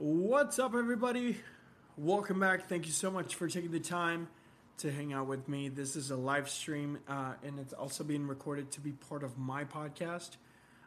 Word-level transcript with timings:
What's 0.00 0.60
up, 0.60 0.76
everybody? 0.76 1.38
Welcome 1.96 2.38
back. 2.38 2.68
Thank 2.68 2.86
you 2.86 2.92
so 2.92 3.10
much 3.10 3.34
for 3.34 3.48
taking 3.48 3.72
the 3.72 3.80
time 3.80 4.28
to 4.76 4.92
hang 4.92 5.12
out 5.12 5.26
with 5.26 5.48
me. 5.48 5.70
This 5.70 5.96
is 5.96 6.12
a 6.12 6.16
live 6.16 6.48
stream, 6.48 7.00
uh, 7.08 7.32
and 7.44 7.58
it's 7.58 7.72
also 7.72 8.04
being 8.04 8.28
recorded 8.28 8.70
to 8.70 8.80
be 8.80 8.92
part 8.92 9.24
of 9.24 9.36
my 9.36 9.64
podcast. 9.64 10.36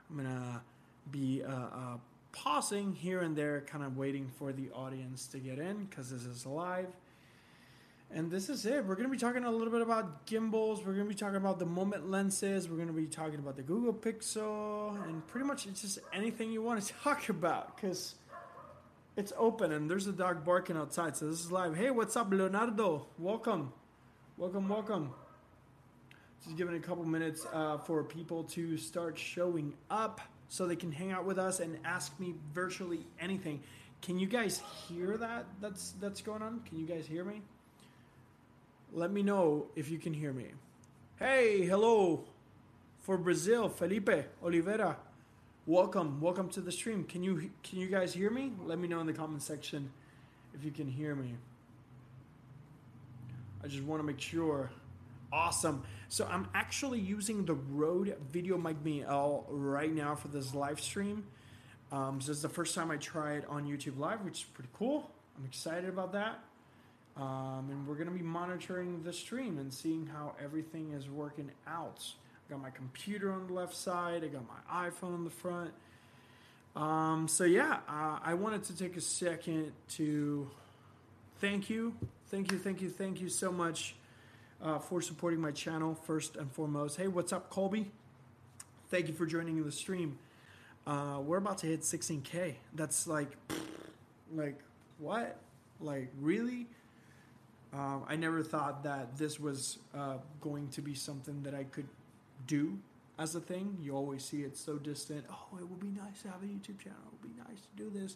I'm 0.10 0.16
gonna 0.16 0.63
be 1.12 1.44
uh, 1.44 1.52
uh, 1.52 1.97
pausing 2.32 2.94
here 2.94 3.20
and 3.20 3.36
there, 3.36 3.59
kind 3.68 3.84
of 3.84 3.97
waiting 3.97 4.29
for 4.39 4.54
the 4.54 4.70
audience 4.71 5.28
to 5.28 5.39
get 5.39 5.59
in 5.59 5.88
because 5.89 6.09
this 6.09 6.23
is 6.23 6.46
live. 6.46 6.88
And 8.14 8.32
this 8.32 8.48
is 8.48 8.66
it. 8.66 8.86
We're 8.86 8.96
to 8.96 9.09
be 9.09 9.18
talking 9.18 9.43
a 9.43 9.52
little 9.52 9.73
bit 9.73 9.82
about 9.82 10.25
gimbals. 10.25 10.86
We're 10.86 10.96
to 10.96 11.04
be 11.04 11.16
talking 11.16 11.36
about 11.36 11.59
the 11.59 11.66
moment 11.66 12.09
lenses. 12.09 12.70
We're 12.70 12.86
to 12.86 12.93
be 12.93 13.07
talking 13.07 13.39
about 13.39 13.57
the 13.57 13.62
Google 13.62 13.93
Pixel. 13.93 15.02
And 15.05 15.28
pretty 15.28 15.46
much 15.46 15.68
it's 15.68 15.82
just 15.82 16.00
anything 16.14 16.54
you 16.54 16.62
want 16.62 16.82
to 16.82 16.93
talk 17.04 17.28
about 17.28 17.75
because 17.75 18.16
it's 19.18 19.34
open 19.38 19.72
and 19.72 19.90
there's 19.90 20.08
a 20.08 20.12
dog 20.12 20.45
barking 20.45 20.77
outside. 20.77 21.17
So 21.17 21.30
this 21.30 21.40
is 21.40 21.52
live. 21.52 21.76
Hey, 21.76 21.91
what's 21.91 22.16
up, 22.16 22.31
Leonardo? 22.31 23.08
Welcome. 23.18 23.73
Welcome, 24.38 24.70
welcome. 24.70 25.12
Just 26.44 26.58
giving 26.58 26.76
a 26.76 26.80
couple 26.80 27.04
minutes 27.04 27.45
uh, 27.54 27.77
for 27.77 28.04
people 28.04 28.44
to 28.45 28.77
start 28.77 29.18
showing 29.18 29.73
up 29.90 30.21
so 30.48 30.66
they 30.66 30.76
can 30.76 30.91
hang 30.91 31.12
out 31.12 31.26
with 31.26 31.38
us 31.38 31.59
and 31.59 31.77
ask 31.85 32.20
me 32.20 32.34
virtually 32.54 33.05
anything. 33.20 33.62
Can 34.02 34.18
you 34.18 34.27
guys 34.27 34.62
hear 34.88 35.18
that? 35.18 35.46
That's 35.62 35.93
that's 36.02 36.21
going 36.21 36.41
on. 36.41 36.62
Can 36.62 36.80
you 36.80 36.88
guys 36.88 37.05
hear 37.05 37.23
me? 37.23 37.41
Let 38.91 39.12
me 39.12 39.21
know 39.21 39.68
if 39.76 39.91
you 39.91 39.99
can 39.99 40.13
hear 40.13 40.34
me. 40.34 40.48
Hey, 41.20 41.66
hello 41.66 42.23
for 42.99 43.18
Brazil, 43.18 43.70
Felipe 43.70 44.09
Oliveira. 44.43 44.98
Welcome, 45.67 46.20
welcome 46.20 46.49
to 46.49 46.61
the 46.61 46.71
stream. 46.71 47.03
Can 47.03 47.21
you 47.21 47.51
can 47.61 47.77
you 47.77 47.85
guys 47.85 48.15
hear 48.15 48.31
me? 48.31 48.51
Let 48.65 48.79
me 48.79 48.88
know 48.88 48.99
in 48.99 49.05
the 49.05 49.13
comment 49.13 49.43
section 49.43 49.91
if 50.55 50.65
you 50.65 50.71
can 50.71 50.87
hear 50.87 51.13
me. 51.13 51.35
I 53.63 53.68
just 53.68 53.84
want 53.84 53.99
to 53.99 54.03
make 54.03 54.20
sure. 54.20 54.71
Awesome. 55.31 55.84
So 56.09 56.26
I'm 56.26 56.48
actually 56.55 56.99
using 56.99 57.45
the 57.45 57.53
Rode 57.53 58.18
Video 58.31 58.57
Mic 58.57 58.84
Me 58.84 59.03
L 59.03 59.45
right 59.49 59.93
now 59.93 60.15
for 60.15 60.29
this 60.29 60.55
live 60.55 60.79
stream. 60.81 61.26
Um, 61.91 62.20
so 62.20 62.29
this 62.29 62.37
is 62.37 62.41
the 62.41 62.49
first 62.49 62.73
time 62.73 62.90
I 62.90 62.98
try 62.98 63.34
it 63.34 63.46
on 63.48 63.68
YouTube 63.68 63.99
Live, 63.99 64.22
which 64.25 64.40
is 64.40 64.46
pretty 64.46 64.72
cool. 64.73 65.12
I'm 65.38 65.46
excited 65.46 65.90
about 65.90 66.12
that. 66.13 66.40
Um, 67.16 67.68
and 67.69 67.85
we're 67.85 67.96
going 67.96 68.09
to 68.09 68.16
be 68.16 68.23
monitoring 68.23 69.03
the 69.03 69.13
stream 69.13 69.59
and 69.59 69.72
seeing 69.72 70.07
how 70.07 70.34
everything 70.44 70.94
is 70.94 71.07
working 71.07 71.51
out. 71.68 72.01
Got 72.52 72.62
my 72.62 72.69
computer 72.69 73.31
on 73.31 73.47
the 73.47 73.53
left 73.53 73.74
side, 73.74 74.25
I 74.25 74.28
got 74.28 74.44
my 74.46 74.90
iPhone 74.90 75.13
on 75.13 75.24
the 75.24 75.30
front. 75.30 75.72
Um, 76.75 77.30
so, 77.30 77.46
yeah, 77.46 77.78
uh, 77.88 78.19
I 78.22 78.34
wanted 78.34 78.66
to 78.66 78.78
take 78.78 78.97
a 78.97 79.02
second 79.02 79.72
to 79.91 80.52
thank 81.40 81.69
you, 81.69 81.96
thank 82.28 82.52
you, 82.52 82.58
thank 82.58 82.81
you, 82.81 82.90
thank 82.90 83.22
you 83.22 83.30
so 83.30 83.53
much 83.53 83.96
uh, 84.62 84.80
for 84.80 85.02
supporting 85.02 85.40
my 85.40 85.52
channel, 85.52 85.96
first 85.96 86.35
and 86.35 86.52
foremost. 86.52 86.97
Hey, 86.97 87.08
what's 87.08 87.31
up, 87.31 87.50
Colby? 87.50 87.90
Thank 88.90 89.08
you 89.08 89.13
for 89.13 89.25
joining 89.25 89.63
the 89.63 89.72
stream. 89.72 90.19
Uh, 90.86 91.19
we're 91.24 91.38
about 91.38 91.59
to 91.59 91.68
hit 91.68 91.84
16K. 91.84 92.56
That's 92.75 93.08
like, 93.08 93.30
like, 94.36 94.59
what? 95.00 95.38
Like, 95.80 96.12
really? 96.19 96.68
Um, 97.72 98.03
I 98.09 98.18
never 98.18 98.44
thought 98.44 98.84
that 98.84 99.18
this 99.18 99.40
was 99.40 99.80
uh, 99.96 100.18
going 100.41 100.68
to 100.72 100.81
be 100.81 100.96
something 100.96 101.44
that 101.44 101.56
I 101.56 101.63
could 101.63 101.88
do 102.47 102.78
as 103.19 103.35
a 103.35 103.39
thing. 103.39 103.78
You 103.81 103.95
always 103.95 104.23
see 104.23 104.41
it 104.41 104.57
so 104.57 104.78
distant. 104.78 105.25
Oh, 105.29 105.57
it 105.57 105.67
would 105.67 105.79
be 105.79 105.88
nice 105.88 106.22
to 106.23 106.29
have 106.29 106.41
a 106.41 106.45
YouTube 106.45 106.79
channel. 106.79 107.00
It 107.06 107.11
would 107.22 107.35
be 107.35 107.41
nice 107.50 107.61
to 107.61 107.84
do 107.84 107.89
this. 107.89 108.16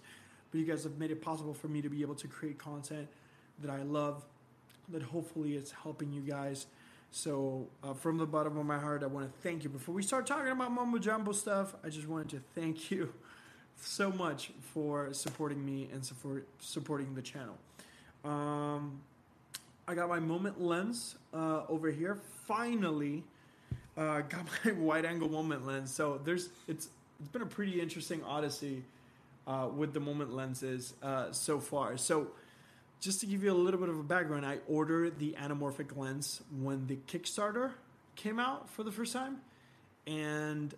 But 0.51 0.59
you 0.59 0.65
guys 0.65 0.83
have 0.83 0.97
made 0.97 1.11
it 1.11 1.21
possible 1.21 1.53
for 1.53 1.67
me 1.67 1.81
to 1.81 1.89
be 1.89 2.01
able 2.01 2.15
to 2.15 2.27
create 2.27 2.57
content 2.57 3.07
that 3.59 3.71
I 3.71 3.83
love, 3.83 4.23
that 4.89 5.01
hopefully 5.01 5.55
it's 5.55 5.71
helping 5.71 6.11
you 6.11 6.21
guys. 6.21 6.67
So, 7.11 7.67
uh, 7.83 7.93
from 7.93 8.17
the 8.17 8.25
bottom 8.25 8.58
of 8.58 8.65
my 8.65 8.77
heart, 8.77 9.03
I 9.03 9.08
want 9.08 9.31
to 9.31 9.41
thank 9.41 9.64
you. 9.64 9.69
Before 9.69 9.95
we 9.95 10.03
start 10.03 10.27
talking 10.27 10.52
about 10.52 10.71
Mumbo 10.71 10.97
Jumbo 10.97 11.31
stuff, 11.31 11.73
I 11.83 11.89
just 11.89 12.08
wanted 12.08 12.30
to 12.30 12.41
thank 12.59 12.91
you 12.91 13.14
so 13.77 14.11
much 14.11 14.52
for 14.73 15.14
supporting 15.14 15.64
me 15.65 15.89
and 15.93 16.03
support, 16.03 16.47
supporting 16.59 17.14
the 17.15 17.21
channel. 17.21 17.58
Um, 18.23 18.99
I 19.87 19.93
got 19.93 20.09
my 20.09 20.19
moment 20.19 20.61
lens 20.61 21.15
uh, 21.33 21.64
over 21.69 21.91
here. 21.91 22.17
Finally, 22.47 23.23
uh, 23.98 24.22
got 24.30 24.45
my 24.64 24.72
wide 24.73 25.06
angle 25.06 25.30
moment 25.30 25.66
lens. 25.66 25.94
So 25.94 26.20
there's 26.23 26.50
it's 26.67 26.89
it's 27.20 27.30
been 27.30 27.42
a 27.42 27.48
pretty 27.48 27.82
interesting 27.82 28.23
odyssey 28.23 28.83
uh, 29.48 29.70
with 29.73 29.94
the 29.94 30.00
moment 30.00 30.33
lenses 30.33 30.94
uh, 31.02 31.32
so 31.32 31.60
far. 31.60 31.98
So 31.98 32.28
just 33.00 33.20
to 33.22 33.26
give 33.26 33.44
you 33.44 33.52
a 33.52 33.54
little 33.54 33.80
bit 33.80 33.89
of 33.89 34.00
a 34.00 34.04
background, 34.04 34.45
I 34.45 34.60
ordered 34.67 35.20
the 35.20 35.36
anamorphic 35.39 35.95
lens 35.95 36.42
when 36.61 36.88
the 36.88 36.98
Kickstarter 37.08 37.72
came 38.16 38.39
out 38.39 38.70
for 38.70 38.83
the 38.83 38.92
first 38.92 39.14
time, 39.14 39.38
and 40.08 40.73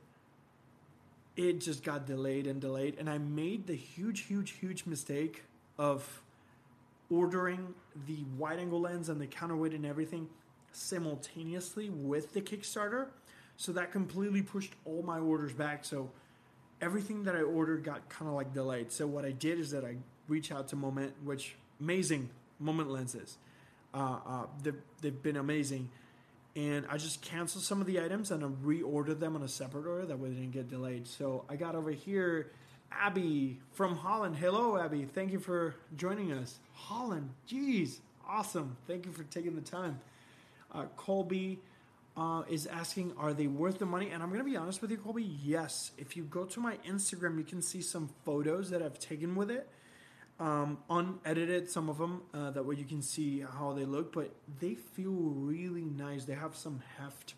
it 1.36 1.62
just 1.62 1.84
got 1.84 2.06
delayed 2.06 2.48
and 2.48 2.60
delayed. 2.60 2.98
And 3.00 3.10
I 3.10 3.18
made 3.18 3.68
the 3.68 3.76
huge, 3.76 4.26
huge, 4.26 4.52
huge 4.52 4.86
mistake 4.86 5.44
of 5.78 6.22
ordering 7.10 7.74
the 8.08 8.18
wide 8.38 8.60
angle 8.60 8.82
lens 8.82 9.10
and 9.10 9.22
the 9.22 9.28
counterweight 9.28 9.74
and 9.74 9.86
everything 9.86 10.28
simultaneously 10.78 11.90
with 11.90 12.34
the 12.34 12.42
Kickstarter. 12.42 13.08
So 13.58 13.72
that 13.74 13.92
completely 13.92 14.42
pushed 14.42 14.74
all 14.86 15.02
my 15.02 15.20
orders 15.20 15.54
back. 15.54 15.84
So 15.84 16.12
everything 16.82 17.24
that 17.24 17.36
I 17.36 17.42
ordered 17.42 17.84
got 17.84 18.08
kind 18.10 18.30
of 18.30 18.36
like 18.36 18.54
delayed. 18.54 18.92
So 18.92 19.08
what 19.08 19.26
I 19.26 19.32
did 19.32 19.60
is 19.60 19.72
that 19.72 19.84
I 19.84 19.96
reached 20.28 20.52
out 20.52 20.68
to 20.70 20.76
Moment, 20.76 21.14
which 21.24 21.56
amazing 21.80 22.30
Moment 22.60 22.92
lenses. 22.92 23.38
Uh, 23.94 24.20
uh, 24.26 24.46
they've, 24.62 24.82
they've 25.02 25.24
been 25.24 25.38
amazing. 25.38 25.90
And 26.56 26.86
I 26.90 26.98
just 26.98 27.22
canceled 27.22 27.64
some 27.64 27.82
of 27.82 27.88
the 27.88 28.02
items 28.02 28.32
and 28.32 28.44
I 28.44 28.48
reordered 28.48 29.20
them 29.20 29.36
on 29.36 29.44
a 29.44 29.48
separate 29.48 29.88
order. 29.88 30.06
That 30.06 30.20
way 30.20 30.30
they 30.30 30.36
didn't 30.36 30.54
get 30.54 30.70
delayed. 30.70 31.08
So 31.08 31.46
I 31.50 31.56
got 31.56 31.76
over 31.76 31.92
here 31.92 32.52
Abby 32.92 33.60
from 33.74 33.96
Holland. 33.96 34.36
Hello, 34.36 34.78
Abby. 34.78 35.06
Thank 35.06 35.32
you 35.32 35.40
for 35.40 35.76
joining 35.96 36.32
us. 36.32 36.60
Holland, 36.74 37.30
jeez, 37.50 38.00
awesome. 38.28 38.78
Thank 38.88 39.06
you 39.06 39.12
for 39.12 39.24
taking 39.24 39.56
the 39.56 39.62
time. 39.62 40.00
Uh, 40.72 40.86
Colby 40.96 41.60
uh, 42.16 42.44
is 42.50 42.68
asking, 42.68 43.14
are 43.18 43.34
they 43.34 43.48
worth 43.48 43.80
the 43.80 43.86
money? 43.86 44.10
And 44.12 44.22
I'm 44.22 44.30
going 44.30 44.44
to 44.44 44.50
be 44.50 44.58
honest 44.58 44.82
with 44.82 44.92
you, 44.92 44.98
Colby. 44.98 45.24
Yes. 45.24 45.92
If 45.98 46.18
you 46.18 46.24
go 46.24 46.46
to 46.46 46.60
my 46.60 46.78
Instagram, 46.88 47.38
you 47.38 47.44
can 47.44 47.62
see 47.62 47.82
some 47.82 48.10
photos 48.26 48.70
that 48.70 48.82
I've 48.82 49.00
taken 49.00 49.36
with 49.36 49.52
it. 49.52 49.70
Um, 50.40 50.78
unedited, 50.90 51.70
some 51.70 51.90
of 51.90 51.98
them. 51.98 52.22
Uh, 52.34 52.52
that 52.52 52.66
way 52.66 52.76
you 52.76 52.86
can 52.86 53.02
see 53.02 53.42
how 53.42 53.74
they 53.74 53.86
look, 53.86 54.14
but 54.14 54.32
they 54.60 54.76
feel 54.76 55.12
really 55.12 55.86
nice. 55.86 56.26
They 56.26 56.36
have 56.36 56.56
some 56.56 56.84
heft 56.98 57.34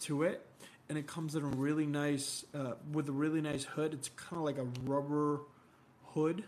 to 0.00 0.22
it 0.22 0.46
and 0.92 0.98
it 0.98 1.06
comes 1.06 1.34
in 1.34 1.42
a 1.42 1.46
really 1.46 1.86
nice 1.86 2.44
uh, 2.54 2.72
with 2.92 3.08
a 3.08 3.12
really 3.12 3.40
nice 3.40 3.64
hood. 3.64 3.94
It's 3.94 4.10
kind 4.10 4.36
of 4.36 4.44
like 4.44 4.58
a 4.58 4.66
rubber 4.84 5.40
hood, 6.08 6.44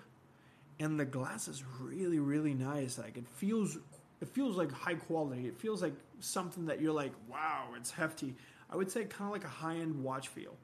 and 0.79 1.01
the 1.01 1.07
glass 1.07 1.49
is 1.49 1.65
really 1.81 2.19
really 2.19 2.53
nice. 2.53 2.99
Like 2.99 3.17
it 3.17 3.27
feels 3.27 3.79
it 4.25 4.31
feels 4.31 4.57
like 4.57 4.73
high 4.73 4.95
quality. 4.95 5.47
It 5.47 5.59
feels 5.59 5.83
like 5.83 5.93
something 6.19 6.65
that 6.67 6.81
you're 6.81 6.95
like, 6.95 7.13
wow, 7.29 7.67
it's 7.77 7.91
hefty. 7.91 8.35
I 8.71 8.77
would 8.77 8.91
say 8.91 9.05
kind 9.05 9.29
of 9.29 9.33
like 9.33 9.45
a 9.45 9.49
high 9.49 9.77
end 9.77 10.03
watch 10.03 10.29
feel. 10.29 10.57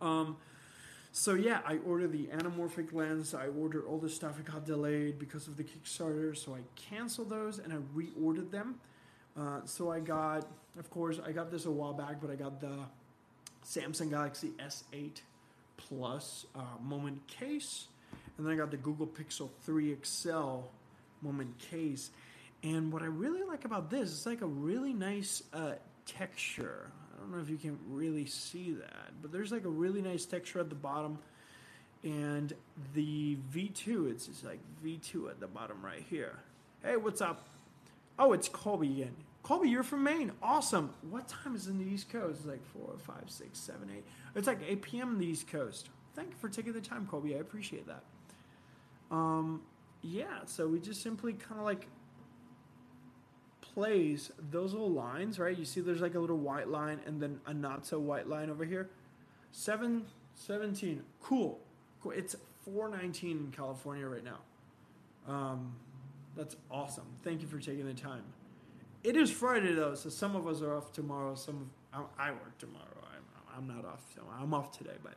Um, 0.00 0.36
so 1.10 1.34
yeah, 1.34 1.62
I 1.66 1.78
ordered 1.78 2.12
the 2.12 2.26
anamorphic 2.26 2.92
lens. 2.92 3.34
I 3.34 3.48
ordered 3.48 3.86
all 3.86 3.98
the 3.98 4.08
stuff. 4.08 4.38
It 4.38 4.44
got 4.44 4.64
delayed 4.64 5.18
because 5.18 5.48
of 5.48 5.56
the 5.56 5.64
Kickstarter, 5.64 6.36
so 6.36 6.54
I 6.54 6.60
canceled 6.76 7.30
those 7.30 7.58
and 7.58 7.72
I 7.72 7.78
reordered 7.98 8.52
them. 8.52 8.76
Uh, 9.36 9.62
so 9.64 9.90
I 9.90 9.98
got, 9.98 10.46
of 10.78 10.88
course, 10.90 11.18
I 11.26 11.32
got 11.32 11.50
this 11.50 11.66
a 11.66 11.70
while 11.72 11.92
back, 11.92 12.20
but 12.20 12.30
I 12.30 12.36
got 12.36 12.60
the 12.60 12.78
Samsung 13.66 14.10
Galaxy 14.10 14.52
S8 14.60 15.22
Plus 15.76 16.46
uh, 16.54 16.60
Moment 16.80 17.26
case, 17.26 17.88
and 18.38 18.46
then 18.46 18.52
I 18.52 18.56
got 18.56 18.70
the 18.70 18.76
Google 18.76 19.08
Pixel 19.08 19.48
3 19.64 19.96
XL 20.04 20.60
Moment 21.20 21.58
case. 21.58 22.10
And 22.62 22.92
what 22.92 23.02
I 23.02 23.06
really 23.06 23.42
like 23.42 23.64
about 23.64 23.90
this, 23.90 24.10
it's 24.10 24.26
like 24.26 24.42
a 24.42 24.46
really 24.46 24.92
nice 24.92 25.42
uh, 25.52 25.72
texture. 26.06 26.90
I 27.14 27.20
don't 27.20 27.32
know 27.32 27.40
if 27.40 27.48
you 27.48 27.56
can 27.56 27.78
really 27.88 28.26
see 28.26 28.72
that, 28.72 29.10
but 29.22 29.32
there's 29.32 29.52
like 29.52 29.64
a 29.64 29.70
really 29.70 30.02
nice 30.02 30.26
texture 30.26 30.60
at 30.60 30.68
the 30.68 30.74
bottom. 30.74 31.18
And 32.02 32.52
the 32.94 33.36
V2, 33.54 34.10
it's 34.10 34.26
just 34.26 34.44
like 34.44 34.58
V2 34.84 35.30
at 35.30 35.40
the 35.40 35.46
bottom 35.46 35.82
right 35.84 36.04
here. 36.08 36.38
Hey, 36.82 36.96
what's 36.96 37.20
up? 37.20 37.46
Oh, 38.18 38.32
it's 38.32 38.48
Colby 38.48 38.88
again. 39.02 39.16
Colby, 39.42 39.68
you're 39.68 39.82
from 39.82 40.02
Maine. 40.02 40.32
Awesome. 40.42 40.90
What 41.08 41.28
time 41.28 41.54
is 41.54 41.66
in 41.66 41.78
the 41.78 41.84
East 41.84 42.10
Coast? 42.10 42.40
It's 42.40 42.46
like 42.46 42.64
4, 42.66 42.94
5, 42.98 43.16
6, 43.26 43.58
7, 43.58 43.90
8. 43.96 44.04
It's 44.36 44.46
like 44.46 44.60
8 44.66 44.82
p.m. 44.82 45.12
in 45.12 45.18
the 45.18 45.26
East 45.26 45.48
Coast. 45.48 45.88
Thank 46.14 46.30
you 46.30 46.36
for 46.36 46.48
taking 46.48 46.72
the 46.72 46.80
time, 46.80 47.06
Colby. 47.10 47.34
I 47.34 47.38
appreciate 47.38 47.86
that. 47.86 48.04
Um, 49.10 49.62
yeah, 50.02 50.44
so 50.46 50.68
we 50.68 50.78
just 50.78 51.02
simply 51.02 51.32
kind 51.32 51.58
of 51.58 51.66
like 51.66 51.86
plays 53.74 54.30
those 54.50 54.72
little 54.72 54.90
lines, 54.90 55.38
right? 55.38 55.56
You 55.56 55.64
see 55.64 55.80
there's 55.80 56.00
like 56.00 56.14
a 56.14 56.18
little 56.20 56.38
white 56.38 56.68
line 56.68 57.00
and 57.06 57.20
then 57.20 57.40
a 57.46 57.54
not 57.54 57.86
so 57.86 57.98
white 57.98 58.28
line 58.28 58.50
over 58.50 58.64
here. 58.64 58.90
7, 59.52 60.04
17. 60.34 61.02
Cool. 61.22 61.58
Cool. 62.02 62.12
It's 62.12 62.36
419 62.64 63.30
in 63.30 63.52
California 63.52 64.06
right 64.06 64.24
now. 64.24 64.38
Um, 65.32 65.74
that's 66.36 66.56
awesome. 66.70 67.06
Thank 67.22 67.42
you 67.42 67.48
for 67.48 67.58
taking 67.58 67.86
the 67.86 67.94
time. 67.94 68.24
It 69.02 69.16
is 69.16 69.30
Friday 69.30 69.72
though, 69.74 69.94
so 69.94 70.10
some 70.10 70.36
of 70.36 70.46
us 70.46 70.60
are 70.60 70.76
off 70.76 70.92
tomorrow. 70.92 71.34
Some 71.34 71.70
of 71.92 72.06
I, 72.18 72.28
I 72.28 72.30
work 72.32 72.58
tomorrow. 72.58 72.84
I'm, 73.02 73.56
I'm 73.56 73.66
not 73.66 73.84
off. 73.84 74.00
So 74.14 74.22
I'm 74.38 74.54
off 74.54 74.76
today, 74.76 74.96
but 75.02 75.14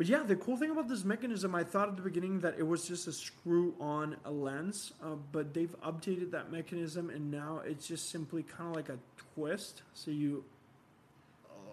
but 0.00 0.06
yeah, 0.06 0.22
the 0.22 0.34
cool 0.36 0.56
thing 0.56 0.70
about 0.70 0.88
this 0.88 1.04
mechanism, 1.04 1.54
I 1.54 1.62
thought 1.62 1.90
at 1.90 1.96
the 1.96 2.00
beginning 2.00 2.40
that 2.40 2.54
it 2.56 2.66
was 2.66 2.88
just 2.88 3.06
a 3.06 3.12
screw 3.12 3.74
on 3.78 4.16
a 4.24 4.30
lens, 4.30 4.94
uh, 5.04 5.16
but 5.30 5.52
they've 5.52 5.78
updated 5.82 6.30
that 6.30 6.50
mechanism 6.50 7.10
and 7.10 7.30
now 7.30 7.60
it's 7.66 7.86
just 7.86 8.08
simply 8.08 8.42
kind 8.42 8.70
of 8.70 8.76
like 8.76 8.88
a 8.88 8.98
twist. 9.34 9.82
So 9.92 10.10
you 10.10 10.42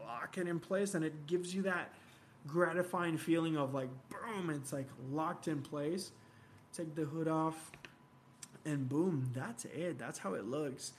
lock 0.06 0.38
it 0.38 0.46
in 0.46 0.60
place 0.60 0.94
and 0.94 1.06
it 1.06 1.26
gives 1.26 1.56
you 1.56 1.62
that 1.62 1.94
gratifying 2.46 3.18
feeling 3.18 3.56
of 3.56 3.74
like, 3.74 3.88
boom, 4.10 4.50
it's 4.50 4.74
like 4.74 4.90
locked 5.10 5.48
in 5.48 5.62
place. 5.62 6.12
Take 6.76 6.96
the 6.96 7.06
hood 7.06 7.30
off 7.30 7.72
and 8.66 8.90
boom, 8.90 9.32
that's 9.34 9.64
it. 9.64 9.98
That's 9.98 10.20
how 10.20 10.34
it 10.34 10.44
looks. 10.44 10.92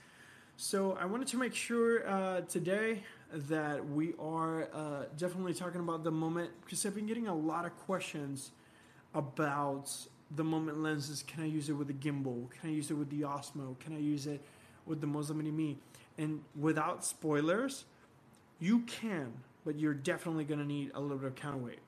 So 0.57 0.97
I 0.99 1.05
wanted 1.05 1.27
to 1.27 1.37
make 1.37 1.53
sure 1.53 2.09
uh, 2.09 2.41
today 2.41 3.03
that 3.31 3.87
we 3.89 4.13
are 4.19 4.69
uh, 4.73 5.03
definitely 5.17 5.53
talking 5.53 5.81
about 5.81 6.03
the 6.03 6.11
moment 6.11 6.49
because 6.61 6.85
I've 6.85 6.95
been 6.95 7.07
getting 7.07 7.27
a 7.27 7.35
lot 7.35 7.65
of 7.65 7.77
questions 7.79 8.51
about 9.13 9.91
the 10.35 10.43
moment 10.43 10.81
lenses. 10.81 11.23
Can 11.23 11.43
I 11.43 11.47
use 11.47 11.69
it 11.69 11.73
with 11.73 11.87
the 11.87 11.93
gimbal? 11.93 12.49
Can 12.51 12.69
I 12.69 12.73
use 12.73 12.91
it 12.91 12.95
with 12.95 13.09
the 13.09 13.21
Osmo? 13.21 13.77
Can 13.79 13.95
I 13.95 13.99
use 13.99 14.27
it 14.27 14.41
with 14.85 15.01
the 15.01 15.07
Moza 15.07 15.35
Mini 15.35 15.51
Me? 15.51 15.77
And 16.17 16.41
without 16.59 17.05
spoilers, 17.05 17.85
you 18.59 18.79
can, 18.79 19.33
but 19.65 19.79
you're 19.79 19.93
definitely 19.93 20.43
going 20.43 20.59
to 20.59 20.65
need 20.65 20.91
a 20.93 20.99
little 20.99 21.17
bit 21.17 21.27
of 21.27 21.35
counterweight. 21.35 21.79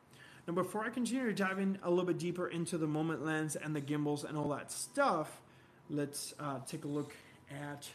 Now, 0.47 0.53
before 0.53 0.83
I 0.83 0.89
continue 0.89 1.25
to 1.25 1.33
dive 1.33 1.59
in 1.59 1.77
a 1.83 1.89
little 1.89 2.05
bit 2.05 2.17
deeper 2.17 2.47
into 2.47 2.77
the 2.77 2.87
moment 2.87 3.23
lens 3.23 3.55
and 3.55 3.75
the 3.75 3.81
gimbals 3.81 4.23
and 4.23 4.37
all 4.37 4.49
that 4.49 4.71
stuff, 4.71 5.41
let's 5.89 6.33
uh, 6.39 6.59
take 6.67 6.85
a 6.85 6.87
look 6.87 7.15
at 7.49 7.87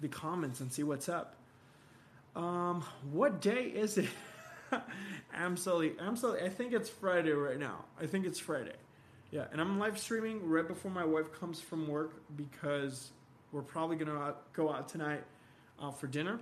the 0.00 0.08
comments 0.08 0.60
and 0.60 0.72
see 0.72 0.82
what's 0.82 1.08
up. 1.08 1.35
Um, 2.36 2.84
what 3.10 3.40
day 3.40 3.64
is 3.64 3.96
it? 3.96 4.10
absolutely, 5.34 5.94
absolutely. 5.98 6.46
I 6.46 6.50
think 6.50 6.74
it's 6.74 6.90
Friday 6.90 7.32
right 7.32 7.58
now. 7.58 7.86
I 7.98 8.06
think 8.06 8.26
it's 8.26 8.38
Friday. 8.38 8.76
Yeah, 9.30 9.46
and 9.50 9.60
I'm 9.60 9.78
live 9.78 9.98
streaming 9.98 10.46
right 10.46 10.68
before 10.68 10.90
my 10.90 11.04
wife 11.04 11.32
comes 11.32 11.60
from 11.62 11.88
work 11.88 12.12
because 12.36 13.10
we're 13.52 13.62
probably 13.62 13.96
gonna 13.96 14.34
go 14.52 14.70
out 14.70 14.88
tonight 14.88 15.24
uh, 15.80 15.90
for 15.90 16.06
dinner. 16.08 16.38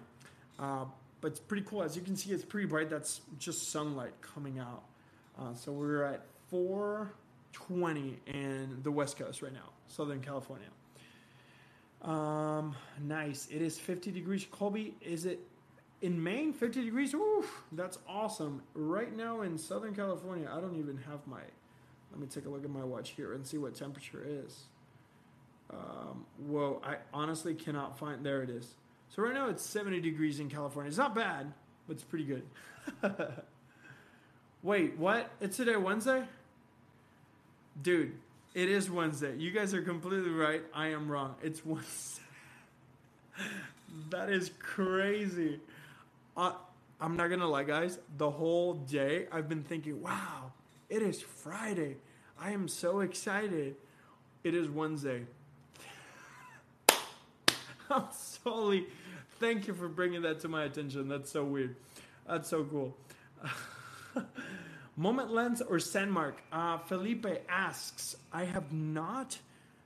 Uh, 0.58 0.84
but 1.20 1.30
it's 1.30 1.40
pretty 1.40 1.64
cool. 1.64 1.82
As 1.82 1.94
you 1.94 2.02
can 2.02 2.16
see, 2.16 2.32
it's 2.32 2.44
pretty 2.44 2.66
bright. 2.66 2.90
That's 2.90 3.20
just 3.38 3.70
sunlight 3.70 4.20
coming 4.20 4.58
out. 4.58 4.82
Uh, 5.38 5.54
so 5.54 5.70
we're 5.70 6.02
at 6.02 6.26
420 6.50 8.18
in 8.26 8.80
the 8.82 8.90
West 8.90 9.16
Coast 9.16 9.42
right 9.42 9.52
now, 9.52 9.70
Southern 9.86 10.20
California. 10.20 10.66
Um, 12.02 12.74
nice. 13.00 13.48
It 13.50 13.62
is 13.62 13.78
50 13.78 14.10
degrees. 14.10 14.46
Colby, 14.50 14.94
is 15.00 15.24
it 15.24 15.40
in 16.04 16.22
Maine? 16.22 16.52
50 16.52 16.84
degrees. 16.84 17.14
Oof, 17.14 17.62
that's 17.72 17.98
awesome. 18.06 18.62
Right 18.74 19.16
now 19.16 19.40
in 19.40 19.56
Southern 19.56 19.94
California, 19.94 20.48
I 20.52 20.60
don't 20.60 20.76
even 20.76 20.98
have 20.98 21.26
my. 21.26 21.40
Let 22.12 22.20
me 22.20 22.26
take 22.26 22.44
a 22.44 22.50
look 22.50 22.62
at 22.62 22.70
my 22.70 22.84
watch 22.84 23.10
here 23.10 23.32
and 23.32 23.46
see 23.46 23.56
what 23.56 23.74
temperature 23.74 24.22
is. 24.24 24.64
Um, 25.70 26.26
whoa, 26.46 26.82
I 26.84 26.96
honestly 27.14 27.54
cannot 27.54 27.98
find. 27.98 28.24
There 28.24 28.42
it 28.42 28.50
is. 28.50 28.74
So 29.08 29.22
right 29.22 29.32
now 29.32 29.48
it's 29.48 29.64
70 29.64 30.00
degrees 30.00 30.40
in 30.40 30.50
California. 30.50 30.88
It's 30.88 30.98
not 30.98 31.14
bad, 31.14 31.52
but 31.88 31.94
it's 31.94 32.04
pretty 32.04 32.26
good. 32.26 32.44
Wait, 34.62 34.98
what? 34.98 35.30
It's 35.40 35.56
today 35.56 35.76
Wednesday? 35.76 36.24
Dude, 37.80 38.12
it 38.52 38.68
is 38.68 38.90
Wednesday. 38.90 39.36
You 39.36 39.50
guys 39.52 39.72
are 39.72 39.82
completely 39.82 40.30
right. 40.30 40.62
I 40.74 40.88
am 40.88 41.10
wrong. 41.10 41.34
It's 41.42 41.64
Wednesday. 41.64 42.22
that 44.10 44.28
is 44.28 44.50
crazy. 44.58 45.60
I'm 46.36 47.16
not 47.16 47.28
gonna 47.28 47.48
lie, 47.48 47.64
guys. 47.64 47.98
The 48.16 48.30
whole 48.30 48.74
day 48.74 49.26
I've 49.30 49.48
been 49.48 49.62
thinking, 49.62 50.02
wow, 50.02 50.52
it 50.88 51.02
is 51.02 51.20
Friday. 51.20 51.96
I 52.40 52.50
am 52.50 52.68
so 52.68 53.00
excited. 53.00 53.76
It 54.42 54.54
is 54.54 54.68
Wednesday. 54.68 55.24
I'm 57.90 58.06
sorry. 58.12 58.86
Thank 59.40 59.66
you 59.66 59.74
for 59.74 59.88
bringing 59.88 60.22
that 60.22 60.40
to 60.40 60.48
my 60.48 60.64
attention. 60.64 61.08
That's 61.08 61.30
so 61.30 61.44
weird. 61.44 61.76
That's 62.26 62.48
so 62.48 62.64
cool. 62.64 62.96
Moment 64.96 65.32
lens 65.32 65.60
or 65.60 65.76
Sandmarc? 65.78 66.34
Uh, 66.52 66.78
Felipe 66.78 67.26
asks, 67.48 68.16
I 68.32 68.44
have 68.44 68.72
not 68.72 69.38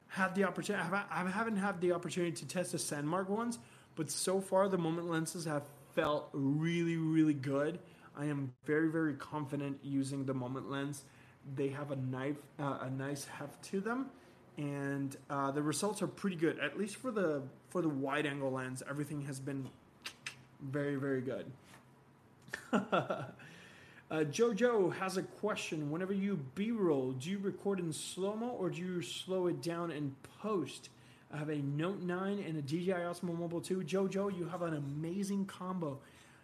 had 0.08 0.34
the 0.34 0.44
opportunity, 0.44 0.84
I 1.10 1.28
haven't 1.28 1.56
had 1.56 1.80
the 1.80 1.92
opportunity 1.92 2.32
to 2.32 2.46
test 2.46 2.72
the 2.72 2.78
Sandmarc 2.78 3.28
ones, 3.28 3.58
but 3.94 4.10
so 4.10 4.40
far 4.40 4.68
the 4.68 4.78
moment 4.78 5.08
lenses 5.08 5.44
have 5.44 5.62
felt 5.98 6.28
really, 6.32 6.96
really 6.96 7.34
good. 7.34 7.80
I 8.16 8.26
am 8.26 8.52
very, 8.64 8.88
very 8.88 9.14
confident 9.14 9.80
using 9.82 10.24
the 10.24 10.34
moment 10.34 10.70
lens. 10.70 11.02
They 11.56 11.70
have 11.70 11.90
a 11.90 11.96
knife, 11.96 12.36
uh, 12.60 12.78
a 12.82 12.90
nice 12.90 13.24
heft 13.24 13.60
to 13.70 13.80
them, 13.80 14.06
and 14.56 15.16
uh, 15.28 15.50
the 15.50 15.60
results 15.62 16.00
are 16.00 16.06
pretty 16.06 16.36
good. 16.36 16.60
At 16.60 16.78
least 16.78 16.96
for 16.96 17.10
the 17.10 17.42
for 17.70 17.82
the 17.82 17.88
wide 17.88 18.26
angle 18.26 18.52
lens, 18.52 18.80
everything 18.88 19.22
has 19.22 19.40
been 19.40 19.68
very, 20.60 20.96
very 20.96 21.20
good. 21.20 21.50
Uh, 24.10 24.24
Jojo 24.24 24.90
has 24.94 25.18
a 25.18 25.22
question. 25.22 25.90
Whenever 25.90 26.14
you 26.14 26.42
B 26.54 26.70
roll, 26.70 27.12
do 27.12 27.28
you 27.28 27.38
record 27.38 27.78
in 27.78 27.92
slow 27.92 28.34
mo 28.34 28.48
or 28.58 28.70
do 28.70 28.80
you 28.80 29.02
slow 29.02 29.48
it 29.48 29.60
down 29.60 29.90
in 29.90 30.16
post? 30.40 30.88
I 31.32 31.36
have 31.36 31.50
a 31.50 31.56
Note 31.56 32.00
9 32.02 32.44
and 32.46 32.56
a 32.56 32.62
DJI 32.62 32.92
Osmo 32.92 33.38
Mobile 33.38 33.60
2. 33.60 33.80
Jojo, 33.80 34.36
you 34.36 34.46
have 34.46 34.62
an 34.62 34.74
amazing 34.74 35.44
combo. 35.44 35.98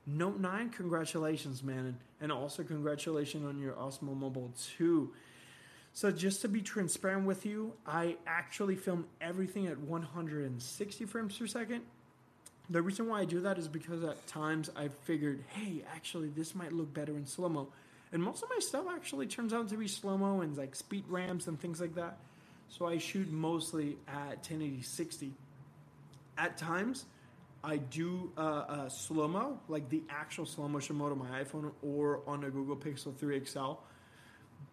Note 0.07 0.39
9, 0.39 0.71
congratulations, 0.71 1.63
man. 1.63 1.97
And 2.21 2.31
also, 2.31 2.63
congratulations 2.63 3.47
on 3.47 3.59
your 3.59 3.73
Osmo 3.73 4.17
Mobile 4.17 4.53
2. 4.77 5.11
So, 5.95 6.11
just 6.11 6.43
to 6.43 6.49
be 6.49 6.61
transparent 6.61 7.27
with 7.27 7.47
you, 7.47 7.73
I 7.87 8.17
actually 8.27 8.77
film 8.77 9.07
everything 9.21 9.67
at 9.69 9.79
160 9.79 11.05
frames 11.07 11.39
per 11.39 11.47
second 11.47 11.83
the 12.71 12.81
reason 12.81 13.09
why 13.09 13.21
I 13.21 13.25
do 13.25 13.41
that 13.41 13.59
is 13.59 13.69
because 13.69 14.03
at 14.05 14.27
times 14.27 14.71
I've 14.75 14.95
figured, 15.05 15.45
hey, 15.49 15.85
actually, 15.95 16.29
this 16.29 16.55
might 16.55 16.73
look 16.73 16.93
better 16.95 17.13
in 17.17 17.27
slow 17.27 17.49
mo. 17.49 17.69
And 18.13 18.23
most 18.23 18.43
of 18.43 18.49
my 18.49 18.59
stuff 18.61 18.87
actually 18.91 19.27
turns 19.27 19.53
out 19.53 19.69
to 19.69 19.77
be 19.77 19.89
slow 19.89 20.17
mo 20.17 20.41
and 20.41 20.57
like 20.57 20.75
speed 20.75 21.05
ramps 21.09 21.47
and 21.47 21.61
things 21.61 21.81
like 21.81 21.95
that. 21.97 22.17
So 22.69 22.87
I 22.87 22.99
shoot 22.99 23.31
mostly 23.31 23.97
at 24.09 24.37
1080 24.39 24.83
60. 24.83 25.33
At 26.37 26.57
times, 26.57 27.05
I 27.63 27.79
do 27.79 28.31
uh, 28.37 28.89
slow 28.89 29.27
mo, 29.27 29.59
like 29.69 29.89
the 29.89 30.03
actual 30.11 30.45
slow 30.45 30.69
motion 30.69 30.97
mode 30.97 31.13
on 31.13 31.19
my 31.19 31.43
iPhone 31.43 31.73
or 31.83 32.21
on 32.27 32.45
a 32.45 32.51
Google 32.51 32.77
Pixel 32.77 33.17
3 33.17 33.43
XL. 33.45 33.75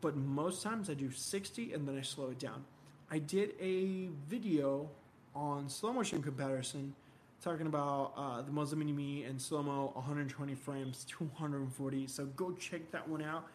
But 0.02 0.18
most 0.18 0.62
times 0.62 0.90
I 0.90 0.94
do 0.96 1.10
60 1.10 1.74
and 1.74 1.88
then 1.88 1.98
I 1.98 2.02
slow 2.02 2.32
it 2.32 2.40
down. 2.40 2.66
I 3.10 3.20
did 3.20 3.54
a 3.62 4.10
video 4.28 4.90
on 5.36 5.70
slow 5.70 5.94
motion 5.94 6.22
comparison 6.22 6.94
talking 7.42 7.68
about 7.68 8.14
uh, 8.18 8.42
the 8.42 8.52
Moza 8.52 8.76
Mini 8.76 8.92
Me 8.92 9.24
and 9.24 9.42
slow 9.42 9.64
mo 9.64 9.92
120 9.96 10.54
frames, 10.56 11.06
240. 11.10 12.08
So 12.08 12.26
go 12.26 12.52
check 12.52 12.92
that 12.92 13.08
one 13.08 13.22
out. 13.22 13.48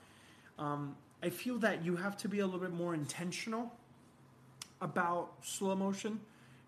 Um, 0.59 0.97
I 1.23 1.29
feel 1.29 1.59
that 1.59 1.85
you 1.85 1.97
have 1.97 2.17
to 2.19 2.29
be 2.29 2.41
a 2.41 2.45
little 2.45 2.61
bit 2.61 2.73
more 2.73 2.95
intentional 2.95 3.73
about 4.81 5.33
slow 5.43 5.75
motion 5.75 6.21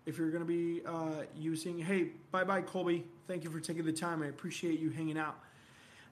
if 0.05 0.17
you're 0.17 0.31
going 0.31 0.43
to 0.43 0.47
be 0.47 0.81
uh, 0.85 1.23
using. 1.37 1.77
Hey, 1.77 2.09
bye 2.31 2.43
bye, 2.43 2.61
Colby. 2.61 3.05
Thank 3.27 3.43
you 3.43 3.49
for 3.49 3.59
taking 3.59 3.85
the 3.85 3.93
time. 3.93 4.23
I 4.23 4.27
appreciate 4.27 4.79
you 4.79 4.89
hanging 4.89 5.17
out. 5.17 5.37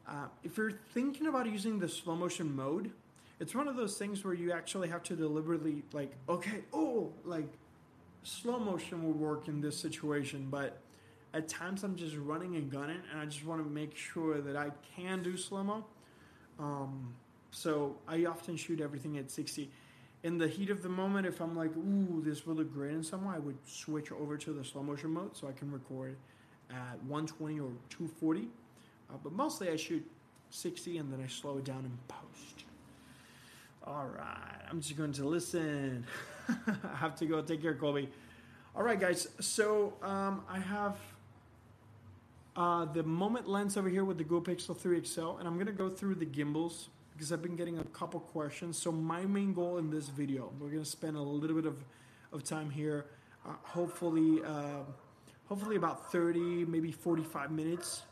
Uh, 0.07 0.27
if 0.43 0.57
you're 0.57 0.71
thinking 0.93 1.27
about 1.27 1.47
using 1.47 1.79
the 1.79 1.89
slow 1.89 2.15
motion 2.15 2.55
mode, 2.55 2.91
it's 3.39 3.53
one 3.53 3.67
of 3.67 3.75
those 3.75 3.97
things 3.97 4.23
where 4.23 4.33
you 4.33 4.51
actually 4.51 4.87
have 4.87 5.03
to 5.03 5.15
deliberately, 5.15 5.83
like, 5.93 6.13
okay, 6.29 6.61
oh, 6.73 7.11
like 7.25 7.47
slow 8.23 8.59
motion 8.59 9.03
will 9.03 9.13
work 9.13 9.47
in 9.47 9.61
this 9.61 9.77
situation, 9.77 10.47
but 10.49 10.77
at 11.33 11.47
times 11.47 11.83
I'm 11.83 11.95
just 11.95 12.15
running 12.15 12.55
and 12.55 12.71
gunning, 12.71 13.01
and 13.11 13.21
I 13.21 13.25
just 13.25 13.45
want 13.45 13.63
to 13.63 13.69
make 13.69 13.95
sure 13.95 14.41
that 14.41 14.55
I 14.55 14.71
can 14.95 15.23
do 15.23 15.37
slow 15.37 15.63
mo. 15.63 15.85
Um, 16.59 17.13
so 17.51 17.95
I 18.07 18.25
often 18.25 18.57
shoot 18.57 18.81
everything 18.81 19.17
at 19.17 19.29
60. 19.29 19.69
In 20.23 20.37
the 20.37 20.47
heat 20.47 20.69
of 20.69 20.81
the 20.81 20.89
moment, 20.89 21.27
if 21.27 21.39
I'm 21.39 21.55
like, 21.55 21.75
ooh, 21.77 22.21
this 22.25 22.45
will 22.45 22.55
look 22.55 22.73
great 22.73 22.91
in 22.91 23.03
some 23.03 23.25
way, 23.25 23.35
I 23.35 23.39
would 23.39 23.57
switch 23.65 24.11
over 24.11 24.37
to 24.37 24.51
the 24.51 24.63
slow 24.63 24.83
motion 24.83 25.11
mode 25.11 25.37
so 25.37 25.47
I 25.47 25.51
can 25.51 25.71
record 25.71 26.17
at 26.69 27.01
120 27.03 27.59
or 27.59 27.69
240. 27.89 28.47
Uh, 29.09 29.13
but 29.23 29.31
mostly 29.31 29.69
I 29.69 29.75
shoot 29.75 30.05
60 30.49 30.97
and 30.97 31.11
then 31.11 31.21
I 31.23 31.27
slow 31.27 31.57
it 31.57 31.65
down 31.65 31.85
in 31.85 31.97
post. 32.07 32.65
All 33.85 34.07
right, 34.07 34.61
I'm 34.69 34.81
just 34.81 34.97
going 34.97 35.13
to 35.13 35.25
listen. 35.25 36.05
I 36.49 36.95
have 36.95 37.15
to 37.17 37.25
go 37.25 37.41
take 37.41 37.61
care, 37.61 37.73
Colby. 37.73 38.09
All 38.75 38.83
right, 38.83 38.99
guys. 38.99 39.27
So 39.39 39.93
um, 40.03 40.43
I 40.49 40.59
have 40.59 40.97
uh, 42.55 42.85
the 42.85 43.03
moment 43.03 43.47
lens 43.47 43.77
over 43.77 43.87
here 43.87 44.03
with 44.03 44.17
the 44.17 44.23
Google 44.23 44.53
Pixel 44.53 44.75
3 44.75 45.03
XL, 45.05 45.37
and 45.37 45.47
I'm 45.47 45.53
going 45.53 45.67
to 45.67 45.71
go 45.71 45.89
through 45.89 46.15
the 46.15 46.25
gimbals 46.25 46.89
because 47.17 47.31
I've 47.31 47.41
been 47.41 47.55
getting 47.55 47.79
a 47.79 47.83
couple 47.85 48.19
questions. 48.19 48.77
So 48.77 48.91
my 48.91 49.25
main 49.25 49.51
goal 49.51 49.79
in 49.79 49.89
this 49.89 50.07
video, 50.07 50.51
we're 50.59 50.69
gonna 50.69 50.85
spend 50.85 51.17
a 51.17 51.21
little 51.21 51.55
bit 51.55 51.65
of, 51.65 51.83
of 52.31 52.43
time 52.43 52.69
here. 52.69 53.07
Uh, 53.43 53.53
hopefully, 53.63 54.43
uh, 54.45 54.83
hopefully 55.47 55.77
about 55.77 56.11
30, 56.11 56.65
maybe 56.65 56.91
45 56.91 57.49
minutes. 57.49 58.03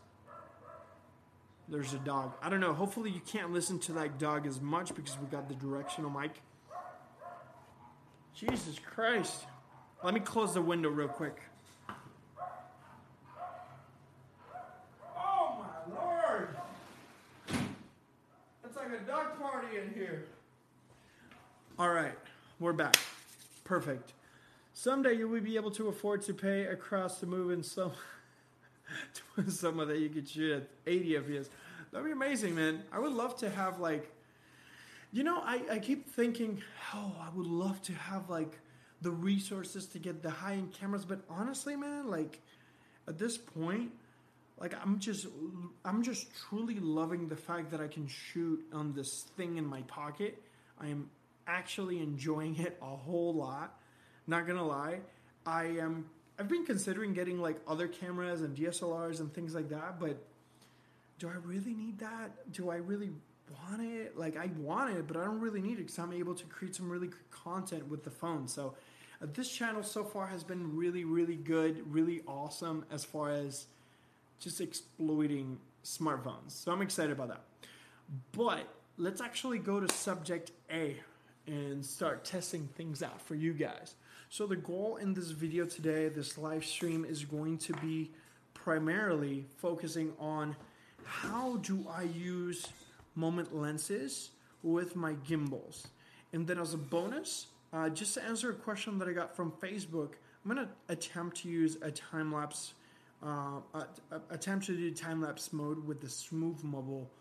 There's 1.69 1.93
a 1.93 1.99
dog. 1.99 2.33
I 2.41 2.49
don't 2.49 2.59
know. 2.59 2.73
Hopefully 2.73 3.11
you 3.11 3.21
can't 3.21 3.53
listen 3.53 3.77
to 3.81 3.93
that 3.93 4.17
dog 4.17 4.47
as 4.47 4.59
much 4.59 4.95
because 4.95 5.19
we 5.19 5.27
got 5.27 5.49
the 5.49 5.55
directional 5.55 6.09
mic. 6.09 6.41
Jesus 8.33 8.79
Christ. 8.79 9.45
Let 10.03 10.15
me 10.15 10.19
close 10.19 10.55
the 10.55 10.61
window 10.63 10.89
real 10.89 11.07
quick. 11.09 11.37
Oh 15.15 15.63
my 15.89 15.95
lord! 15.95 16.49
A 18.95 18.99
dog 18.99 19.37
party 19.41 19.77
in 19.77 19.93
here. 19.93 20.23
All 21.77 21.89
right, 21.89 22.13
we're 22.59 22.71
back. 22.71 22.95
Perfect. 23.65 24.13
Someday 24.73 25.15
you 25.15 25.27
will 25.27 25.41
be 25.41 25.57
able 25.57 25.71
to 25.71 25.89
afford 25.89 26.21
to 26.23 26.33
pay 26.33 26.63
across 26.65 27.19
the 27.19 27.25
move 27.25 27.51
in 27.51 27.61
some 27.61 27.91
someone 29.49 29.89
that 29.89 29.99
you 29.99 30.07
could 30.07 30.29
shoot 30.29 30.53
at 30.53 30.69
80 30.87 31.09
FPS. 31.09 31.49
That'd 31.91 32.05
be 32.05 32.13
amazing, 32.13 32.55
man. 32.55 32.83
I 32.89 32.99
would 32.99 33.11
love 33.11 33.35
to 33.37 33.49
have 33.49 33.81
like 33.81 34.09
you 35.11 35.23
know, 35.23 35.41
I, 35.43 35.61
I 35.71 35.79
keep 35.79 36.09
thinking, 36.09 36.61
oh, 36.93 37.15
I 37.19 37.35
would 37.35 37.47
love 37.47 37.81
to 37.83 37.93
have 37.93 38.29
like 38.29 38.59
the 39.01 39.11
resources 39.11 39.87
to 39.87 39.99
get 39.99 40.21
the 40.23 40.29
high 40.29 40.53
end 40.53 40.71
cameras, 40.71 41.03
but 41.03 41.19
honestly, 41.29 41.75
man, 41.75 42.09
like 42.09 42.39
at 43.09 43.17
this 43.17 43.37
point, 43.37 43.91
like 44.59 44.73
I'm 44.81 44.99
just 44.99 45.27
I'm 45.83 46.03
just 46.03 46.27
truly 46.49 46.79
loving 46.79 47.27
the 47.27 47.35
fact 47.35 47.71
that 47.71 47.81
I 47.81 47.87
can 47.87 48.07
shoot 48.07 48.63
on 48.73 48.93
this 48.93 49.25
thing 49.35 49.57
in 49.57 49.65
my 49.65 49.81
pocket. 49.83 50.41
I 50.79 50.87
am 50.87 51.09
actually 51.47 51.99
enjoying 51.99 52.57
it 52.57 52.77
a 52.81 52.95
whole 52.95 53.33
lot. 53.33 53.79
Not 54.27 54.47
gonna 54.47 54.65
lie, 54.65 54.99
I 55.45 55.65
am. 55.79 56.05
I've 56.37 56.49
been 56.49 56.65
considering 56.65 57.13
getting 57.13 57.39
like 57.39 57.57
other 57.67 57.87
cameras 57.87 58.41
and 58.41 58.55
DSLRs 58.55 59.19
and 59.19 59.33
things 59.33 59.55
like 59.55 59.69
that, 59.69 59.99
but 59.99 60.17
do 61.17 61.29
I 61.29 61.35
really 61.43 61.73
need 61.73 61.99
that? 61.99 62.51
Do 62.51 62.69
I 62.69 62.75
really 62.75 63.11
want 63.67 63.81
it. 63.81 64.17
Like 64.17 64.37
I 64.37 64.49
want 64.57 64.95
it, 64.95 65.07
but 65.07 65.17
I 65.17 65.25
don't 65.25 65.39
really 65.39 65.61
need 65.61 65.73
it 65.73 65.87
because 65.87 65.99
I'm 65.99 66.13
able 66.13 66.35
to 66.35 66.45
create 66.45 66.75
some 66.75 66.89
really 66.89 67.07
good 67.07 67.31
content 67.31 67.87
with 67.89 68.03
the 68.03 68.09
phone. 68.09 68.47
So 68.47 68.75
uh, 69.21 69.27
this 69.33 69.49
channel 69.49 69.83
so 69.83 70.03
far 70.03 70.27
has 70.27 70.43
been 70.43 70.75
really, 70.75 71.05
really 71.05 71.35
good, 71.35 71.83
really 71.91 72.21
awesome 72.27 72.85
as 72.91 73.03
far 73.05 73.31
as 73.31 73.67
just 74.45 74.61
exploiting 74.61 75.57
smartphones. 75.83 76.51
So 76.51 76.71
I'm 76.71 76.83
excited 76.83 77.11
about 77.11 77.29
that. 77.29 77.41
But 78.31 78.67
let's 78.95 79.19
actually 79.19 79.57
go 79.57 79.79
to 79.79 79.91
subject 79.91 80.51
A 80.71 80.97
and 81.47 81.83
start 81.83 82.23
testing 82.23 82.69
things 82.77 83.01
out 83.01 83.19
for 83.19 83.33
you 83.33 83.53
guys. 83.53 83.95
So 84.29 84.45
the 84.45 84.55
goal 84.55 84.97
in 84.97 85.15
this 85.15 85.31
video 85.31 85.65
today, 85.65 86.09
this 86.09 86.37
live 86.37 86.63
stream 86.63 87.05
is 87.05 87.25
going 87.25 87.57
to 87.57 87.73
be 87.73 88.11
primarily 88.53 89.45
focusing 89.57 90.13
on 90.19 90.55
how 91.03 91.57
do 91.57 91.83
I 91.89 92.03
use 92.03 92.67
moment 93.15 93.55
lenses 93.55 94.29
with 94.61 94.95
my 94.95 95.13
gimbals. 95.27 95.87
And 96.33 96.45
then 96.45 96.59
as 96.59 96.75
a 96.75 96.77
bonus, 96.77 97.47
uh, 97.73 97.89
just 97.89 98.13
to 98.13 98.23
answer 98.23 98.51
a 98.51 98.53
question 98.53 98.99
that 98.99 99.07
I 99.07 99.11
got 99.11 99.35
from 99.35 99.51
Facebook, 99.53 100.13
I'm 100.43 100.55
to 100.55 100.69
attempt 100.89 101.37
to 101.37 101.49
use 101.49 101.77
a 101.81 101.89
time 101.89 102.31
lapse, 102.31 102.75
uh, 103.25 103.83
attempt 104.29 104.67
to 104.67 104.75
do 104.75 104.91
time 104.91 105.21
lapse 105.21 105.51
mode 105.51 105.85
with 105.85 106.01
the 106.01 106.09
Smooth 106.09 106.63
Mobile 106.63 107.11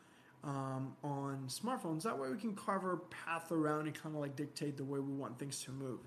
um, 0.42 0.94
on 1.02 1.44
smartphones. 1.49 2.02
That 2.02 2.18
way 2.18 2.28
we 2.30 2.37
can 2.37 2.54
carve 2.54 2.84
our 2.84 2.96
path 2.96 3.50
around 3.50 3.87
and 3.87 3.94
kind 3.94 4.14
of 4.14 4.20
like 4.20 4.37
dictate 4.37 4.76
the 4.76 4.84
way 4.84 5.00
we 5.00 5.12
want 5.12 5.38
things 5.38 5.62
to 5.64 5.73
move. 5.73 6.00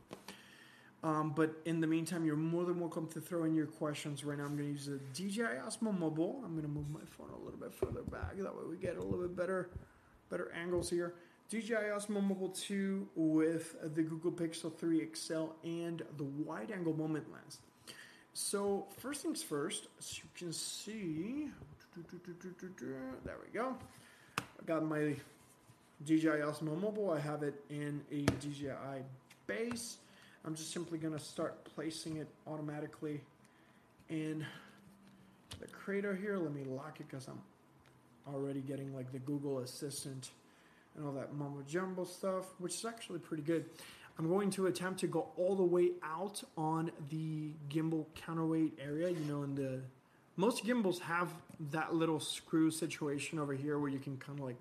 Um, 1.04 1.34
but 1.36 1.56
in 1.66 1.80
the 1.80 1.88
meantime, 1.88 2.26
you're 2.26 2.36
more 2.36 2.66
than 2.66 2.80
welcome 2.80 3.08
to 3.10 3.22
throw 3.22 3.44
in 3.44 3.56
your 3.56 3.68
questions. 3.68 4.24
Right 4.24 4.38
now, 4.38 4.46
I'm 4.46 4.56
going 4.56 4.68
to 4.68 4.74
use 4.74 4.88
a 4.88 4.98
DJI 5.14 5.62
Osmo 5.66 5.98
Mobile. 5.98 6.42
I'm 6.44 6.52
going 6.52 6.64
to 6.64 6.72
move 6.72 6.90
my 6.90 7.06
phone 7.06 7.30
a 7.30 7.44
little 7.44 7.60
bit 7.60 7.74
further 7.74 8.02
back. 8.02 8.38
That 8.38 8.56
way, 8.56 8.64
we 8.70 8.78
get 8.78 8.98
a 8.98 9.02
little 9.02 9.28
bit 9.28 9.36
better, 9.36 9.70
better 10.30 10.52
angles 10.54 10.90
here. 10.90 11.16
DJI 11.50 11.92
Osmo 11.96 12.22
Mobile 12.22 12.50
2 12.50 13.08
with 13.16 13.96
the 13.96 14.02
Google 14.04 14.32
Pixel 14.32 14.76
3 14.76 15.08
XL 15.16 15.46
and 15.64 16.04
the 16.18 16.24
wide-angle 16.24 16.94
moment 16.94 17.32
lens. 17.32 17.60
So 18.40 18.86
first 19.00 19.24
things 19.24 19.42
first, 19.42 19.88
as 19.98 20.20
you 20.20 20.26
can 20.38 20.54
see, 20.54 21.50
there 23.26 23.36
we 23.44 23.52
go. 23.52 23.76
I 24.38 24.64
got 24.68 24.86
my 24.86 25.16
DJI 26.06 26.44
Osmo 26.46 26.80
Mobile. 26.80 27.10
I 27.10 27.20
have 27.20 27.42
it 27.42 27.56
in 27.72 28.00
a 28.12 28.22
DJI 28.40 29.04
base. 29.48 29.98
I'm 30.46 30.54
just 30.54 30.72
simply 30.72 31.00
to 31.14 31.20
start 31.20 31.58
placing 31.74 32.18
it 32.18 32.28
automatically 32.46 33.22
in 34.10 34.46
the 35.60 35.68
crater 35.70 36.16
here. 36.16 36.38
Let 36.38 36.54
me 36.54 36.64
lock 36.64 37.00
it 37.00 37.08
because 37.10 37.28
I'm 37.28 37.42
already 38.32 38.62
getting 38.62 38.96
like 38.96 39.12
the 39.12 39.20
Google 39.20 39.60
Assistant 39.60 40.30
and 40.96 41.08
all 41.08 41.14
that 41.14 41.34
mumbo 41.34 41.64
jumbo 41.68 42.04
stuff, 42.04 42.46
which 42.60 42.76
is 42.76 42.86
actually 42.86 43.18
pretty 43.18 43.42
good. 43.42 43.66
I'm 44.20 44.28
going 44.28 44.50
to 44.52 44.66
attempt 44.66 45.00
to 45.02 45.08
go 45.08 45.28
all 45.38 45.56
the 45.56 45.64
way 45.64 45.92
out 46.04 46.44
on 46.58 46.92
the 47.10 47.52
gimbal 47.70 48.06
counterweight 48.16 48.80
area. 48.84 49.10
You 49.10 49.26
know, 49.26 49.44
in 49.44 49.56
the 49.56 49.82
most 50.36 50.66
gimbals 50.66 51.00
have 51.00 51.30
that 51.72 51.94
little 51.94 52.20
screw 52.20 52.72
situation 52.72 53.40
over 53.40 53.54
here 53.54 53.78
where 53.78 53.90
you 53.90 54.00
can 54.00 54.18
kind 54.18 54.40
of 54.40 54.46
like 54.46 54.58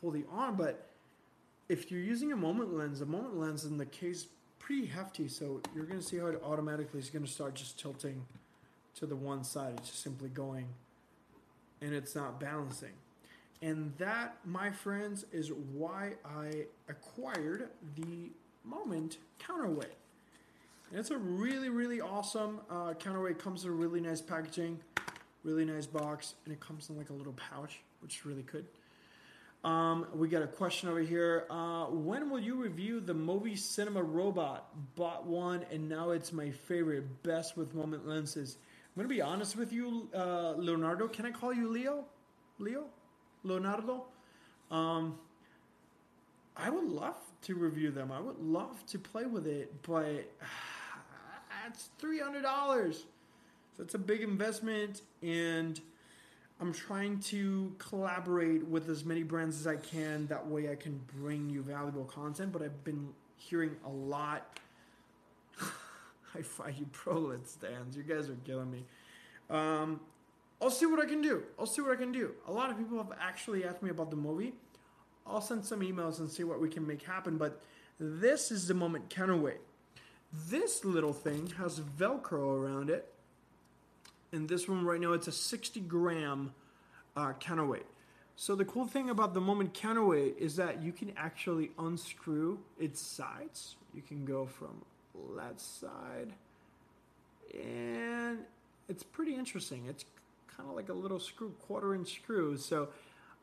pull 0.00 0.10
the 0.10 0.24
arm, 0.32 0.56
but 0.56 0.86
if 1.68 1.90
you're 1.90 2.00
using 2.00 2.32
a 2.32 2.36
moment 2.36 2.74
lens, 2.74 3.00
a 3.00 3.06
moment 3.06 3.38
lens 3.38 3.64
in 3.64 3.78
the 3.78 3.86
case 3.86 4.26
pretty 4.58 4.86
hefty, 4.86 5.28
so 5.28 5.60
you're 5.74 5.84
going 5.84 6.00
to 6.00 6.04
see 6.04 6.18
how 6.18 6.26
it 6.26 6.40
automatically 6.44 7.00
is 7.00 7.10
going 7.10 7.24
to 7.24 7.30
start 7.30 7.54
just 7.54 7.78
tilting 7.78 8.24
to 8.94 9.06
the 9.06 9.16
one 9.16 9.44
side. 9.44 9.74
It's 9.78 9.90
just 9.90 10.02
simply 10.02 10.28
going 10.28 10.66
and 11.80 11.94
it's 11.94 12.14
not 12.14 12.40
balancing. 12.40 12.92
And 13.62 13.92
that, 13.98 14.38
my 14.44 14.70
friends, 14.70 15.26
is 15.32 15.52
why 15.52 16.14
I 16.24 16.66
acquired 16.88 17.68
the 17.96 18.30
Moment 18.64 19.18
counterweight. 19.38 19.94
And 20.90 20.98
it's 20.98 21.10
a 21.10 21.18
really, 21.18 21.68
really 21.68 22.00
awesome 22.00 22.60
uh, 22.70 22.94
counterweight. 22.94 23.38
Comes 23.38 23.64
in 23.64 23.70
a 23.70 23.72
really 23.72 24.00
nice 24.00 24.20
packaging, 24.20 24.80
really 25.44 25.64
nice 25.64 25.86
box, 25.86 26.34
and 26.44 26.52
it 26.52 26.60
comes 26.60 26.90
in 26.90 26.96
like 26.96 27.10
a 27.10 27.12
little 27.12 27.34
pouch, 27.34 27.80
which 28.00 28.18
is 28.18 28.26
really 28.26 28.42
good. 28.42 28.66
Um, 29.62 30.06
we 30.14 30.28
got 30.28 30.42
a 30.42 30.46
question 30.46 30.88
over 30.88 31.00
here. 31.00 31.46
Uh, 31.50 31.84
when 31.86 32.30
will 32.30 32.40
you 32.40 32.56
review 32.56 32.98
the 32.98 33.12
Movi 33.14 33.58
Cinema 33.58 34.02
Robot? 34.02 34.68
Bought 34.96 35.26
one, 35.26 35.64
and 35.70 35.88
now 35.88 36.10
it's 36.10 36.32
my 36.32 36.50
favorite. 36.50 37.22
Best 37.22 37.56
with 37.56 37.74
moment 37.74 38.08
lenses. 38.08 38.56
I'm 38.96 39.02
gonna 39.02 39.14
be 39.14 39.20
honest 39.20 39.56
with 39.56 39.72
you, 39.72 40.08
uh, 40.14 40.54
Leonardo. 40.56 41.08
Can 41.08 41.26
I 41.26 41.30
call 41.30 41.52
you 41.52 41.68
Leo? 41.68 42.04
Leo? 42.58 42.86
Leonardo? 43.44 44.06
Um, 44.70 45.18
I 46.56 46.70
would 46.70 46.84
love 46.84 47.16
to 47.42 47.54
review 47.54 47.90
them. 47.90 48.12
I 48.12 48.20
would 48.20 48.38
love 48.38 48.84
to 48.86 48.98
play 48.98 49.26
with 49.26 49.46
it, 49.46 49.82
but 49.82 50.04
it's 51.66 51.90
three 51.98 52.20
hundred 52.20 52.42
dollars. 52.42 53.04
So 53.76 53.82
it's 53.82 53.94
a 53.94 53.98
big 53.98 54.22
investment, 54.22 55.02
and 55.22 55.80
I'm 56.60 56.72
trying 56.72 57.20
to 57.20 57.74
collaborate 57.78 58.66
with 58.66 58.88
as 58.90 59.04
many 59.04 59.22
brands 59.22 59.58
as 59.58 59.66
I 59.66 59.76
can. 59.76 60.26
That 60.26 60.46
way 60.46 60.70
I 60.70 60.74
can 60.74 61.00
bring 61.18 61.48
you 61.48 61.62
valuable 61.62 62.04
content. 62.04 62.52
But 62.52 62.62
I've 62.62 62.84
been 62.84 63.08
hearing 63.36 63.76
a 63.86 63.88
lot. 63.88 64.60
I 66.34 66.42
find 66.42 66.76
you 66.76 66.86
pro 66.92 67.34
stands. 67.44 67.96
You 67.96 68.02
guys 68.02 68.28
are 68.28 68.36
killing 68.44 68.70
me. 68.70 68.84
Um, 69.48 70.00
I'll 70.62 70.70
see 70.70 70.86
what 70.86 71.00
I 71.00 71.06
can 71.06 71.22
do. 71.22 71.42
I'll 71.58 71.66
see 71.66 71.80
what 71.80 71.92
I 71.92 71.96
can 71.96 72.12
do. 72.12 72.32
A 72.46 72.52
lot 72.52 72.70
of 72.70 72.76
people 72.76 72.98
have 72.98 73.12
actually 73.18 73.64
asked 73.64 73.82
me 73.82 73.90
about 73.90 74.10
the 74.10 74.16
Movi. 74.16 74.52
I'll 75.26 75.40
send 75.40 75.64
some 75.64 75.80
emails 75.80 76.18
and 76.18 76.30
see 76.30 76.44
what 76.44 76.60
we 76.60 76.68
can 76.68 76.86
make 76.86 77.02
happen. 77.02 77.36
But 77.36 77.62
this 77.98 78.50
is 78.50 78.66
the 78.68 78.74
moment 78.74 79.10
counterweight. 79.10 79.60
This 80.32 80.84
little 80.84 81.12
thing 81.12 81.52
has 81.58 81.80
Velcro 81.80 82.56
around 82.56 82.90
it 82.90 83.12
in 84.32 84.46
this 84.46 84.68
one 84.68 84.84
right 84.84 85.00
now, 85.00 85.12
it's 85.12 85.28
a 85.28 85.32
60 85.32 85.80
gram 85.80 86.54
uh, 87.16 87.32
counterweight. 87.34 87.86
So 88.36 88.54
the 88.54 88.64
cool 88.64 88.86
thing 88.86 89.10
about 89.10 89.34
the 89.34 89.40
Moment 89.40 89.74
counterweight 89.74 90.36
is 90.38 90.56
that 90.56 90.82
you 90.82 90.92
can 90.92 91.12
actually 91.16 91.72
unscrew 91.78 92.58
its 92.78 93.00
sides. 93.00 93.76
You 93.92 94.02
can 94.02 94.24
go 94.24 94.46
from 94.46 94.82
left 95.14 95.60
side, 95.60 96.32
and 97.52 98.38
it's 98.88 99.02
pretty 99.02 99.34
interesting. 99.34 99.86
It's 99.88 100.04
kind 100.56 100.68
of 100.68 100.76
like 100.76 100.88
a 100.88 100.94
little 100.94 101.18
screw, 101.18 101.52
quarter 101.66 101.94
inch 101.94 102.14
screw. 102.14 102.56
So 102.56 102.88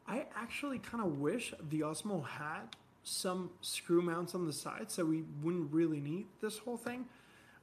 I 0.07 0.25
actually 0.35 0.79
kind 0.79 1.03
of 1.03 1.19
wish 1.19 1.53
the 1.69 1.81
Osmo 1.81 2.25
had 2.25 2.75
some 3.03 3.51
screw 3.61 4.01
mounts 4.01 4.35
on 4.35 4.45
the 4.45 4.53
side, 4.53 4.89
so 4.89 5.05
we 5.05 5.23
wouldn't 5.41 5.71
really 5.71 5.99
need 5.99 6.27
this 6.41 6.57
whole 6.57 6.77
thing. 6.77 7.05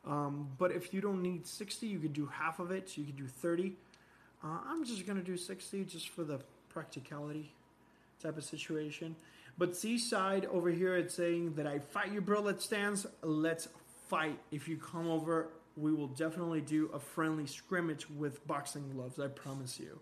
Um, 0.06 0.48
but 0.58 0.72
if 0.72 0.92
you 0.92 1.00
don't 1.00 1.22
need 1.22 1.46
60, 1.46 1.86
you 1.86 1.98
could 1.98 2.12
do 2.12 2.26
half 2.26 2.58
of 2.58 2.70
it. 2.70 2.88
So 2.90 3.00
you 3.00 3.06
could 3.06 3.16
do 3.16 3.26
30. 3.26 3.74
Uh, 4.42 4.58
I'm 4.66 4.84
just 4.84 5.06
going 5.06 5.18
to 5.18 5.24
do 5.24 5.36
60 5.36 5.84
just 5.84 6.10
for 6.10 6.24
the 6.24 6.40
practicality 6.68 7.52
type 8.22 8.36
of 8.36 8.44
situation. 8.44 9.16
But 9.56 9.76
Seaside 9.76 10.46
over 10.46 10.70
here, 10.70 10.96
it's 10.96 11.14
saying 11.14 11.54
that 11.54 11.66
I 11.66 11.78
fight 11.78 12.12
you, 12.12 12.20
bro. 12.20 12.40
Let's 12.40 12.66
dance. 12.66 13.06
Let's 13.22 13.68
fight. 14.08 14.38
If 14.50 14.68
you 14.68 14.76
come 14.76 15.08
over, 15.08 15.48
we 15.76 15.92
will 15.92 16.08
definitely 16.08 16.60
do 16.60 16.90
a 16.92 16.98
friendly 16.98 17.46
scrimmage 17.46 18.10
with 18.10 18.46
boxing 18.46 18.90
gloves. 18.90 19.18
I 19.18 19.28
promise 19.28 19.78
you. 19.78 20.00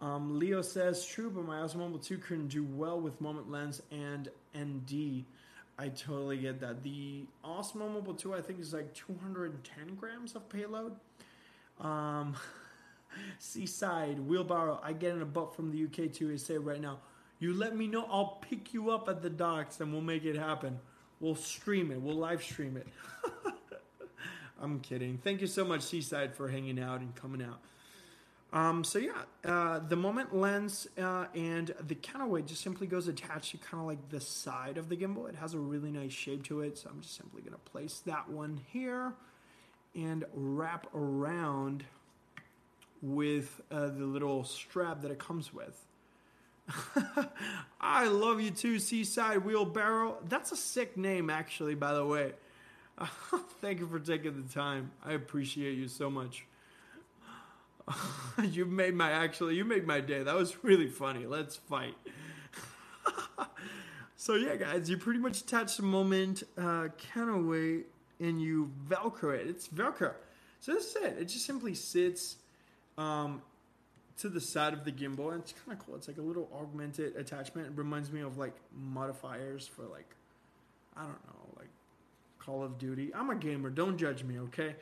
Um, 0.00 0.38
Leo 0.38 0.60
says, 0.62 1.06
true, 1.06 1.30
but 1.30 1.44
my 1.44 1.58
Osmo 1.58 1.78
Mobile 1.78 1.98
2 1.98 2.18
couldn't 2.18 2.48
do 2.48 2.64
well 2.64 3.00
with 3.00 3.20
Moment 3.20 3.50
Lens 3.50 3.80
and 3.90 4.28
ND. 4.56 5.24
I 5.78 5.88
totally 5.88 6.38
get 6.38 6.60
that. 6.60 6.82
The 6.82 7.24
Osmo 7.44 7.92
Mobile 7.92 8.14
2, 8.14 8.34
I 8.34 8.40
think, 8.40 8.60
is 8.60 8.72
like 8.72 8.92
210 8.94 9.94
grams 9.94 10.34
of 10.34 10.48
payload. 10.48 10.96
Um, 11.80 12.36
Seaside, 13.38 14.18
wheelbarrow. 14.18 14.80
I 14.82 14.92
get 14.92 15.14
in 15.14 15.22
a 15.22 15.26
butt 15.26 15.54
from 15.54 15.70
the 15.70 15.84
UK 15.84 16.12
too. 16.12 16.30
I 16.32 16.36
say 16.36 16.58
right 16.58 16.80
now, 16.80 16.98
you 17.38 17.54
let 17.54 17.76
me 17.76 17.86
know. 17.86 18.06
I'll 18.10 18.38
pick 18.48 18.72
you 18.72 18.90
up 18.90 19.08
at 19.08 19.22
the 19.22 19.30
docks 19.30 19.80
and 19.80 19.92
we'll 19.92 20.02
make 20.02 20.24
it 20.24 20.36
happen. 20.36 20.78
We'll 21.20 21.34
stream 21.34 21.90
it. 21.90 22.00
We'll 22.00 22.16
live 22.16 22.42
stream 22.42 22.76
it. 22.76 22.86
I'm 24.60 24.80
kidding. 24.80 25.18
Thank 25.18 25.40
you 25.42 25.46
so 25.46 25.64
much, 25.64 25.82
Seaside, 25.82 26.34
for 26.34 26.48
hanging 26.48 26.80
out 26.80 27.00
and 27.00 27.14
coming 27.14 27.42
out. 27.42 27.60
Um, 28.56 28.84
so 28.84 28.98
yeah, 28.98 29.12
uh, 29.44 29.80
the 29.80 29.96
moment 29.96 30.34
lens 30.34 30.88
uh, 30.96 31.26
and 31.34 31.74
the 31.86 31.94
counterweight 31.94 32.46
just 32.46 32.62
simply 32.62 32.86
goes 32.86 33.06
attached 33.06 33.50
to 33.50 33.58
kind 33.58 33.82
of 33.82 33.86
like 33.86 34.08
the 34.08 34.18
side 34.18 34.78
of 34.78 34.88
the 34.88 34.96
gimbal. 34.96 35.28
It 35.28 35.34
has 35.34 35.52
a 35.52 35.58
really 35.58 35.90
nice 35.90 36.14
shape 36.14 36.42
to 36.44 36.62
it, 36.62 36.78
so 36.78 36.88
I'm 36.88 37.02
just 37.02 37.14
simply 37.14 37.42
to 37.42 37.50
place 37.70 38.00
that 38.06 38.30
one 38.30 38.58
here 38.72 39.12
and 39.94 40.24
wrap 40.32 40.86
around 40.94 41.84
with 43.02 43.60
uh, 43.70 43.88
the 43.88 44.06
little 44.06 44.42
strap 44.42 45.02
that 45.02 45.10
it 45.10 45.18
comes 45.18 45.52
with. 45.52 45.78
I 47.78 48.06
love 48.06 48.40
you 48.40 48.52
too, 48.52 48.78
Seaside 48.78 49.44
Wheelbarrow. 49.44 50.16
That's 50.30 50.50
a 50.52 50.56
sick 50.56 50.96
name, 50.96 51.28
actually, 51.28 51.74
by 51.74 51.92
the 51.92 52.06
way. 52.06 52.32
Thank 53.60 53.80
you 53.80 53.86
for 53.86 53.98
taking 53.98 54.42
the 54.42 54.50
time. 54.50 54.92
I 55.04 55.12
appreciate 55.12 55.76
you 55.76 55.88
so 55.88 56.08
much. 56.08 56.46
you 58.42 58.64
made 58.64 58.94
my 58.94 59.10
actually 59.10 59.56
you 59.56 59.64
made 59.64 59.86
my 59.86 60.00
day. 60.00 60.22
That 60.22 60.34
was 60.34 60.64
really 60.64 60.88
funny. 60.88 61.26
Let's 61.26 61.56
fight. 61.56 61.94
so 64.16 64.34
yeah, 64.34 64.56
guys, 64.56 64.90
you 64.90 64.96
pretty 64.96 65.20
much 65.20 65.40
attach 65.40 65.76
the 65.76 65.82
moment 65.82 66.42
uh, 66.58 66.88
counterweight 67.12 67.86
and 68.20 68.40
you 68.40 68.70
velcro 68.88 69.34
it. 69.34 69.46
It's 69.46 69.68
velcro. 69.68 70.12
So 70.60 70.72
this 70.74 70.96
is 70.96 70.96
it. 70.96 71.16
It 71.20 71.24
just 71.26 71.46
simply 71.46 71.74
sits 71.74 72.36
um, 72.98 73.42
to 74.18 74.28
the 74.28 74.40
side 74.40 74.72
of 74.72 74.84
the 74.84 74.92
gimbal, 74.92 75.32
and 75.32 75.42
it's 75.42 75.52
kind 75.64 75.78
of 75.78 75.84
cool. 75.84 75.94
It's 75.94 76.08
like 76.08 76.18
a 76.18 76.22
little 76.22 76.48
augmented 76.58 77.14
attachment. 77.16 77.68
It 77.68 77.72
reminds 77.76 78.10
me 78.10 78.22
of 78.22 78.38
like 78.38 78.54
modifiers 78.74 79.66
for 79.66 79.82
like 79.82 80.08
I 80.96 81.02
don't 81.02 81.26
know, 81.26 81.54
like 81.58 81.68
Call 82.38 82.64
of 82.64 82.78
Duty. 82.78 83.12
I'm 83.14 83.30
a 83.30 83.34
gamer. 83.34 83.70
Don't 83.70 83.98
judge 83.98 84.24
me, 84.24 84.38
okay? 84.40 84.74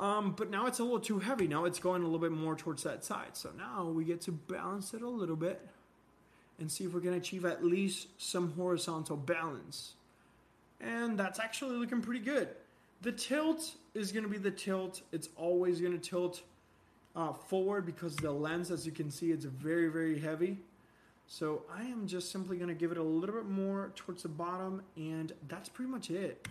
Um, 0.00 0.32
but 0.32 0.50
now 0.50 0.66
it's 0.66 0.78
a 0.78 0.82
little 0.82 0.98
too 0.98 1.18
heavy. 1.18 1.46
Now 1.46 1.66
it's 1.66 1.78
going 1.78 2.00
a 2.00 2.06
little 2.06 2.18
bit 2.18 2.32
more 2.32 2.56
towards 2.56 2.82
that 2.84 3.04
side. 3.04 3.36
So 3.36 3.50
now 3.56 3.84
we 3.84 4.04
get 4.04 4.22
to 4.22 4.32
balance 4.32 4.94
it 4.94 5.02
a 5.02 5.08
little 5.08 5.36
bit 5.36 5.68
and 6.58 6.72
see 6.72 6.84
if 6.84 6.94
we 6.94 7.02
can 7.02 7.12
achieve 7.14 7.44
at 7.44 7.62
least 7.62 8.08
some 8.16 8.52
horizontal 8.52 9.18
balance. 9.18 9.92
And 10.80 11.18
that's 11.18 11.38
actually 11.38 11.76
looking 11.76 12.00
pretty 12.00 12.24
good. 12.24 12.48
The 13.02 13.12
tilt 13.12 13.72
is 13.94 14.10
going 14.10 14.24
to 14.24 14.30
be 14.30 14.38
the 14.38 14.50
tilt. 14.50 15.02
It's 15.12 15.28
always 15.36 15.80
going 15.80 15.92
to 15.92 16.10
tilt 16.10 16.42
uh, 17.14 17.34
forward 17.34 17.84
because 17.84 18.16
the 18.16 18.32
lens, 18.32 18.70
as 18.70 18.86
you 18.86 18.92
can 18.92 19.10
see, 19.10 19.32
it's 19.32 19.44
very, 19.44 19.88
very 19.88 20.18
heavy. 20.18 20.56
So 21.26 21.62
I 21.72 21.82
am 21.82 22.06
just 22.06 22.32
simply 22.32 22.56
going 22.56 22.68
to 22.68 22.74
give 22.74 22.90
it 22.90 22.98
a 22.98 23.02
little 23.02 23.34
bit 23.34 23.46
more 23.46 23.92
towards 23.94 24.22
the 24.22 24.28
bottom 24.28 24.82
and 24.96 25.32
that's 25.48 25.68
pretty 25.68 25.90
much 25.90 26.10
it. 26.10 26.48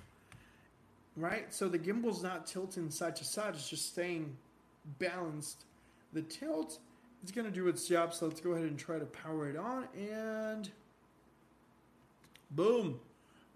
Right? 1.19 1.53
So 1.53 1.67
the 1.67 1.77
gimbal's 1.77 2.23
not 2.23 2.47
tilting 2.47 2.89
side 2.89 3.17
to 3.17 3.25
side, 3.25 3.53
it's 3.53 3.69
just 3.69 3.87
staying 3.87 4.37
balanced. 4.99 5.65
The 6.13 6.21
tilt 6.21 6.79
is 7.23 7.31
going 7.31 7.45
to 7.45 7.51
do 7.51 7.67
its 7.67 7.87
job, 7.87 8.13
so 8.13 8.27
let's 8.27 8.39
go 8.39 8.51
ahead 8.51 8.65
and 8.65 8.79
try 8.79 8.97
to 8.97 9.05
power 9.05 9.49
it 9.49 9.57
on 9.57 9.87
and 9.97 10.71
boom. 12.51 12.99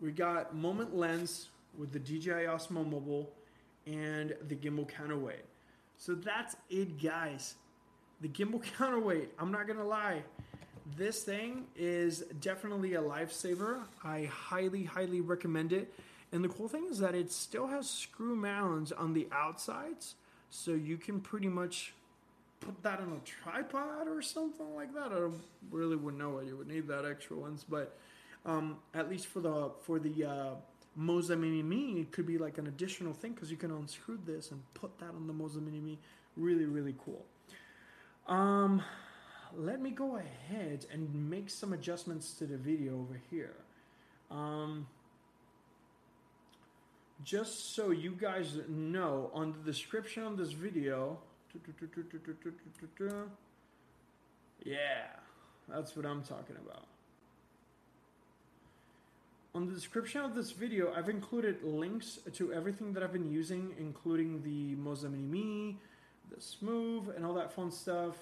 We 0.01 0.11
got 0.11 0.53
moment 0.53 0.93
lens 0.93 1.49
with 1.77 1.93
the 1.93 1.99
DJI 1.99 2.47
Osmo 2.47 2.85
Mobile 2.85 3.31
and 3.87 4.35
the 4.47 4.55
gimbal 4.55 4.87
counterweight. 4.87 5.45
So 5.97 6.15
that's 6.15 6.57
it, 6.69 7.01
guys. 7.01 7.55
The 8.19 8.27
gimbal 8.27 8.61
counterweight, 8.77 9.31
I'm 9.39 9.51
not 9.51 9.67
gonna 9.67 9.85
lie, 9.85 10.23
this 10.97 11.23
thing 11.23 11.65
is 11.77 12.23
definitely 12.41 12.95
a 12.95 13.01
lifesaver. 13.01 13.83
I 14.03 14.25
highly, 14.25 14.83
highly 14.83 15.21
recommend 15.21 15.71
it. 15.71 15.93
And 16.33 16.43
the 16.43 16.49
cool 16.49 16.67
thing 16.67 16.87
is 16.89 16.97
that 16.97 17.13
it 17.13 17.31
still 17.31 17.67
has 17.67 17.87
screw 17.87 18.35
mounts 18.35 18.91
on 18.91 19.13
the 19.13 19.27
outsides, 19.31 20.15
so 20.49 20.71
you 20.71 20.97
can 20.97 21.19
pretty 21.19 21.47
much 21.47 21.93
put 22.59 22.81
that 22.81 22.99
on 22.99 23.13
a 23.13 23.19
tripod 23.23 24.07
or 24.07 24.21
something 24.21 24.73
like 24.75 24.95
that. 24.95 25.11
I 25.11 25.29
really 25.69 25.95
wouldn't 25.95 26.21
know 26.21 26.31
why 26.31 26.41
you 26.41 26.57
would 26.57 26.67
need 26.67 26.87
that 26.87 27.05
extra 27.05 27.37
ones, 27.37 27.63
but 27.69 27.95
um, 28.47 28.77
at 28.95 29.11
least 29.11 29.27
for 29.27 29.41
the 29.41 29.69
for 29.81 29.99
the 29.99 30.25
uh, 30.25 30.49
Moza 30.99 31.39
Mini 31.39 31.61
Me, 31.61 31.99
it 31.99 32.11
could 32.11 32.25
be 32.25 32.39
like 32.39 32.57
an 32.57 32.65
additional 32.65 33.13
thing 33.13 33.33
because 33.33 33.51
you 33.51 33.57
can 33.57 33.69
unscrew 33.69 34.17
this 34.25 34.49
and 34.49 34.61
put 34.73 34.97
that 34.99 35.09
on 35.09 35.27
the 35.27 35.33
Moza 35.33 35.61
Mini 35.63 35.81
Me. 35.81 35.99
Really, 36.35 36.65
really 36.65 36.95
cool. 37.05 37.23
Um, 38.27 38.81
let 39.55 39.81
me 39.81 39.91
go 39.91 40.17
ahead 40.17 40.87
and 40.91 41.29
make 41.29 41.51
some 41.51 41.73
adjustments 41.73 42.33
to 42.39 42.47
the 42.47 42.57
video 42.57 42.93
over 42.93 43.21
here. 43.29 43.53
Um, 44.31 44.87
just 47.23 47.75
so 47.75 47.91
you 47.91 48.11
guys 48.11 48.57
know, 48.67 49.29
on 49.33 49.53
the 49.53 49.71
description 49.71 50.23
of 50.23 50.37
this 50.37 50.51
video, 50.51 51.19
yeah, 54.63 54.77
that's 55.67 55.95
what 55.95 56.05
I'm 56.05 56.23
talking 56.23 56.55
about. 56.55 56.85
On 59.55 59.67
the 59.67 59.73
description 59.73 60.21
of 60.21 60.33
this 60.33 60.51
video, 60.51 60.91
I've 60.95 61.09
included 61.09 61.63
links 61.63 62.17
to 62.33 62.51
everything 62.51 62.93
that 62.93 63.03
I've 63.03 63.13
been 63.13 63.29
using, 63.29 63.75
including 63.77 64.41
the 64.41 64.75
Moza 64.75 65.11
Mini 65.11 65.27
Me, 65.27 65.77
the 66.33 66.41
Smooth, 66.41 67.09
and 67.15 67.23
all 67.23 67.35
that 67.35 67.53
fun 67.53 67.69
stuff. 67.71 68.15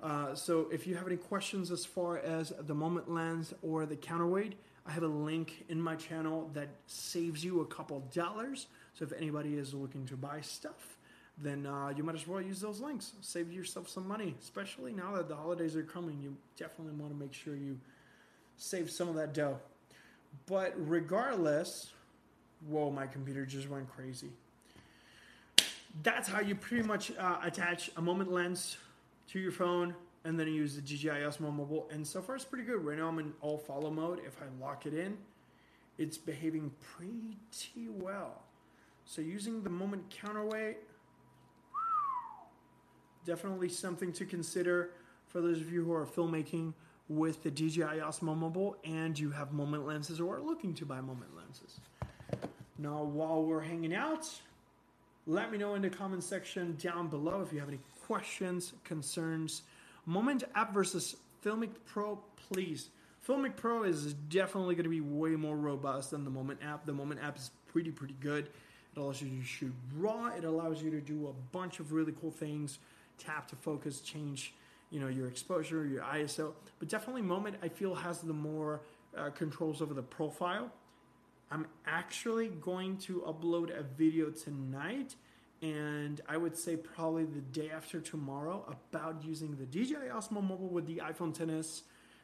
Uh, 0.00 0.34
so 0.34 0.68
if 0.70 0.86
you 0.86 0.94
have 0.94 1.06
any 1.08 1.16
questions 1.16 1.72
as 1.72 1.84
far 1.84 2.18
as 2.18 2.52
the 2.66 2.74
moment 2.74 3.10
lens 3.10 3.52
or 3.62 3.84
the 3.84 3.96
counterweight, 3.96 4.54
I 4.86 4.92
have 4.92 5.02
a 5.02 5.08
link 5.08 5.64
in 5.68 5.80
my 5.80 5.96
channel 5.96 6.48
that 6.54 6.68
saves 6.86 7.44
you 7.44 7.60
a 7.60 7.66
couple 7.66 8.00
dollars. 8.14 8.68
So 8.94 9.04
if 9.04 9.12
anybody 9.12 9.56
is 9.56 9.74
looking 9.74 10.06
to 10.06 10.16
buy 10.16 10.40
stuff, 10.40 10.96
then 11.38 11.66
uh, 11.66 11.92
you 11.94 12.04
might 12.04 12.14
as 12.14 12.26
well 12.26 12.40
use 12.40 12.60
those 12.60 12.80
links. 12.80 13.12
Save 13.20 13.52
yourself 13.52 13.88
some 13.88 14.06
money, 14.06 14.34
especially 14.40 14.92
now 14.92 15.16
that 15.16 15.28
the 15.28 15.34
holidays 15.34 15.76
are 15.76 15.82
coming. 15.82 16.20
You 16.22 16.36
definitely 16.56 16.94
want 16.94 17.12
to 17.12 17.18
make 17.18 17.32
sure 17.32 17.56
you 17.56 17.78
save 18.56 18.90
some 18.90 19.08
of 19.08 19.16
that 19.16 19.34
dough. 19.34 19.58
But 20.46 20.74
regardless, 20.76 21.92
whoa, 22.66 22.90
my 22.90 23.06
computer 23.06 23.44
just 23.44 23.68
went 23.68 23.90
crazy. 23.94 24.30
That's 26.02 26.28
how 26.28 26.40
you 26.40 26.54
pretty 26.54 26.86
much 26.86 27.10
uh, 27.18 27.38
attach 27.42 27.90
a 27.96 28.02
moment 28.02 28.30
lens 28.30 28.76
to 29.28 29.38
your 29.40 29.52
phone 29.52 29.94
and 30.26 30.38
then 30.38 30.48
I 30.48 30.50
use 30.50 30.74
the 30.74 30.82
DJI 30.82 31.22
Osmo 31.22 31.54
Mobile. 31.54 31.88
And 31.92 32.04
so 32.04 32.20
far, 32.20 32.34
it's 32.34 32.44
pretty 32.44 32.64
good. 32.64 32.84
Right 32.84 32.98
now, 32.98 33.08
I'm 33.08 33.18
in 33.20 33.32
all 33.40 33.56
follow 33.56 33.90
mode. 33.90 34.20
If 34.26 34.42
I 34.42 34.46
lock 34.60 34.84
it 34.84 34.92
in, 34.92 35.16
it's 35.98 36.18
behaving 36.18 36.72
pretty 36.80 37.88
well. 37.88 38.42
So 39.04 39.22
using 39.22 39.62
the 39.62 39.70
moment 39.70 40.02
counterweight, 40.10 40.78
definitely 43.24 43.68
something 43.68 44.12
to 44.14 44.24
consider 44.24 44.90
for 45.28 45.40
those 45.40 45.60
of 45.60 45.72
you 45.72 45.84
who 45.84 45.92
are 45.92 46.04
filmmaking 46.04 46.74
with 47.08 47.44
the 47.44 47.50
DJI 47.50 48.00
Osmo 48.02 48.36
Mobile 48.36 48.76
and 48.84 49.16
you 49.16 49.30
have 49.30 49.52
moment 49.52 49.86
lenses 49.86 50.20
or 50.20 50.38
are 50.38 50.42
looking 50.42 50.74
to 50.74 50.84
buy 50.84 51.00
moment 51.00 51.36
lenses. 51.36 51.78
Now, 52.78 53.04
while 53.04 53.44
we're 53.44 53.60
hanging 53.60 53.94
out, 53.94 54.28
let 55.28 55.52
me 55.52 55.58
know 55.58 55.76
in 55.76 55.82
the 55.82 55.90
comment 55.90 56.24
section 56.24 56.76
down 56.82 57.06
below 57.06 57.42
if 57.42 57.52
you 57.52 57.60
have 57.60 57.68
any 57.68 57.78
questions, 58.04 58.72
concerns. 58.82 59.62
Moment 60.06 60.44
app 60.54 60.72
versus 60.72 61.16
Filmic 61.44 61.70
Pro, 61.84 62.20
please. 62.48 62.88
Filmic 63.26 63.56
Pro 63.56 63.82
is 63.82 64.14
definitely 64.14 64.76
going 64.76 64.84
to 64.84 64.90
be 64.90 65.00
way 65.00 65.30
more 65.30 65.56
robust 65.56 66.12
than 66.12 66.24
the 66.24 66.30
Moment 66.30 66.60
app. 66.64 66.86
The 66.86 66.92
Moment 66.92 67.20
app 67.22 67.36
is 67.36 67.50
pretty, 67.72 67.90
pretty 67.90 68.16
good. 68.20 68.44
It 68.46 69.00
allows 69.00 69.20
you 69.20 69.28
to 69.28 69.44
shoot 69.44 69.74
raw. 69.96 70.28
It 70.28 70.44
allows 70.44 70.80
you 70.80 70.90
to 70.92 71.00
do 71.00 71.26
a 71.26 71.32
bunch 71.52 71.80
of 71.80 71.92
really 71.92 72.14
cool 72.20 72.30
things. 72.30 72.78
Tap 73.18 73.48
to 73.48 73.56
focus, 73.56 74.00
change 74.00 74.54
you 74.90 75.00
know 75.00 75.08
your 75.08 75.26
exposure, 75.26 75.84
your 75.84 76.02
ISO. 76.02 76.52
But 76.78 76.88
definitely 76.88 77.22
Moment 77.22 77.56
I 77.62 77.68
feel 77.68 77.94
has 77.94 78.20
the 78.20 78.32
more 78.32 78.82
uh, 79.16 79.30
controls 79.30 79.82
over 79.82 79.94
the 79.94 80.02
profile. 80.02 80.70
I'm 81.50 81.66
actually 81.86 82.48
going 82.48 82.98
to 82.98 83.22
upload 83.26 83.76
a 83.76 83.82
video 83.82 84.30
tonight 84.30 85.14
and 85.62 86.20
I 86.28 86.36
would 86.36 86.56
say 86.56 86.76
probably 86.76 87.24
the 87.24 87.40
day 87.40 87.70
after 87.70 88.00
tomorrow 88.00 88.64
about 88.68 89.24
using 89.24 89.56
the 89.56 89.64
DJI 89.64 90.10
Osmo 90.12 90.42
Mobile 90.42 90.68
with 90.68 90.86
the 90.86 90.96
iPhone 90.98 91.34
XS 91.34 91.82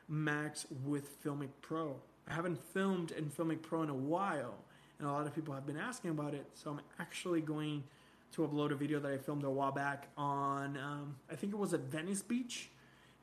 Max 0.08 0.66
with 0.84 1.22
Filmic 1.22 1.48
Pro. 1.62 1.96
I 2.28 2.34
haven't 2.34 2.62
filmed 2.62 3.12
in 3.12 3.30
Filmic 3.30 3.62
Pro 3.62 3.82
in 3.82 3.88
a 3.88 3.94
while, 3.94 4.54
and 4.98 5.08
a 5.08 5.12
lot 5.12 5.26
of 5.26 5.34
people 5.34 5.54
have 5.54 5.66
been 5.66 5.78
asking 5.78 6.10
about 6.10 6.34
it. 6.34 6.46
So 6.54 6.70
I'm 6.70 6.80
actually 6.98 7.40
going 7.40 7.84
to 8.32 8.42
upload 8.42 8.72
a 8.72 8.74
video 8.74 9.00
that 9.00 9.12
I 9.12 9.18
filmed 9.18 9.44
a 9.44 9.50
while 9.50 9.72
back 9.72 10.08
on, 10.16 10.76
um, 10.76 11.16
I 11.30 11.36
think 11.36 11.52
it 11.52 11.58
was 11.58 11.74
at 11.74 11.80
Venice 11.80 12.22
Beach, 12.22 12.70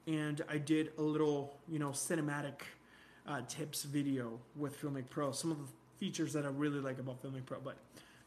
and 0.07 0.41
I 0.49 0.57
did 0.57 0.91
a 0.97 1.01
little, 1.01 1.57
you 1.67 1.79
know, 1.79 1.89
cinematic 1.89 2.61
uh, 3.27 3.41
tips 3.47 3.83
video 3.83 4.39
with 4.55 4.79
Filmic 4.81 5.09
Pro. 5.09 5.31
Some 5.31 5.51
of 5.51 5.57
the 5.59 5.67
features 5.99 6.33
that 6.33 6.45
I 6.45 6.49
really 6.49 6.79
like 6.79 6.99
about 6.99 7.21
Filmic 7.23 7.45
Pro. 7.45 7.59
But 7.59 7.77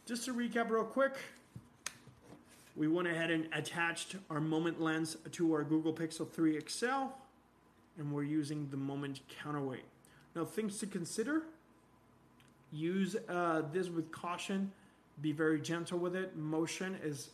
just 0.06 0.24
to 0.26 0.34
recap 0.34 0.70
real 0.70 0.84
quick, 0.84 1.14
we 2.76 2.88
went 2.88 3.08
ahead 3.08 3.30
and 3.30 3.48
attached 3.52 4.16
our 4.30 4.40
moment 4.40 4.80
lens 4.80 5.16
to 5.32 5.52
our 5.52 5.62
Google 5.62 5.92
Pixel 5.92 6.28
3 6.28 6.60
XL, 6.66 6.86
and 7.98 8.10
we're 8.10 8.22
using 8.22 8.68
the 8.70 8.76
moment 8.76 9.20
counterweight. 9.42 9.84
Now, 10.34 10.44
things 10.44 10.78
to 10.78 10.86
consider 10.86 11.42
use 12.72 13.16
uh, 13.28 13.62
this 13.72 13.90
with 13.90 14.10
caution, 14.10 14.72
be 15.20 15.32
very 15.32 15.60
gentle 15.60 15.98
with 15.98 16.16
it. 16.16 16.36
Motion 16.36 16.96
is 17.02 17.30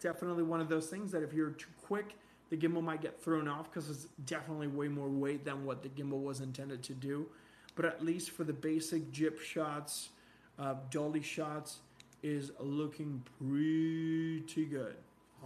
definitely 0.00 0.44
one 0.44 0.60
of 0.60 0.68
those 0.68 0.86
things 0.86 1.10
that 1.10 1.22
if 1.22 1.32
you're 1.32 1.50
too 1.50 1.66
quick, 1.82 2.16
the 2.48 2.56
gimbal 2.56 2.82
might 2.82 3.00
get 3.00 3.20
thrown 3.20 3.48
off 3.48 3.70
because 3.70 3.90
it's 3.90 4.06
definitely 4.24 4.68
way 4.68 4.86
more 4.86 5.08
weight 5.08 5.44
than 5.44 5.64
what 5.64 5.82
the 5.82 5.88
gimbal 5.88 6.22
was 6.22 6.40
intended 6.40 6.82
to 6.84 6.92
do. 6.92 7.26
But 7.74 7.86
at 7.86 8.04
least 8.04 8.30
for 8.30 8.44
the 8.44 8.52
basic 8.52 9.10
jib 9.10 9.40
shots, 9.40 10.10
uh, 10.58 10.74
dolly 10.90 11.22
shots, 11.22 11.78
is 12.22 12.50
looking 12.58 13.22
pretty 13.38 14.64
good. 14.66 14.96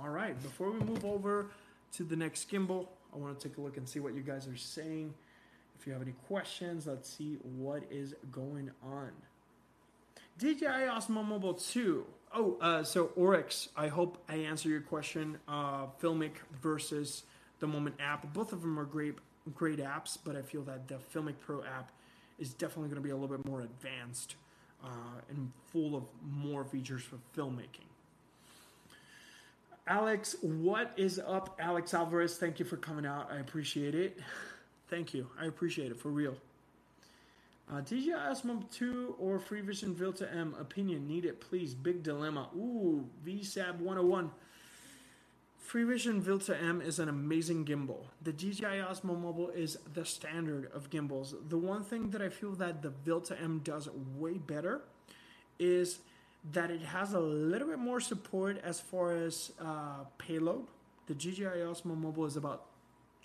All 0.00 0.08
right, 0.08 0.40
before 0.42 0.70
we 0.70 0.80
move 0.80 1.04
over 1.04 1.50
to 1.92 2.04
the 2.04 2.16
next 2.16 2.50
gimbal, 2.50 2.88
I 3.12 3.18
want 3.18 3.38
to 3.38 3.48
take 3.48 3.58
a 3.58 3.60
look 3.60 3.76
and 3.76 3.88
see 3.88 4.00
what 4.00 4.14
you 4.14 4.22
guys 4.22 4.46
are 4.46 4.56
saying. 4.56 5.12
If 5.78 5.86
you 5.86 5.92
have 5.92 6.02
any 6.02 6.14
questions, 6.26 6.86
let's 6.86 7.08
see 7.08 7.38
what 7.42 7.82
is 7.90 8.14
going 8.30 8.70
on. 8.82 9.10
DJI 10.38 10.66
Osmo 10.66 11.26
Mobile 11.26 11.54
2. 11.54 12.06
Oh, 12.34 12.56
uh, 12.60 12.84
so 12.84 13.10
Oryx, 13.16 13.68
I 13.76 13.88
hope 13.88 14.22
I 14.28 14.36
answer 14.36 14.68
your 14.68 14.80
question. 14.80 15.38
Uh, 15.48 15.86
Filmic 16.00 16.32
versus 16.62 17.24
the 17.58 17.66
Moment 17.66 17.96
app. 17.98 18.32
Both 18.32 18.52
of 18.52 18.62
them 18.62 18.78
are 18.78 18.84
great, 18.84 19.16
great 19.54 19.78
apps, 19.80 20.16
but 20.22 20.36
I 20.36 20.42
feel 20.42 20.62
that 20.62 20.88
the 20.88 20.98
Filmic 21.12 21.34
Pro 21.40 21.62
app 21.64 21.90
is 22.38 22.54
definitely 22.54 22.88
going 22.88 23.02
to 23.02 23.06
be 23.06 23.10
a 23.10 23.16
little 23.16 23.36
bit 23.36 23.46
more 23.46 23.60
advanced 23.60 24.36
uh, 24.84 24.88
and 25.28 25.50
full 25.72 25.96
of 25.96 26.04
more 26.22 26.64
features 26.64 27.02
for 27.02 27.16
filmmaking. 27.36 27.86
Alex, 29.86 30.36
what 30.40 30.92
is 30.96 31.18
up, 31.18 31.58
Alex 31.58 31.94
Alvarez? 31.94 32.36
Thank 32.38 32.58
you 32.58 32.64
for 32.64 32.76
coming 32.76 33.06
out. 33.06 33.30
I 33.32 33.38
appreciate 33.38 33.94
it. 33.94 34.18
Thank 34.88 35.14
you. 35.14 35.26
I 35.40 35.46
appreciate 35.46 35.90
it 35.90 35.98
for 35.98 36.10
real. 36.10 36.36
Uh, 37.72 37.80
DJI 37.80 38.10
Osmo 38.12 38.68
2 38.72 39.14
or 39.20 39.38
FreeVision 39.38 39.94
Vilta 39.94 40.28
M 40.32 40.56
opinion 40.58 41.06
needed, 41.06 41.40
please. 41.40 41.72
Big 41.74 42.02
dilemma. 42.02 42.48
Ooh, 42.56 43.06
VSAB 43.24 43.78
101. 43.78 44.30
FreeVision 45.70 46.20
Vilta 46.20 46.60
M 46.60 46.80
is 46.80 46.98
an 46.98 47.08
amazing 47.08 47.64
gimbal. 47.64 48.06
The 48.22 48.32
DJI 48.32 48.82
Osmo 48.82 49.16
Mobile 49.16 49.50
is 49.50 49.78
the 49.94 50.04
standard 50.04 50.68
of 50.74 50.90
gimbals. 50.90 51.36
The 51.48 51.58
one 51.58 51.84
thing 51.84 52.10
that 52.10 52.20
I 52.20 52.28
feel 52.28 52.50
that 52.56 52.82
the 52.82 52.90
Vilta 52.90 53.40
M 53.40 53.60
does 53.62 53.88
way 54.18 54.32
better 54.32 54.80
is 55.60 56.00
that 56.50 56.72
it 56.72 56.80
has 56.80 57.12
a 57.12 57.20
little 57.20 57.68
bit 57.68 57.78
more 57.78 58.00
support 58.00 58.58
as 58.64 58.80
far 58.80 59.12
as 59.12 59.52
uh, 59.60 60.02
payload. 60.18 60.64
The 61.06 61.14
DJI 61.14 61.62
Osmo 61.62 61.96
Mobile 61.96 62.26
is 62.26 62.36
about 62.36 62.66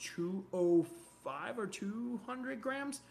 205 0.03 1.57
or 1.57 1.65
200 1.65 2.61
grams. 2.61 3.01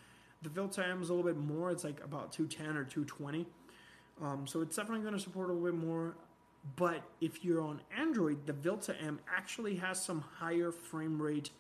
The 0.43 0.49
Vilta 0.49 0.87
M 0.87 1.03
is 1.03 1.09
a 1.09 1.13
little 1.13 1.29
bit 1.29 1.43
more. 1.43 1.73
It's 1.73 1.83
like 1.83 2.01
about 2.05 2.31
210 2.33 2.77
or 2.77 2.85
220. 2.85 3.47
Um, 4.23 4.47
so 4.47 4.61
it's 4.61 4.77
definitely 4.77 5.01
going 5.01 5.15
to 5.15 5.21
support 5.21 5.51
a 5.51 5.53
little 5.53 5.77
bit 5.77 5.85
more. 5.85 6.15
But 6.77 7.03
if 7.21 7.45
you're 7.45 7.61
on 7.61 7.83
Android, 7.97 8.47
the 8.47 8.53
Vilta 8.53 8.95
M 9.01 9.21
actually 9.35 9.77
has 9.77 10.03
some 10.03 10.25
higher 10.39 10.73
frame 10.73 11.21
rate 11.21 11.51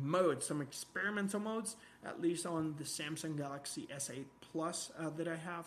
modes, 0.00 0.46
some 0.46 0.60
experimental 0.60 1.40
modes, 1.40 1.76
at 2.04 2.20
least 2.20 2.46
on 2.46 2.74
the 2.78 2.84
Samsung 2.84 3.36
Galaxy 3.36 3.88
S8 3.94 4.24
Plus 4.40 4.90
uh, 4.98 5.10
that 5.16 5.26
I 5.26 5.36
have. 5.36 5.66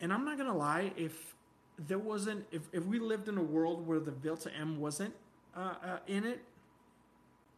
And 0.00 0.12
I'm 0.12 0.24
not 0.24 0.38
gonna 0.38 0.56
lie, 0.56 0.92
if 0.96 1.34
there 1.78 1.98
wasn't, 1.98 2.46
if, 2.50 2.62
if 2.72 2.84
we 2.86 2.98
lived 2.98 3.28
in 3.28 3.38
a 3.38 3.42
world 3.42 3.86
where 3.86 4.00
the 4.00 4.10
Vilta 4.10 4.50
M 4.58 4.80
wasn't 4.80 5.14
uh, 5.56 5.74
uh, 5.84 5.98
in 6.06 6.24
it, 6.24 6.42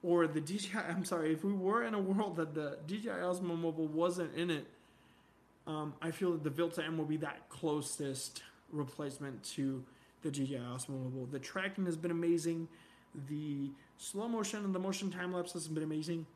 or 0.02 0.26
the 0.26 0.40
DJI, 0.40 0.76
I'm 0.88 1.04
sorry, 1.04 1.32
if 1.32 1.44
we 1.44 1.52
were 1.52 1.84
in 1.84 1.94
a 1.94 2.00
world 2.00 2.36
that 2.36 2.54
the 2.54 2.78
DJI 2.86 3.08
Osmo 3.08 3.58
Mobile 3.58 3.88
wasn't 3.88 4.34
in 4.34 4.50
it, 4.50 4.66
um, 5.66 5.94
I 6.02 6.10
feel 6.10 6.32
that 6.32 6.44
the 6.44 6.50
Vilta 6.50 6.84
M 6.84 6.98
will 6.98 7.06
be 7.06 7.16
that 7.18 7.48
closest 7.48 8.42
replacement 8.74 9.42
to 9.44 9.82
the 10.22 10.30
DJI 10.30 10.58
Osmo 10.58 10.90
Mobile. 10.90 11.28
The 11.30 11.38
tracking 11.38 11.86
has 11.86 11.96
been 11.96 12.10
amazing. 12.10 12.68
The 13.28 13.70
slow 13.98 14.28
motion 14.28 14.64
and 14.64 14.74
the 14.74 14.78
motion 14.78 15.10
time 15.10 15.32
lapse 15.32 15.52
has 15.52 15.68
been 15.68 15.82
amazing. 15.82 16.26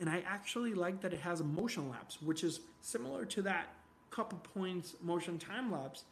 And 0.00 0.08
I 0.08 0.22
actually 0.26 0.74
like 0.74 1.00
that 1.02 1.12
it 1.12 1.20
has 1.20 1.40
a 1.40 1.44
motion 1.44 1.88
lapse, 1.88 2.20
which 2.20 2.44
is 2.44 2.60
similar 2.80 3.24
to 3.26 3.42
that 3.42 3.68
couple 4.10 4.38
points 4.54 4.94
motion 5.02 5.38
time 5.38 5.72
lapse, 5.72 6.04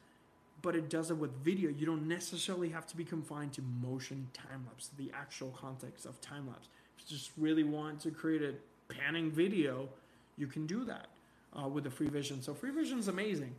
but 0.60 0.74
it 0.74 0.90
does 0.90 1.10
it 1.10 1.16
with 1.16 1.32
video. 1.44 1.70
You 1.70 1.86
don't 1.86 2.08
necessarily 2.08 2.68
have 2.70 2.86
to 2.88 2.96
be 2.96 3.04
confined 3.04 3.52
to 3.54 3.62
motion 3.80 4.28
time 4.32 4.64
lapse, 4.66 4.90
the 4.98 5.10
actual 5.14 5.50
context 5.50 6.06
of 6.06 6.20
time 6.20 6.48
lapse. 6.48 6.68
If 6.98 7.10
you 7.10 7.16
just 7.16 7.30
really 7.36 7.62
want 7.62 8.00
to 8.00 8.10
create 8.10 8.42
a 8.42 8.54
panning 8.92 9.30
video, 9.30 9.88
you 10.36 10.46
can 10.46 10.66
do 10.66 10.84
that 10.84 11.08
uh, 11.56 11.68
with 11.68 11.84
the 11.84 11.90
free 11.90 12.08
vision. 12.08 12.42
So 12.42 12.54
free 12.54 12.70
vision 12.70 12.98
is 12.98 13.08
amazing. 13.08 13.54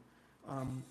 Um, 0.49 0.83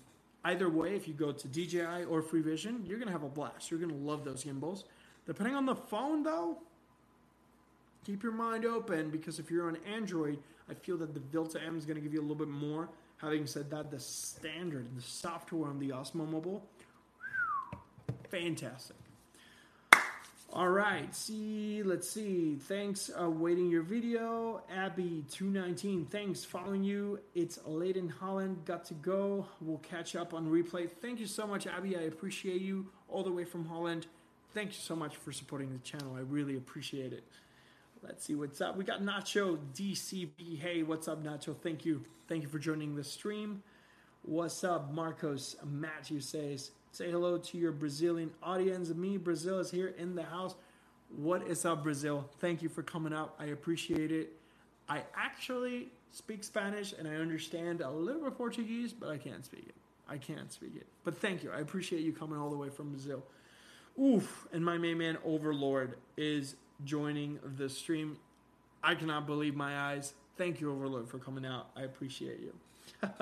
Either 0.45 0.69
way, 0.69 0.95
if 0.95 1.07
you 1.07 1.13
go 1.13 1.31
to 1.31 1.47
DJI 1.47 2.05
or 2.09 2.21
FreeVision, 2.21 2.87
you're 2.87 2.97
going 2.97 3.07
to 3.07 3.13
have 3.13 3.23
a 3.23 3.29
blast. 3.29 3.71
You're 3.71 3.79
going 3.79 3.91
to 3.91 4.05
love 4.05 4.25
those 4.25 4.43
gimbals. 4.43 4.83
Depending 5.25 5.55
on 5.55 5.65
the 5.65 5.75
phone, 5.75 6.23
though, 6.23 6.57
keep 8.05 8.23
your 8.23 8.33
mind 8.33 8.65
open 8.65 9.09
because 9.09 9.39
if 9.39 9.49
you're 9.49 9.67
on 9.67 9.77
Android, 9.87 10.39
I 10.69 10.73
feel 10.73 10.97
that 10.97 11.13
the 11.13 11.21
Vilta 11.21 11.61
M 11.61 11.77
is 11.77 11.85
going 11.85 11.95
to 11.95 12.01
give 12.01 12.13
you 12.13 12.19
a 12.19 12.23
little 12.23 12.35
bit 12.35 12.49
more. 12.49 12.89
Having 13.17 13.47
said 13.47 13.69
that, 13.71 13.89
the 13.89 13.99
standard, 13.99 14.85
the 14.97 15.01
software 15.01 15.69
on 15.69 15.79
the 15.79 15.89
Osmo 15.89 16.29
Mobile, 16.29 16.61
fantastic. 18.29 18.97
All 20.55 20.69
right, 20.69 21.15
see, 21.15 21.81
let's 21.81 22.07
see. 22.07 22.57
Thanks, 22.57 23.09
uh, 23.19 23.27
waiting 23.27 23.71
your 23.71 23.81
video. 23.81 24.61
Abby219, 24.71 26.07
thanks, 26.11 26.45
following 26.45 26.83
you. 26.83 27.19
It's 27.33 27.57
late 27.65 27.97
in 27.97 28.07
Holland, 28.07 28.63
got 28.63 28.85
to 28.85 28.93
go. 28.93 29.47
We'll 29.61 29.79
catch 29.79 30.15
up 30.15 30.31
on 30.35 30.45
replay. 30.45 30.91
Thank 30.91 31.19
you 31.19 31.25
so 31.25 31.47
much, 31.47 31.65
Abby. 31.65 31.97
I 31.97 32.01
appreciate 32.01 32.61
you 32.61 32.85
all 33.09 33.23
the 33.23 33.31
way 33.31 33.45
from 33.45 33.65
Holland. 33.65 34.05
Thank 34.53 34.69
you 34.69 34.79
so 34.79 34.95
much 34.95 35.15
for 35.15 35.31
supporting 35.31 35.73
the 35.73 35.79
channel. 35.79 36.13
I 36.15 36.19
really 36.19 36.55
appreciate 36.55 37.13
it. 37.13 37.23
Let's 38.03 38.23
see 38.23 38.35
what's 38.35 38.61
up. 38.61 38.77
We 38.77 38.83
got 38.83 39.01
Nacho 39.01 39.57
DCB. 39.73 40.59
Hey, 40.59 40.83
what's 40.83 41.07
up, 41.07 41.23
Nacho? 41.23 41.57
Thank 41.57 41.83
you. 41.83 42.03
Thank 42.27 42.43
you 42.43 42.49
for 42.49 42.59
joining 42.59 42.95
the 42.95 43.03
stream. 43.03 43.63
What's 44.21 44.63
up, 44.63 44.93
Marcos? 44.93 45.55
Matthew 45.65 46.19
says, 46.19 46.69
Say 46.93 47.09
hello 47.09 47.39
to 47.39 47.57
your 47.57 47.71
Brazilian 47.71 48.29
audience. 48.43 48.89
Me, 48.89 49.17
Brazil 49.17 49.57
is 49.57 49.71
here 49.71 49.95
in 49.97 50.13
the 50.13 50.21
house. 50.21 50.53
What 51.09 51.47
is 51.47 51.65
up, 51.65 51.81
Brazil? 51.81 52.29
Thank 52.39 52.61
you 52.61 52.69
for 52.69 52.83
coming 52.83 53.11
out. 53.11 53.33
I 53.39 53.45
appreciate 53.45 54.11
it. 54.11 54.33
I 54.87 55.01
actually 55.15 55.87
speak 56.11 56.43
Spanish 56.43 56.93
and 56.93 57.07
I 57.07 57.15
understand 57.15 57.81
a 57.81 57.89
little 57.89 58.21
bit 58.21 58.27
of 58.27 58.37
Portuguese, 58.37 58.93
but 58.93 59.09
I 59.09 59.17
can't 59.17 59.43
speak 59.43 59.65
it. 59.67 59.73
I 60.07 60.19
can't 60.19 60.53
speak 60.53 60.75
it. 60.75 60.85
But 61.03 61.17
thank 61.17 61.43
you. 61.43 61.49
I 61.51 61.61
appreciate 61.61 62.03
you 62.03 62.13
coming 62.13 62.37
all 62.37 62.51
the 62.51 62.57
way 62.57 62.69
from 62.69 62.91
Brazil. 62.91 63.23
Oof. 63.99 64.47
And 64.53 64.63
my 64.63 64.77
main 64.77 64.99
man, 64.99 65.17
Overlord, 65.25 65.95
is 66.15 66.57
joining 66.85 67.39
the 67.57 67.69
stream. 67.69 68.17
I 68.83 68.93
cannot 68.93 69.25
believe 69.25 69.55
my 69.55 69.93
eyes. 69.93 70.13
Thank 70.37 70.61
you, 70.61 70.71
Overlord, 70.71 71.09
for 71.09 71.17
coming 71.17 71.43
out. 71.43 71.69
I 71.75 71.81
appreciate 71.81 72.39
you. 72.39 72.53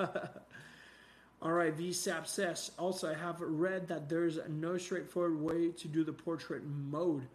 All 1.42 1.50
right, 1.50 1.76
VSAP 1.76 2.28
says, 2.28 2.70
also 2.78 3.10
I 3.10 3.14
have 3.14 3.40
read 3.40 3.88
that 3.88 4.08
there's 4.08 4.38
no 4.48 4.78
straightforward 4.78 5.40
way 5.40 5.70
to 5.70 5.88
do 5.88 6.04
the 6.04 6.12
portrait 6.12 6.62
mode. 6.64 7.26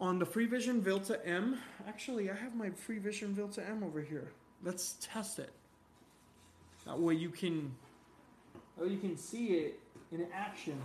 On 0.00 0.18
the 0.18 0.24
FreeVision 0.24 0.80
Vilta 0.80 1.24
M, 1.26 1.58
actually 1.86 2.30
I 2.30 2.34
have 2.34 2.54
my 2.54 2.70
FreeVision 2.70 3.34
Vilta 3.34 3.62
M 3.68 3.84
over 3.84 4.00
here. 4.00 4.32
Let's 4.62 4.96
test 5.02 5.38
it. 5.38 5.50
That 6.86 6.98
way 6.98 7.12
you 7.12 7.28
can, 7.28 7.74
oh, 8.80 8.86
you 8.86 8.96
can 8.96 9.18
see 9.18 9.48
it 9.48 9.80
in 10.10 10.26
action. 10.32 10.80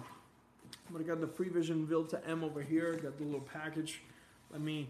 But 0.91 0.99
I 0.99 1.05
got 1.05 1.21
the 1.21 1.27
FreeVision 1.27 1.88
Vilta 1.88 2.19
M 2.27 2.43
over 2.43 2.62
here. 2.62 2.95
Got 2.95 3.17
the 3.17 3.23
little 3.23 3.39
package. 3.39 4.01
Let 4.51 4.60
me 4.60 4.89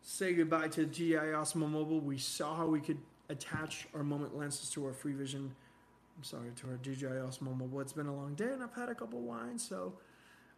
say 0.00 0.32
goodbye 0.32 0.68
to 0.68 0.86
DJI 0.86 1.34
Osmo 1.34 1.68
Mobile. 1.70 2.00
We 2.00 2.16
saw 2.16 2.56
how 2.56 2.66
we 2.66 2.80
could 2.80 2.98
attach 3.28 3.88
our 3.92 4.02
moment 4.02 4.38
lenses 4.38 4.70
to 4.70 4.86
our 4.86 4.92
FreeVision 4.92 5.50
I'm 6.16 6.24
sorry 6.24 6.50
to 6.56 6.68
our 6.68 6.76
DJI 6.76 7.06
Osmo 7.06 7.56
Mobile. 7.56 7.80
It's 7.80 7.92
been 7.92 8.06
a 8.06 8.14
long 8.14 8.34
day 8.34 8.46
and 8.46 8.62
I've 8.62 8.74
had 8.74 8.88
a 8.88 8.94
couple 8.94 9.20
wines, 9.20 9.66
so 9.66 9.92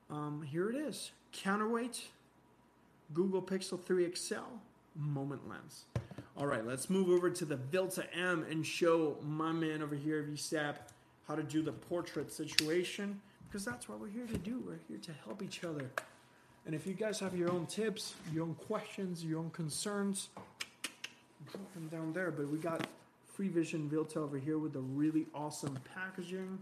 um, 0.08 0.42
here 0.42 0.70
it 0.70 0.76
is. 0.76 1.10
Counterweight, 1.32 2.02
Google 3.12 3.42
Pixel 3.42 3.82
3 3.82 4.14
XL, 4.14 4.36
moment 4.94 5.48
lens. 5.48 5.84
All 6.36 6.46
right, 6.46 6.64
let's 6.64 6.88
move 6.88 7.08
over 7.08 7.28
to 7.28 7.44
the 7.44 7.56
Vilta 7.56 8.04
M 8.14 8.46
and 8.48 8.64
show 8.64 9.16
my 9.22 9.50
man 9.50 9.82
over 9.82 9.96
here, 9.96 10.22
VSAP, 10.30 10.76
how 11.26 11.34
to 11.34 11.42
do 11.42 11.60
the 11.60 11.72
portrait 11.72 12.32
situation 12.32 13.20
because 13.48 13.64
that's 13.64 13.88
what 13.88 13.98
we're 13.98 14.08
here 14.08 14.26
to 14.26 14.38
do. 14.38 14.62
We're 14.64 14.78
here 14.86 14.98
to 14.98 15.12
help 15.24 15.42
each 15.42 15.64
other. 15.64 15.90
And 16.66 16.74
if 16.74 16.86
you 16.86 16.92
guys 16.92 17.18
have 17.18 17.36
your 17.36 17.50
own 17.50 17.66
tips, 17.66 18.14
your 18.32 18.44
own 18.44 18.54
questions, 18.54 19.24
your 19.24 19.40
own 19.40 19.50
concerns, 19.50 20.28
drop 21.50 21.74
them 21.74 21.88
down 21.88 22.12
there. 22.12 22.30
But 22.30 22.48
we 22.48 22.58
got 22.58 22.86
Free 23.38 23.46
Vision 23.46 23.88
Vilta 23.88 24.18
over 24.18 24.36
here 24.36 24.58
with 24.58 24.72
the 24.72 24.80
really 24.80 25.28
awesome 25.32 25.78
packaging. 25.94 26.58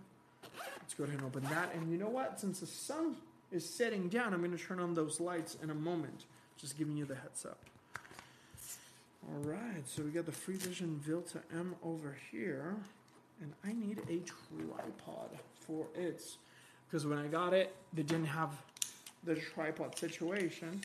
Let's 0.79 0.93
go 0.93 1.05
ahead 1.05 1.17
and 1.17 1.25
open 1.25 1.43
that. 1.45 1.75
And 1.75 1.91
you 1.91 1.97
know 1.97 2.11
what? 2.11 2.39
Since 2.39 2.61
the 2.61 2.67
sun 2.67 3.17
is 3.51 3.67
setting 3.67 4.11
down, 4.11 4.35
I'm 4.35 4.41
going 4.41 4.55
to 4.55 4.63
turn 4.63 4.79
on 4.79 4.93
those 4.93 5.19
lights 5.19 5.57
in 5.63 5.71
a 5.71 5.75
moment. 5.75 6.27
Just 6.59 6.77
giving 6.77 6.95
you 6.95 7.07
the 7.07 7.15
heads 7.15 7.47
up. 7.47 7.59
All 9.27 9.41
right, 9.51 9.83
so 9.87 10.03
we 10.03 10.11
got 10.11 10.27
the 10.27 10.33
Free 10.33 10.57
Vision 10.57 11.01
Vilta 11.03 11.39
M 11.51 11.75
over 11.83 12.15
here, 12.31 12.77
and 13.41 13.55
I 13.65 13.73
need 13.73 14.01
a 14.11 14.21
tripod 14.27 15.31
for 15.61 15.87
it. 15.95 16.23
Because 16.87 17.07
when 17.07 17.17
I 17.17 17.27
got 17.27 17.55
it, 17.55 17.75
they 17.95 18.03
didn't 18.03 18.27
have 18.27 18.51
the 19.25 19.35
tripod 19.35 19.99
situation. 19.99 20.83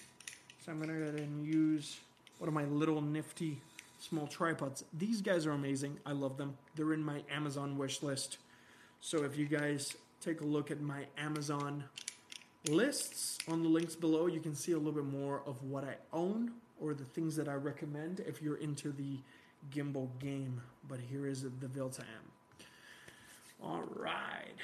So 0.65 0.71
I'm 0.71 0.79
gonna 0.79 0.93
go 0.93 1.03
ahead 1.03 1.15
and 1.15 1.45
use 1.45 1.99
one 2.37 2.47
of 2.47 2.53
my 2.53 2.63
little 2.63 3.01
nifty 3.01 3.59
small 4.01 4.27
tripods. 4.27 4.83
These 4.93 5.21
guys 5.21 5.45
are 5.45 5.51
amazing. 5.51 5.99
I 6.05 6.11
love 6.11 6.37
them. 6.37 6.57
They're 6.75 6.93
in 6.93 7.03
my 7.03 7.23
Amazon 7.31 7.77
wish 7.77 8.01
list. 8.01 8.39
So 8.99 9.23
if 9.23 9.37
you 9.37 9.45
guys 9.45 9.95
take 10.19 10.41
a 10.41 10.45
look 10.45 10.71
at 10.71 10.81
my 10.81 11.05
Amazon 11.17 11.83
lists 12.67 13.37
on 13.47 13.63
the 13.63 13.69
links 13.69 13.95
below, 13.95 14.25
you 14.27 14.39
can 14.39 14.55
see 14.55 14.71
a 14.73 14.77
little 14.77 14.91
bit 14.91 15.05
more 15.05 15.41
of 15.45 15.63
what 15.63 15.83
I 15.83 15.95
own 16.11 16.51
or 16.79 16.93
the 16.93 17.05
things 17.05 17.35
that 17.35 17.47
I 17.47 17.53
recommend 17.53 18.21
if 18.21 18.41
you're 18.41 18.57
into 18.57 18.91
the 18.91 19.19
gimbal 19.71 20.09
game. 20.19 20.61
But 20.89 20.99
here 20.99 21.27
is 21.27 21.43
the 21.43 21.67
Vilta 21.67 22.01
M. 22.01 22.65
All 23.63 23.83
right. 23.95 24.55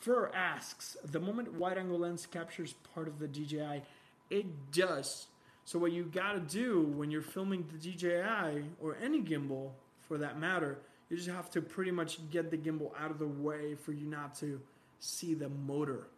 Fur 0.00 0.30
asks, 0.34 0.96
the 1.04 1.20
moment 1.20 1.54
wide 1.54 1.78
angle 1.78 1.98
lens 1.98 2.26
captures 2.30 2.74
part 2.94 3.08
of 3.08 3.18
the 3.18 3.28
DJI, 3.28 3.82
it 4.30 4.72
does. 4.72 5.26
So 5.64 5.78
what 5.78 5.92
you 5.92 6.04
gotta 6.04 6.40
do 6.40 6.82
when 6.96 7.10
you're 7.10 7.22
filming 7.22 7.64
the 7.72 7.78
DJI 7.78 8.64
or 8.80 8.96
any 9.02 9.20
gimbal 9.20 9.70
for 10.00 10.18
that 10.18 10.38
matter, 10.38 10.78
you 11.08 11.16
just 11.16 11.28
have 11.28 11.50
to 11.50 11.60
pretty 11.60 11.90
much 11.90 12.18
get 12.30 12.50
the 12.50 12.56
gimbal 12.56 12.90
out 12.98 13.10
of 13.10 13.18
the 13.18 13.26
way 13.26 13.74
for 13.74 13.92
you 13.92 14.06
not 14.06 14.34
to 14.36 14.60
see 15.00 15.34
the 15.34 15.48
motor. 15.48 16.08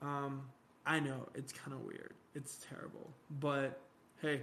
Um, 0.00 0.42
I 0.84 1.00
know 1.00 1.28
it's 1.34 1.52
kind 1.52 1.72
of 1.72 1.84
weird. 1.84 2.12
It's 2.34 2.64
terrible. 2.68 3.10
But 3.40 3.80
hey, 4.20 4.42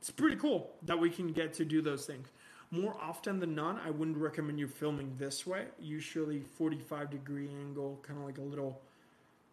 it's 0.00 0.10
pretty 0.10 0.36
cool 0.36 0.70
that 0.82 0.98
we 0.98 1.10
can 1.10 1.28
get 1.32 1.52
to 1.54 1.64
do 1.64 1.82
those 1.82 2.06
things. 2.06 2.28
More 2.70 2.96
often 3.00 3.38
than 3.38 3.54
not, 3.54 3.80
I 3.84 3.90
wouldn't 3.90 4.16
recommend 4.16 4.58
you 4.58 4.66
filming 4.66 5.14
this 5.18 5.46
way. 5.46 5.66
Usually 5.80 6.40
45 6.40 7.10
degree 7.10 7.48
angle, 7.60 8.00
kind 8.02 8.18
of 8.18 8.24
like 8.24 8.38
a 8.38 8.42
little 8.42 8.80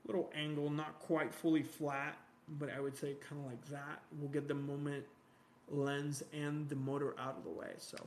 little 0.06 0.30
angle, 0.36 0.70
not 0.70 1.00
quite 1.00 1.34
fully 1.34 1.64
flat, 1.64 2.18
but 2.60 2.70
I 2.76 2.80
would 2.80 2.98
say 2.98 3.16
kind 3.28 3.42
of 3.42 3.48
like 3.48 3.66
that. 3.70 4.02
We'll 4.20 4.30
get 4.30 4.48
the 4.48 4.54
moment 4.54 5.04
lens 5.70 6.24
and 6.34 6.68
the 6.70 6.76
motor 6.76 7.16
out 7.20 7.38
of 7.38 7.44
the 7.44 7.50
way. 7.50 7.72
So, 7.78 7.98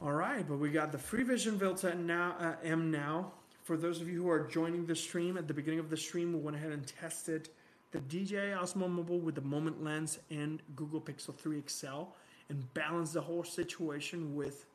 all 0.00 0.12
right, 0.12 0.46
but 0.48 0.58
we 0.58 0.70
got 0.70 0.92
the 0.92 0.98
Free 0.98 1.22
Vision 1.22 1.58
Vilta 1.58 1.94
now 1.94 2.36
uh, 2.38 2.54
M 2.64 2.90
now. 2.90 3.32
For 3.62 3.76
those 3.76 4.00
of 4.00 4.08
you 4.08 4.22
who 4.22 4.30
are 4.30 4.46
joining 4.48 4.86
the 4.86 4.96
stream 4.96 5.36
at 5.36 5.46
the 5.46 5.54
beginning 5.54 5.78
of 5.78 5.88
the 5.88 5.96
stream, 5.96 6.32
we 6.32 6.40
went 6.40 6.56
ahead 6.56 6.72
and 6.72 6.84
tested 6.86 7.48
the 7.92 8.00
DJI 8.00 8.54
Osmo 8.56 8.90
Mobile 8.90 9.20
with 9.20 9.34
the 9.34 9.42
Moment 9.42 9.84
lens 9.84 10.18
and 10.30 10.60
Google 10.74 11.00
Pixel 11.00 11.36
3 11.36 11.62
XL 11.68 12.04
and 12.48 12.74
balance 12.74 13.12
the 13.12 13.20
whole 13.20 13.44
situation 13.44 14.34
with 14.34 14.66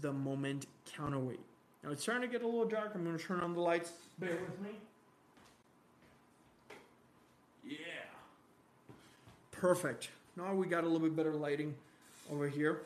the 0.00 0.12
Moment 0.12 0.66
counterweight. 0.94 1.40
Now 1.82 1.90
it's 1.90 2.02
starting 2.02 2.22
to 2.22 2.28
get 2.28 2.42
a 2.42 2.46
little 2.46 2.66
dark. 2.66 2.92
I'm 2.94 3.04
going 3.04 3.16
to 3.16 3.22
turn 3.22 3.40
on 3.40 3.54
the 3.54 3.60
lights. 3.60 3.92
Bear 4.18 4.38
with 4.46 4.60
me. 4.60 4.78
Yeah. 7.70 7.76
Perfect. 9.52 10.08
Now 10.36 10.52
we 10.54 10.66
got 10.66 10.82
a 10.82 10.88
little 10.88 11.06
bit 11.06 11.14
better 11.14 11.34
lighting 11.34 11.74
over 12.30 12.48
here. 12.48 12.80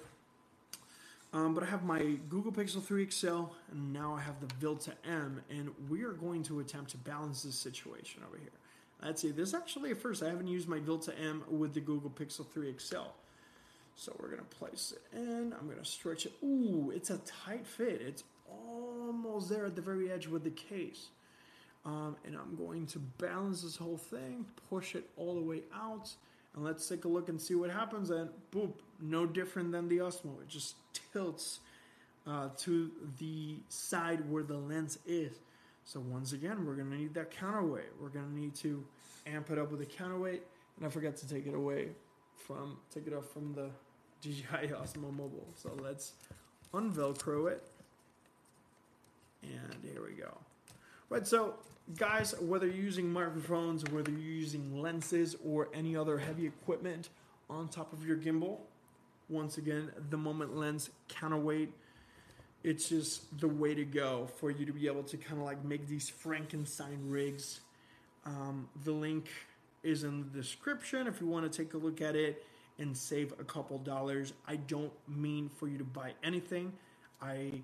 Um, 1.32 1.54
but 1.54 1.64
I 1.64 1.66
have 1.66 1.84
my 1.84 2.16
Google 2.28 2.52
Pixel 2.52 2.82
3 2.82 3.10
XL 3.10 3.44
and 3.72 3.92
now 3.92 4.14
I 4.14 4.20
have 4.20 4.40
the 4.40 4.54
Vilta 4.56 4.92
M 5.08 5.42
and 5.50 5.70
we 5.88 6.02
are 6.02 6.12
going 6.12 6.42
to 6.44 6.60
attempt 6.60 6.90
to 6.90 6.98
balance 6.98 7.42
this 7.42 7.54
situation 7.54 8.22
over 8.28 8.36
here. 8.36 8.50
Let's 9.02 9.22
see, 9.22 9.30
this 9.30 9.48
is 9.48 9.54
actually 9.54 9.90
a 9.90 9.94
first. 9.94 10.22
I 10.22 10.28
haven't 10.28 10.48
used 10.48 10.68
my 10.68 10.78
Vilta 10.78 11.18
M 11.18 11.42
with 11.48 11.72
the 11.72 11.80
Google 11.80 12.10
Pixel 12.10 12.46
3 12.46 12.74
XL. 12.78 12.96
So 13.96 14.14
we're 14.20 14.28
gonna 14.28 14.42
place 14.42 14.92
it 14.94 15.16
in. 15.16 15.54
I'm 15.58 15.68
gonna 15.68 15.84
stretch 15.84 16.26
it. 16.26 16.32
Ooh, 16.44 16.92
it's 16.94 17.10
a 17.10 17.18
tight 17.18 17.66
fit. 17.66 18.02
It's 18.02 18.24
almost 18.50 19.48
there 19.48 19.64
at 19.64 19.76
the 19.76 19.82
very 19.82 20.10
edge 20.10 20.26
with 20.26 20.44
the 20.44 20.50
case. 20.50 21.08
Um, 21.86 22.16
and 22.24 22.34
I'm 22.34 22.56
going 22.56 22.86
to 22.88 22.98
balance 22.98 23.62
this 23.62 23.76
whole 23.76 23.98
thing, 23.98 24.46
push 24.70 24.94
it 24.94 25.08
all 25.16 25.34
the 25.34 25.42
way 25.42 25.62
out, 25.74 26.10
and 26.54 26.64
let's 26.64 26.88
take 26.88 27.04
a 27.04 27.08
look 27.08 27.28
and 27.28 27.40
see 27.40 27.54
what 27.54 27.70
happens. 27.70 28.10
And 28.10 28.30
boop, 28.52 28.72
no 29.00 29.26
different 29.26 29.72
than 29.72 29.88
the 29.88 29.98
Osmo. 29.98 30.40
It 30.40 30.48
just 30.48 30.76
tilts 31.12 31.60
uh, 32.26 32.48
to 32.58 32.90
the 33.18 33.56
side 33.68 34.28
where 34.30 34.42
the 34.42 34.56
lens 34.56 34.98
is. 35.06 35.32
So 35.84 36.00
once 36.00 36.32
again, 36.32 36.64
we're 36.64 36.74
gonna 36.74 36.96
need 36.96 37.14
that 37.14 37.30
counterweight. 37.30 37.90
We're 38.00 38.08
gonna 38.08 38.34
need 38.34 38.54
to 38.56 38.84
amp 39.26 39.50
it 39.50 39.58
up 39.58 39.70
with 39.70 39.82
a 39.82 39.86
counterweight, 39.86 40.42
and 40.76 40.86
I 40.86 40.88
forgot 40.88 41.16
to 41.18 41.28
take 41.28 41.46
it 41.46 41.54
away 41.54 41.88
from 42.36 42.78
take 42.92 43.06
it 43.06 43.12
off 43.12 43.28
from 43.30 43.52
the 43.52 43.68
DJI 44.22 44.72
Osmo 44.72 45.14
Mobile. 45.14 45.48
So 45.54 45.76
let's 45.82 46.12
unvelcro 46.72 47.50
it, 47.50 47.62
and 49.42 49.76
here 49.82 50.02
we 50.02 50.14
go. 50.14 50.38
Right, 51.10 51.26
so 51.26 51.56
guys, 51.96 52.34
whether 52.40 52.66
you're 52.66 52.84
using 52.84 53.12
microphones, 53.12 53.84
whether 53.90 54.10
you're 54.10 54.20
using 54.20 54.80
lenses 54.80 55.36
or 55.44 55.68
any 55.74 55.96
other 55.96 56.18
heavy 56.18 56.46
equipment 56.46 57.10
on 57.50 57.68
top 57.68 57.92
of 57.92 58.06
your 58.06 58.16
gimbal, 58.16 58.58
once 59.28 59.58
again, 59.58 59.90
the 60.10 60.16
Moment 60.16 60.56
lens 60.56 60.90
counterweight, 61.08 61.70
it's 62.62 62.88
just 62.88 63.38
the 63.38 63.48
way 63.48 63.74
to 63.74 63.84
go 63.84 64.28
for 64.38 64.50
you 64.50 64.64
to 64.64 64.72
be 64.72 64.86
able 64.86 65.02
to 65.04 65.16
kind 65.16 65.38
of 65.38 65.46
like 65.46 65.62
make 65.64 65.86
these 65.86 66.08
Frankenstein 66.08 66.98
rigs. 67.08 67.60
Um, 68.24 68.68
the 68.84 68.92
link 68.92 69.28
is 69.82 70.04
in 70.04 70.20
the 70.20 70.38
description 70.38 71.06
if 71.06 71.20
you 71.20 71.26
want 71.26 71.50
to 71.50 71.64
take 71.64 71.74
a 71.74 71.76
look 71.76 72.00
at 72.00 72.16
it 72.16 72.44
and 72.78 72.96
save 72.96 73.32
a 73.38 73.44
couple 73.44 73.78
dollars. 73.78 74.32
I 74.48 74.56
don't 74.56 74.92
mean 75.06 75.50
for 75.50 75.68
you 75.68 75.76
to 75.78 75.84
buy 75.84 76.14
anything. 76.22 76.72
I 77.20 77.62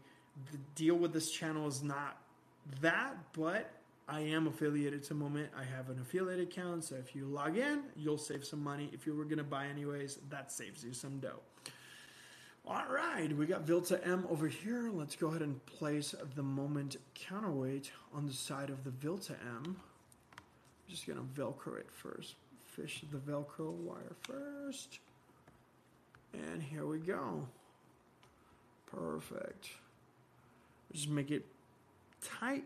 the 0.52 0.59
deal 0.74 0.94
with 0.94 1.12
this 1.12 1.30
channel 1.30 1.66
is 1.66 1.83
not 1.83 2.18
that, 2.80 3.16
but 3.33 3.70
I 4.11 4.20
am 4.23 4.49
affiliated 4.49 5.05
to 5.05 5.14
Moment. 5.14 5.51
I 5.57 5.62
have 5.62 5.88
an 5.88 6.01
affiliate 6.01 6.40
account, 6.40 6.83
so 6.83 6.96
if 6.96 7.14
you 7.14 7.27
log 7.27 7.57
in, 7.57 7.85
you'll 7.94 8.18
save 8.18 8.44
some 8.44 8.62
money. 8.62 8.90
If 8.92 9.07
you 9.07 9.14
were 9.14 9.25
gonna 9.25 9.44
buy 9.44 9.66
anyways, 9.66 10.18
that 10.31 10.51
saves 10.51 10.83
you 10.83 10.92
some 10.92 11.20
dough. 11.20 11.38
All 12.66 12.87
right, 12.90 13.35
we 13.35 13.46
got 13.46 13.62
Vilta 13.62 14.05
M 14.05 14.27
over 14.29 14.49
here. 14.49 14.90
Let's 14.92 15.14
go 15.14 15.29
ahead 15.29 15.42
and 15.42 15.64
place 15.64 16.12
the 16.35 16.42
Moment 16.42 16.96
counterweight 17.14 17.92
on 18.12 18.27
the 18.27 18.33
side 18.33 18.68
of 18.68 18.83
the 18.83 18.90
Vilta 18.90 19.35
M. 19.42 19.77
I'm 20.37 20.44
just 20.88 21.07
gonna 21.07 21.23
Velcro 21.23 21.79
it 21.79 21.90
first. 21.92 22.35
Fish 22.64 23.05
the 23.12 23.18
Velcro 23.18 23.70
wire 23.70 24.16
first. 24.23 24.99
And 26.33 26.61
here 26.61 26.85
we 26.85 26.99
go. 26.99 27.46
Perfect. 28.87 29.68
Just 30.92 31.09
make 31.09 31.31
it 31.31 31.46
tight 32.20 32.64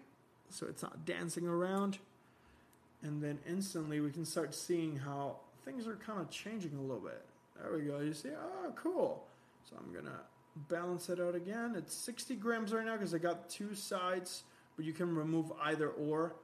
so 0.55 0.67
it's 0.69 0.83
not 0.83 1.05
dancing 1.05 1.47
around. 1.47 1.99
And 3.03 3.23
then 3.23 3.39
instantly 3.47 4.01
we 4.01 4.11
can 4.11 4.25
start 4.25 4.55
seeing 4.55 4.97
how 4.97 5.37
things 5.65 5.87
are 5.87 5.97
kind 5.97 6.21
of 6.21 6.31
changing 6.31 6.75
a 6.77 6.81
little 6.81 7.01
bit. 7.01 7.23
There 7.61 7.73
we 7.75 7.83
go. 7.83 8.01
You 8.01 8.15
see, 8.15 8.31
oh, 8.31 8.73
cool. 8.77 9.25
So 9.69 9.77
I'm 9.77 9.93
gonna 9.93 10.21
balance 10.69 11.09
it 11.09 11.21
out 11.21 11.35
again. 11.35 11.75
It's 11.77 11.95
60 11.95 12.37
grams 12.37 12.73
right 12.73 12.85
now 12.85 12.93
because 12.93 13.15
I 13.15 13.19
got 13.19 13.51
two 13.51 13.75
sides, 13.75 14.45
but 14.77 14.85
you 14.85 14.93
can 14.93 15.15
remove 15.15 15.53
either 15.63 15.89
or. 15.89 16.37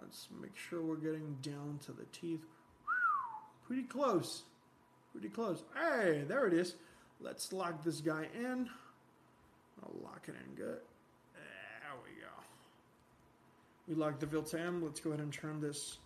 Let's 0.00 0.28
make 0.42 0.56
sure 0.56 0.82
we're 0.82 0.96
getting 0.96 1.38
down 1.40 1.80
to 1.86 1.92
the 1.92 2.04
teeth. 2.12 2.44
Pretty 3.66 3.84
close. 3.84 4.42
Pretty 5.12 5.28
close. 5.30 5.62
Hey, 5.74 6.24
there 6.28 6.46
it 6.46 6.52
is. 6.52 6.74
Let's 7.20 7.52
lock 7.52 7.82
this 7.82 8.02
guy 8.02 8.28
in. 8.34 8.68
I'll 9.82 9.94
lock 10.02 10.24
it 10.28 10.34
in 10.46 10.54
good. 10.54 10.80
We 13.88 13.94
locked 13.94 14.20
the 14.20 14.26
Vilta 14.26 14.58
M. 14.58 14.82
Let's 14.84 15.00
go 15.00 15.10
ahead 15.10 15.20
and 15.20 15.32
turn 15.32 15.60
this 15.60 15.98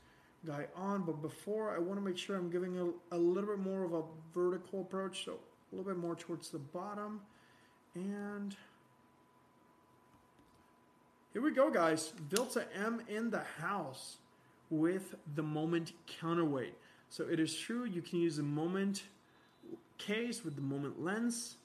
guy 0.47 0.67
on. 0.77 1.03
But 1.03 1.23
before, 1.23 1.75
I 1.75 1.79
want 1.79 1.99
to 1.99 2.05
make 2.05 2.19
sure 2.19 2.37
I'm 2.37 2.51
giving 2.51 2.79
a, 2.79 3.17
a 3.17 3.19
little 3.19 3.51
bit 3.51 3.59
more 3.59 3.85
of 3.85 3.95
a 3.95 4.03
vertical 4.35 4.83
approach. 4.83 5.25
So 5.25 5.33
a 5.33 5.77
little 5.77 5.91
bit 5.91 5.99
more 5.99 6.15
towards 6.15 6.51
the 6.51 6.59
bottom. 6.59 7.21
And 7.95 8.55
here 11.33 11.43
we 11.43 11.53
go, 11.53 11.71
guys. 11.71 12.13
Vilta 12.29 12.67
M 12.75 13.03
in 13.09 13.31
the 13.31 13.43
house 13.61 14.19
with 14.69 15.15
the 15.35 15.43
Moment 15.43 15.93
counterweight. 16.07 16.75
So 17.09 17.25
it 17.25 17.41
is 17.41 17.57
true 17.57 17.85
you 17.85 18.03
can 18.03 18.21
use 18.21 18.39
a 18.39 18.43
Moment 18.43 19.03
case 20.01 20.45
with 20.45 20.57
the 20.57 20.63
moment 20.63 21.03
lens 21.03 21.57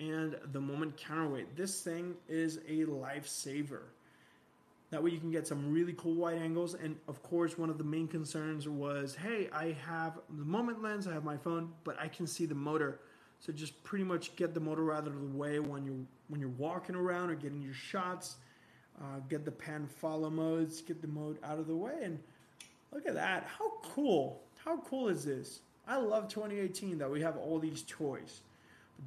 and 0.00 0.36
the 0.52 0.60
moment 0.60 0.96
counterweight. 0.96 1.56
This 1.56 1.80
thing 1.80 2.14
is 2.28 2.58
a 2.68 2.84
lifesaver. 2.84 3.82
That 4.90 5.02
way 5.02 5.10
you 5.10 5.18
can 5.18 5.30
get 5.30 5.46
some 5.46 5.72
really 5.72 5.94
cool 5.96 6.14
wide 6.14 6.38
angles. 6.38 6.74
And 6.74 6.96
of 7.08 7.22
course, 7.22 7.58
one 7.58 7.70
of 7.70 7.78
the 7.78 7.84
main 7.84 8.06
concerns 8.06 8.68
was, 8.68 9.16
hey, 9.16 9.48
I 9.52 9.76
have 9.84 10.18
the 10.38 10.44
moment 10.44 10.82
lens, 10.82 11.08
I 11.08 11.12
have 11.12 11.24
my 11.24 11.36
phone, 11.36 11.72
but 11.84 12.00
I 12.00 12.08
can 12.08 12.26
see 12.26 12.46
the 12.46 12.54
motor. 12.54 13.00
So 13.40 13.52
just 13.52 13.82
pretty 13.82 14.04
much 14.04 14.34
get 14.36 14.54
the 14.54 14.60
motor 14.60 14.92
out 14.92 15.06
of 15.06 15.20
the 15.20 15.36
way 15.36 15.58
when 15.58 15.84
you're 15.84 16.06
when 16.28 16.40
you're 16.40 16.50
walking 16.50 16.94
around 16.94 17.30
or 17.30 17.34
getting 17.34 17.62
your 17.62 17.74
shots. 17.74 18.36
Uh, 18.98 19.20
get 19.28 19.44
the 19.44 19.50
pan 19.50 19.86
follow 19.86 20.30
modes, 20.30 20.80
get 20.80 21.02
the 21.02 21.08
mode 21.08 21.38
out 21.44 21.58
of 21.58 21.66
the 21.66 21.76
way, 21.76 21.92
and 22.02 22.18
look 22.92 23.06
at 23.06 23.12
that. 23.12 23.46
How 23.58 23.72
cool! 23.82 24.40
How 24.64 24.78
cool 24.78 25.08
is 25.08 25.22
this? 25.22 25.60
I 25.86 25.98
love 25.98 26.28
2018 26.28 26.96
that 26.98 27.10
we 27.10 27.20
have 27.20 27.36
all 27.36 27.58
these 27.58 27.84
toys. 27.86 28.40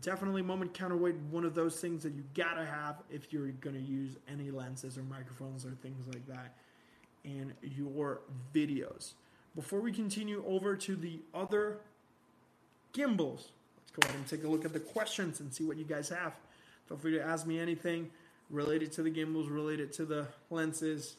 Definitely 0.02 0.44
moment 0.44 0.74
counterweight, 0.74 1.16
one 1.30 1.44
of 1.44 1.56
those 1.56 1.80
things 1.80 2.04
that 2.04 2.14
you 2.14 2.24
gotta 2.34 2.66
have 2.66 2.98
if 3.10 3.34
you're 3.34 3.48
gonna 3.48 3.80
use 3.80 4.16
any 4.32 4.50
lenses 4.52 4.98
or 4.98 5.04
microphones 5.04 5.66
or 5.66 5.72
things 5.72 6.08
like 6.08 6.26
that 6.28 6.56
in 7.24 7.54
your 7.62 8.22
videos. 8.54 9.14
Before 9.56 9.82
we 9.82 9.92
continue 9.92 10.44
over 10.48 10.76
to 10.78 10.96
the 10.96 11.20
other 11.34 11.80
gimbals, 12.94 13.52
let's 13.78 13.92
go 13.92 14.08
ahead 14.08 14.16
and 14.16 14.28
take 14.28 14.44
a 14.44 14.48
look 14.48 14.64
at 14.64 14.74
the 14.74 14.80
questions 14.80 15.40
and 15.40 15.54
see 15.54 15.66
what 15.66 15.76
you 15.76 15.84
guys 15.84 16.08
have. 16.10 16.34
Feel 16.88 16.98
free 16.98 17.14
to 17.14 17.22
ask 17.22 17.46
me 17.46 17.60
anything 17.60 18.10
related 18.50 18.92
to 18.94 19.04
the 19.04 19.10
gimbals, 19.10 19.50
related 19.50 19.92
to 19.94 20.06
the 20.06 20.28
lenses. 20.50 21.16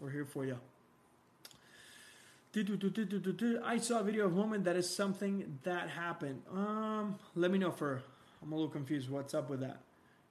We're 0.00 0.10
here 0.10 0.24
for 0.24 0.44
you. 0.44 0.58
I 2.56 3.78
saw 3.78 4.00
a 4.00 4.04
video 4.04 4.26
of 4.26 4.32
a 4.32 4.36
moment 4.36 4.64
that 4.64 4.76
is 4.76 4.94
something 4.94 5.58
that 5.64 5.88
happened. 5.90 6.42
Um, 6.52 7.16
let 7.34 7.50
me 7.50 7.58
know 7.58 7.70
for. 7.70 8.02
I'm 8.44 8.52
a 8.52 8.56
little 8.56 8.70
confused. 8.70 9.08
What's 9.08 9.32
up 9.32 9.48
with 9.48 9.60
that? 9.60 9.78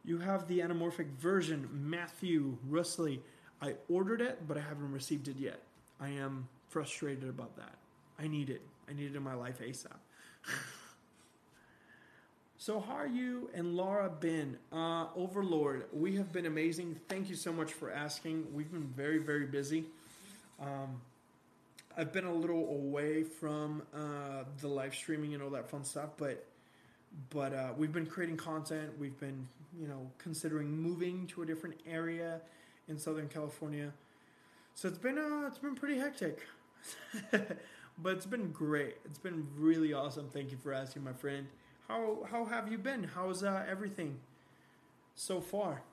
You 0.05 0.19
have 0.19 0.47
the 0.47 0.59
anamorphic 0.59 1.07
version, 1.17 1.67
Matthew 1.71 2.57
Rusley. 2.69 3.19
I 3.59 3.73
ordered 3.89 4.21
it, 4.21 4.47
but 4.47 4.55
I 4.55 4.61
haven't 4.61 4.91
received 4.91 5.29
it 5.29 5.37
yet. 5.39 5.61
I 5.99 6.09
am 6.09 6.47
frustrated 6.69 7.27
about 7.27 7.55
that. 7.57 7.73
I 8.19 8.27
need 8.27 8.51
it. 8.51 8.61
I 8.87 8.93
need 8.93 9.11
it 9.11 9.15
in 9.15 9.23
my 9.23 9.33
life 9.33 9.61
ASAP. 9.61 9.95
so, 12.57 12.79
how 12.79 12.93
are 12.93 13.07
you 13.07 13.49
and 13.55 13.75
Laura 13.75 14.09
been? 14.09 14.57
Uh, 14.71 15.07
Overlord, 15.15 15.85
we 15.91 16.15
have 16.17 16.31
been 16.31 16.45
amazing. 16.45 16.99
Thank 17.07 17.29
you 17.29 17.35
so 17.35 17.51
much 17.51 17.73
for 17.73 17.89
asking. 17.89 18.45
We've 18.53 18.71
been 18.71 18.93
very, 18.95 19.17
very 19.17 19.45
busy. 19.45 19.85
Um, 20.61 21.01
I've 21.97 22.11
been 22.11 22.25
a 22.25 22.33
little 22.33 22.69
away 22.69 23.23
from 23.23 23.81
uh, 23.95 24.43
the 24.59 24.67
live 24.67 24.93
streaming 24.93 25.33
and 25.33 25.41
all 25.41 25.51
that 25.51 25.69
fun 25.69 25.83
stuff, 25.83 26.09
but 26.17 26.45
but 27.29 27.53
uh, 27.53 27.69
we've 27.77 27.91
been 27.91 28.05
creating 28.05 28.37
content. 28.37 28.91
We've 28.99 29.19
been 29.19 29.47
you 29.79 29.87
know 29.87 30.09
considering 30.17 30.71
moving 30.71 31.27
to 31.27 31.41
a 31.41 31.45
different 31.45 31.75
area 31.89 32.41
in 32.87 32.97
Southern 32.97 33.27
California, 33.27 33.93
so 34.75 34.87
it's 34.87 34.97
been 34.97 35.17
uh, 35.17 35.47
it's 35.47 35.59
been 35.59 35.75
pretty 35.75 35.97
hectic, 35.97 36.39
but 37.31 38.13
it's 38.13 38.25
been 38.25 38.51
great. 38.51 38.95
It's 39.05 39.19
been 39.19 39.47
really 39.57 39.93
awesome. 39.93 40.29
Thank 40.31 40.51
you 40.51 40.57
for 40.57 40.73
asking, 40.73 41.03
my 41.03 41.13
friend. 41.13 41.47
How 41.87 42.25
how 42.29 42.45
have 42.45 42.71
you 42.71 42.77
been? 42.77 43.03
How's 43.03 43.43
uh, 43.43 43.65
everything 43.69 44.19
so 45.15 45.41
far? 45.41 45.83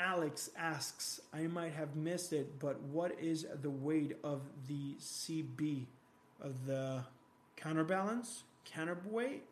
Alex 0.00 0.48
asks, 0.56 1.20
I 1.32 1.42
might 1.42 1.72
have 1.72 1.94
missed 1.94 2.32
it, 2.32 2.58
but 2.58 2.80
what 2.80 3.12
is 3.20 3.46
the 3.60 3.68
weight 3.68 4.16
of 4.24 4.40
the 4.66 4.94
CB 4.98 5.84
of 6.40 6.66
the 6.66 7.04
counterbalance 7.56 8.44
counterweight? 8.64 9.44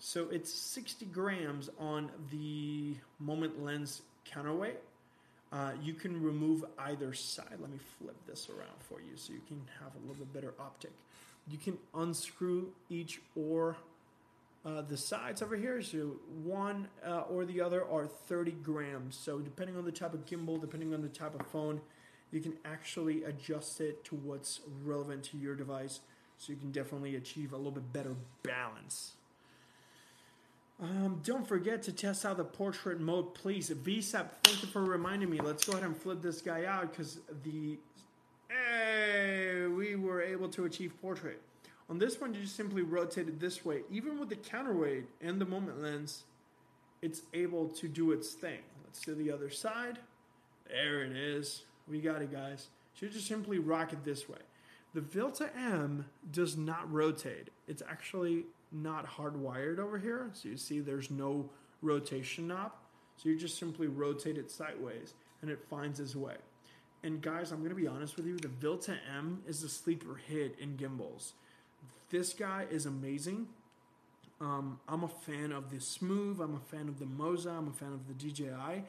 So 0.00 0.28
it's 0.30 0.52
60 0.52 1.06
grams 1.06 1.70
on 1.78 2.10
the 2.30 2.94
moment 3.18 3.62
lens 3.62 4.02
counterweight. 4.24 4.78
Uh, 5.50 5.72
you 5.82 5.94
can 5.94 6.22
remove 6.22 6.64
either 6.78 7.12
side. 7.12 7.56
Let 7.58 7.70
me 7.70 7.78
flip 7.98 8.16
this 8.26 8.48
around 8.48 8.80
for 8.80 9.00
you 9.00 9.16
so 9.16 9.32
you 9.32 9.40
can 9.48 9.62
have 9.82 9.92
a 9.94 9.98
little 10.06 10.24
bit 10.24 10.32
better 10.32 10.54
optic. 10.60 10.92
You 11.50 11.58
can 11.58 11.78
unscrew 11.94 12.68
each 12.90 13.20
or 13.34 13.76
uh, 14.64 14.82
the 14.82 14.96
sides 14.96 15.40
over 15.40 15.56
here, 15.56 15.80
so 15.80 16.16
one 16.42 16.88
uh, 17.06 17.20
or 17.30 17.44
the 17.46 17.60
other 17.60 17.88
are 17.88 18.06
30 18.06 18.52
grams. 18.62 19.16
So 19.16 19.38
depending 19.38 19.76
on 19.76 19.84
the 19.84 19.92
type 19.92 20.12
of 20.12 20.26
gimbal, 20.26 20.60
depending 20.60 20.92
on 20.92 21.00
the 21.00 21.08
type 21.08 21.38
of 21.38 21.46
phone, 21.46 21.80
you 22.30 22.40
can 22.40 22.54
actually 22.64 23.24
adjust 23.24 23.80
it 23.80 24.04
to 24.04 24.16
what's 24.16 24.60
relevant 24.84 25.22
to 25.24 25.38
your 25.38 25.54
device. 25.54 26.00
So 26.36 26.52
you 26.52 26.58
can 26.58 26.70
definitely 26.70 27.16
achieve 27.16 27.52
a 27.52 27.56
little 27.56 27.72
bit 27.72 27.92
better 27.92 28.14
balance. 28.42 29.12
Um, 30.80 31.20
don't 31.24 31.46
forget 31.46 31.82
to 31.84 31.92
test 31.92 32.24
out 32.24 32.36
the 32.36 32.44
portrait 32.44 33.00
mode, 33.00 33.34
please. 33.34 33.68
VSAP, 33.70 34.28
thank 34.44 34.62
you 34.62 34.68
for 34.68 34.84
reminding 34.84 35.28
me. 35.28 35.40
Let's 35.40 35.64
go 35.64 35.72
ahead 35.72 35.84
and 35.84 35.96
flip 35.96 36.22
this 36.22 36.40
guy 36.40 36.66
out 36.66 36.92
because 36.92 37.18
the 37.42 37.78
hey, 38.48 39.66
we 39.66 39.96
were 39.96 40.22
able 40.22 40.48
to 40.50 40.64
achieve 40.64 40.92
portrait. 41.00 41.40
On 41.90 41.98
this 41.98 42.20
one, 42.20 42.32
you 42.32 42.42
just 42.42 42.54
simply 42.54 42.82
rotate 42.82 43.28
it 43.28 43.40
this 43.40 43.64
way. 43.64 43.82
Even 43.90 44.20
with 44.20 44.28
the 44.28 44.36
counterweight 44.36 45.06
and 45.20 45.40
the 45.40 45.46
moment 45.46 45.82
lens, 45.82 46.22
it's 47.02 47.22
able 47.34 47.68
to 47.68 47.88
do 47.88 48.12
its 48.12 48.32
thing. 48.32 48.60
Let's 48.84 49.00
do 49.00 49.14
the 49.14 49.32
other 49.32 49.50
side. 49.50 49.98
There 50.68 51.02
it 51.02 51.12
is. 51.12 51.62
We 51.88 52.00
got 52.00 52.22
it, 52.22 52.30
guys. 52.30 52.68
You 53.00 53.08
just 53.08 53.26
simply 53.26 53.58
rock 53.58 53.92
it 53.92 54.04
this 54.04 54.28
way. 54.28 54.38
The 54.94 55.00
Vilta 55.00 55.50
M 55.56 56.06
does 56.30 56.56
not 56.56 56.92
rotate. 56.92 57.48
It's 57.66 57.82
actually 57.88 58.44
not 58.72 59.06
hardwired 59.06 59.78
over 59.78 59.98
here. 59.98 60.30
So 60.32 60.48
you 60.48 60.56
see 60.56 60.80
there's 60.80 61.10
no 61.10 61.50
rotation 61.82 62.48
knob. 62.48 62.72
So 63.16 63.28
you 63.28 63.38
just 63.38 63.58
simply 63.58 63.86
rotate 63.86 64.38
it 64.38 64.50
sideways 64.50 65.14
and 65.42 65.50
it 65.50 65.60
finds 65.68 66.00
its 66.00 66.14
way. 66.14 66.36
And 67.02 67.20
guys, 67.20 67.52
I'm 67.52 67.58
going 67.58 67.70
to 67.70 67.76
be 67.76 67.86
honest 67.86 68.16
with 68.16 68.26
you, 68.26 68.36
the 68.36 68.48
Vilta 68.48 68.96
M 69.16 69.42
is 69.46 69.62
the 69.62 69.68
sleeper 69.68 70.20
hit 70.26 70.56
in 70.60 70.76
gimbals. 70.76 71.34
This 72.10 72.32
guy 72.32 72.66
is 72.70 72.86
amazing. 72.86 73.48
Um, 74.40 74.80
I'm 74.88 75.04
a 75.04 75.08
fan 75.08 75.52
of 75.52 75.70
the 75.70 75.80
Smooth. 75.80 76.40
I'm 76.40 76.54
a 76.54 76.76
fan 76.76 76.88
of 76.88 76.98
the 76.98 77.04
Moza. 77.04 77.56
I'm 77.56 77.68
a 77.68 77.72
fan 77.72 77.92
of 77.92 78.06
the 78.08 78.14
DJI. 78.14 78.84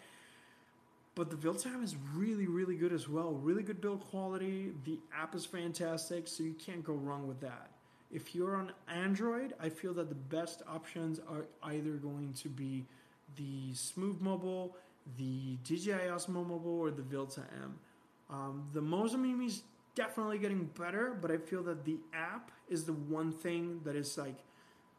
But 1.15 1.29
the 1.29 1.35
Vilta 1.35 1.69
M 1.69 1.83
is 1.83 1.95
really, 2.15 2.47
really 2.47 2.75
good 2.75 2.93
as 2.93 3.09
well. 3.09 3.31
Really 3.33 3.63
good 3.63 3.81
build 3.81 4.07
quality. 4.09 4.71
The 4.85 4.99
app 5.13 5.35
is 5.35 5.45
fantastic, 5.45 6.27
so 6.27 6.43
you 6.43 6.53
can't 6.53 6.83
go 6.83 6.93
wrong 6.93 7.27
with 7.27 7.41
that. 7.41 7.71
If 8.11 8.33
you're 8.33 8.55
on 8.55 8.71
Android, 8.87 9.53
I 9.61 9.69
feel 9.69 9.93
that 9.93 10.09
the 10.09 10.15
best 10.15 10.63
options 10.67 11.19
are 11.29 11.45
either 11.63 11.91
going 11.91 12.33
to 12.41 12.49
be 12.49 12.85
the 13.37 13.73
Smooth 13.73 14.19
Mobile, 14.19 14.75
the 15.17 15.57
DJI 15.63 16.09
Osmo 16.09 16.45
Mobile, 16.47 16.79
or 16.79 16.91
the 16.91 17.03
Vilta 17.03 17.43
M. 17.63 17.75
Um, 18.29 18.67
the 18.73 18.81
Moza 18.81 19.19
Mimi 19.19 19.45
is 19.45 19.61
definitely 19.93 20.39
getting 20.39 20.65
better, 20.77 21.15
but 21.19 21.29
I 21.29 21.37
feel 21.37 21.61
that 21.63 21.85
the 21.85 21.97
app 22.13 22.51
is 22.67 22.83
the 22.83 22.93
one 22.93 23.31
thing 23.31 23.81
that 23.83 23.95
is 23.95 24.17
like 24.17 24.37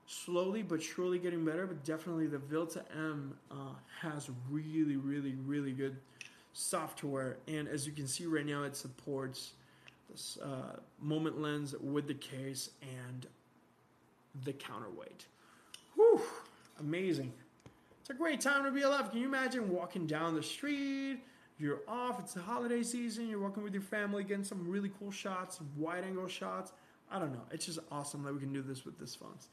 slowly 0.06 0.62
but 0.62 0.82
surely 0.82 1.18
getting 1.18 1.44
better. 1.44 1.66
But 1.66 1.84
definitely 1.84 2.28
the 2.28 2.38
Vilta 2.38 2.84
M 2.94 3.36
uh, 3.50 3.74
has 4.00 4.30
really, 4.48 4.96
really, 4.96 5.34
really 5.46 5.72
good 5.72 5.96
software, 6.52 7.38
and 7.48 7.66
as 7.68 7.86
you 7.86 7.92
can 7.92 8.06
see 8.06 8.26
right 8.26 8.46
now, 8.46 8.62
it 8.64 8.76
supports 8.76 9.52
this 10.10 10.38
uh, 10.42 10.78
moment 11.00 11.40
lens 11.40 11.74
with 11.80 12.06
the 12.06 12.14
case 12.14 12.70
and 12.82 13.26
the 14.44 14.52
counterweight. 14.52 15.26
Whew, 15.94 16.20
amazing. 16.78 17.32
It's 18.00 18.10
a 18.10 18.14
great 18.14 18.40
time 18.40 18.64
to 18.64 18.70
be 18.70 18.82
alive. 18.82 19.10
Can 19.10 19.20
you 19.20 19.26
imagine 19.26 19.70
walking 19.70 20.06
down 20.06 20.34
the 20.34 20.42
street? 20.42 21.20
You're 21.58 21.80
off, 21.86 22.18
it's 22.18 22.32
the 22.32 22.40
holiday 22.40 22.82
season, 22.82 23.28
you're 23.28 23.38
walking 23.38 23.62
with 23.62 23.74
your 23.74 23.82
family, 23.82 24.24
getting 24.24 24.44
some 24.44 24.66
really 24.66 24.90
cool 24.98 25.10
shots, 25.10 25.60
wide 25.76 26.04
angle 26.04 26.26
shots. 26.26 26.72
I 27.10 27.18
don't 27.18 27.32
know. 27.32 27.42
It's 27.50 27.66
just 27.66 27.80
awesome 27.92 28.22
that 28.22 28.32
we 28.32 28.40
can 28.40 28.52
do 28.52 28.62
this 28.62 28.86
with 28.86 28.98
this 28.98 29.14
phones. 29.14 29.48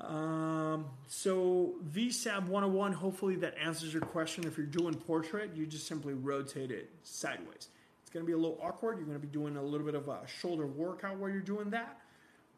Um, 0.00 0.86
so 1.06 1.74
VSAB 1.92 2.48
101, 2.48 2.92
hopefully 2.92 3.36
that 3.36 3.54
answers 3.62 3.92
your 3.92 4.02
question. 4.02 4.44
If 4.44 4.56
you're 4.56 4.66
doing 4.66 4.94
portrait, 4.94 5.50
you 5.54 5.66
just 5.66 5.86
simply 5.86 6.14
rotate 6.14 6.70
it 6.70 6.90
sideways. 7.02 7.68
Going 8.16 8.24
to 8.24 8.30
be 8.30 8.32
a 8.32 8.38
little 8.38 8.58
awkward. 8.62 8.96
You're 8.96 9.06
going 9.06 9.20
to 9.20 9.26
be 9.26 9.30
doing 9.30 9.58
a 9.58 9.62
little 9.62 9.84
bit 9.84 9.94
of 9.94 10.08
a 10.08 10.20
shoulder 10.26 10.66
workout 10.66 11.18
while 11.18 11.28
you're 11.28 11.42
doing 11.42 11.68
that. 11.68 12.00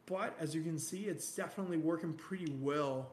But 0.06 0.36
as 0.38 0.54
you 0.54 0.62
can 0.62 0.78
see, 0.78 1.06
it's 1.06 1.34
definitely 1.34 1.78
working 1.78 2.12
pretty 2.12 2.52
well 2.60 3.10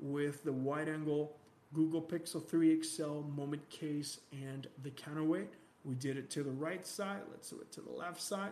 with 0.00 0.42
the 0.42 0.52
wide 0.52 0.88
angle 0.88 1.36
Google 1.72 2.02
Pixel 2.02 2.44
3 2.44 2.82
XL 2.82 3.20
moment 3.36 3.70
case 3.70 4.18
and 4.32 4.66
the 4.82 4.90
counterweight. 4.90 5.50
We 5.84 5.94
did 5.94 6.16
it 6.16 6.30
to 6.30 6.42
the 6.42 6.50
right 6.50 6.84
side. 6.84 7.20
Let's 7.30 7.48
do 7.48 7.60
it 7.60 7.70
to 7.70 7.80
the 7.80 7.92
left 7.92 8.20
side. 8.20 8.50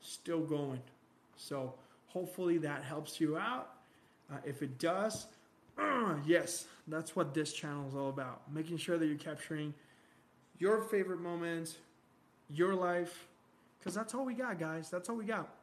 Still 0.00 0.40
going. 0.40 0.80
So 1.36 1.74
hopefully 2.06 2.56
that 2.58 2.82
helps 2.82 3.20
you 3.20 3.36
out. 3.36 3.74
Uh, 4.32 4.36
if 4.46 4.62
it 4.62 4.78
does, 4.78 5.26
uh, 5.78 6.14
yes, 6.24 6.64
that's 6.88 7.14
what 7.14 7.34
this 7.34 7.52
channel 7.52 7.86
is 7.88 7.94
all 7.94 8.08
about. 8.08 8.50
Making 8.50 8.78
sure 8.78 8.96
that 8.96 9.04
you're 9.04 9.16
capturing 9.16 9.74
your 10.58 10.80
favorite 10.80 11.20
moments, 11.20 11.76
your 12.52 12.74
life, 12.74 13.26
because 13.78 13.94
that's 13.94 14.14
all 14.14 14.24
we 14.24 14.34
got, 14.34 14.58
guys. 14.58 14.90
That's 14.90 15.08
all 15.08 15.16
we 15.16 15.24
got. 15.24 15.54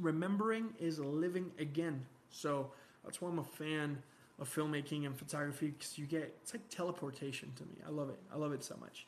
Remembering 0.00 0.74
is 0.78 0.98
living 0.98 1.50
again. 1.58 2.04
So 2.30 2.70
That's 3.04 3.20
why 3.22 3.30
I'm 3.30 3.38
a 3.38 3.44
fan 3.44 4.02
of 4.38 4.54
filmmaking 4.54 5.06
and 5.06 5.16
photography 5.16 5.68
because 5.68 5.98
you 5.98 6.06
get 6.06 6.36
it's 6.42 6.54
like 6.54 6.68
teleportation 6.68 7.52
to 7.56 7.64
me. 7.64 7.76
I 7.86 7.90
love 7.90 8.10
it. 8.10 8.18
I 8.32 8.36
love 8.36 8.52
it 8.52 8.62
so 8.62 8.76
much. 8.80 9.06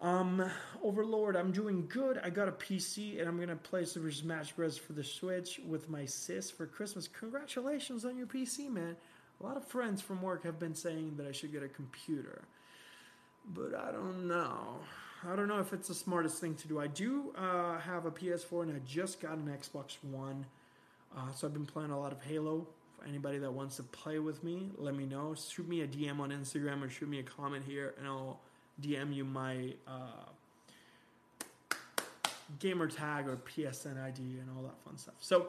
Um, 0.00 0.50
Overlord, 0.82 1.36
I'm 1.36 1.52
doing 1.52 1.86
good. 1.88 2.18
I 2.22 2.28
got 2.30 2.48
a 2.48 2.52
PC 2.52 3.18
and 3.18 3.28
I'm 3.28 3.38
gonna 3.38 3.56
play 3.56 3.84
Super 3.84 4.10
Smash 4.10 4.52
Bros. 4.52 4.76
for 4.76 4.92
the 4.92 5.04
Switch 5.04 5.60
with 5.66 5.88
my 5.88 6.04
sis 6.04 6.50
for 6.50 6.66
Christmas. 6.66 7.08
Congratulations 7.08 8.04
on 8.04 8.16
your 8.16 8.26
PC, 8.26 8.70
man. 8.70 8.96
A 9.40 9.44
lot 9.44 9.56
of 9.56 9.64
friends 9.64 10.00
from 10.00 10.22
work 10.22 10.44
have 10.44 10.58
been 10.58 10.74
saying 10.74 11.14
that 11.16 11.26
I 11.26 11.32
should 11.32 11.52
get 11.52 11.62
a 11.62 11.68
computer, 11.68 12.44
but 13.52 13.74
I 13.74 13.92
don't 13.92 14.26
know. 14.26 14.78
I 15.24 15.34
don't 15.34 15.48
know 15.48 15.60
if 15.60 15.72
it's 15.72 15.88
the 15.88 15.94
smartest 15.94 16.40
thing 16.40 16.54
to 16.56 16.68
do. 16.68 16.78
I 16.78 16.86
do 16.86 17.32
uh, 17.36 17.78
have 17.78 18.06
a 18.06 18.10
PS4 18.10 18.64
and 18.64 18.72
I 18.76 18.80
just 18.86 19.20
got 19.20 19.38
an 19.38 19.46
Xbox 19.46 19.96
One, 20.02 20.44
uh, 21.16 21.32
so 21.34 21.46
I've 21.46 21.52
been 21.52 21.66
playing 21.66 21.90
a 21.90 21.98
lot 21.98 22.12
of 22.12 22.22
Halo. 22.22 22.66
For 22.98 23.06
anybody 23.06 23.38
that 23.38 23.52
wants 23.52 23.76
to 23.76 23.82
play 23.82 24.18
with 24.18 24.42
me, 24.42 24.70
let 24.76 24.94
me 24.94 25.04
know. 25.04 25.34
Shoot 25.34 25.68
me 25.68 25.82
a 25.82 25.86
DM 25.86 26.18
on 26.18 26.30
Instagram 26.30 26.82
or 26.82 26.88
shoot 26.88 27.08
me 27.08 27.18
a 27.18 27.22
comment 27.22 27.64
here, 27.66 27.94
and 27.98 28.06
I'll 28.06 28.40
DM 28.80 29.14
you 29.14 29.24
my 29.24 29.74
uh, 29.86 30.26
gamer 32.58 32.86
tag 32.86 33.28
or 33.28 33.36
PSN 33.36 34.02
ID 34.02 34.20
and 34.20 34.48
all 34.56 34.62
that 34.62 34.78
fun 34.84 34.96
stuff. 34.96 35.16
So 35.20 35.48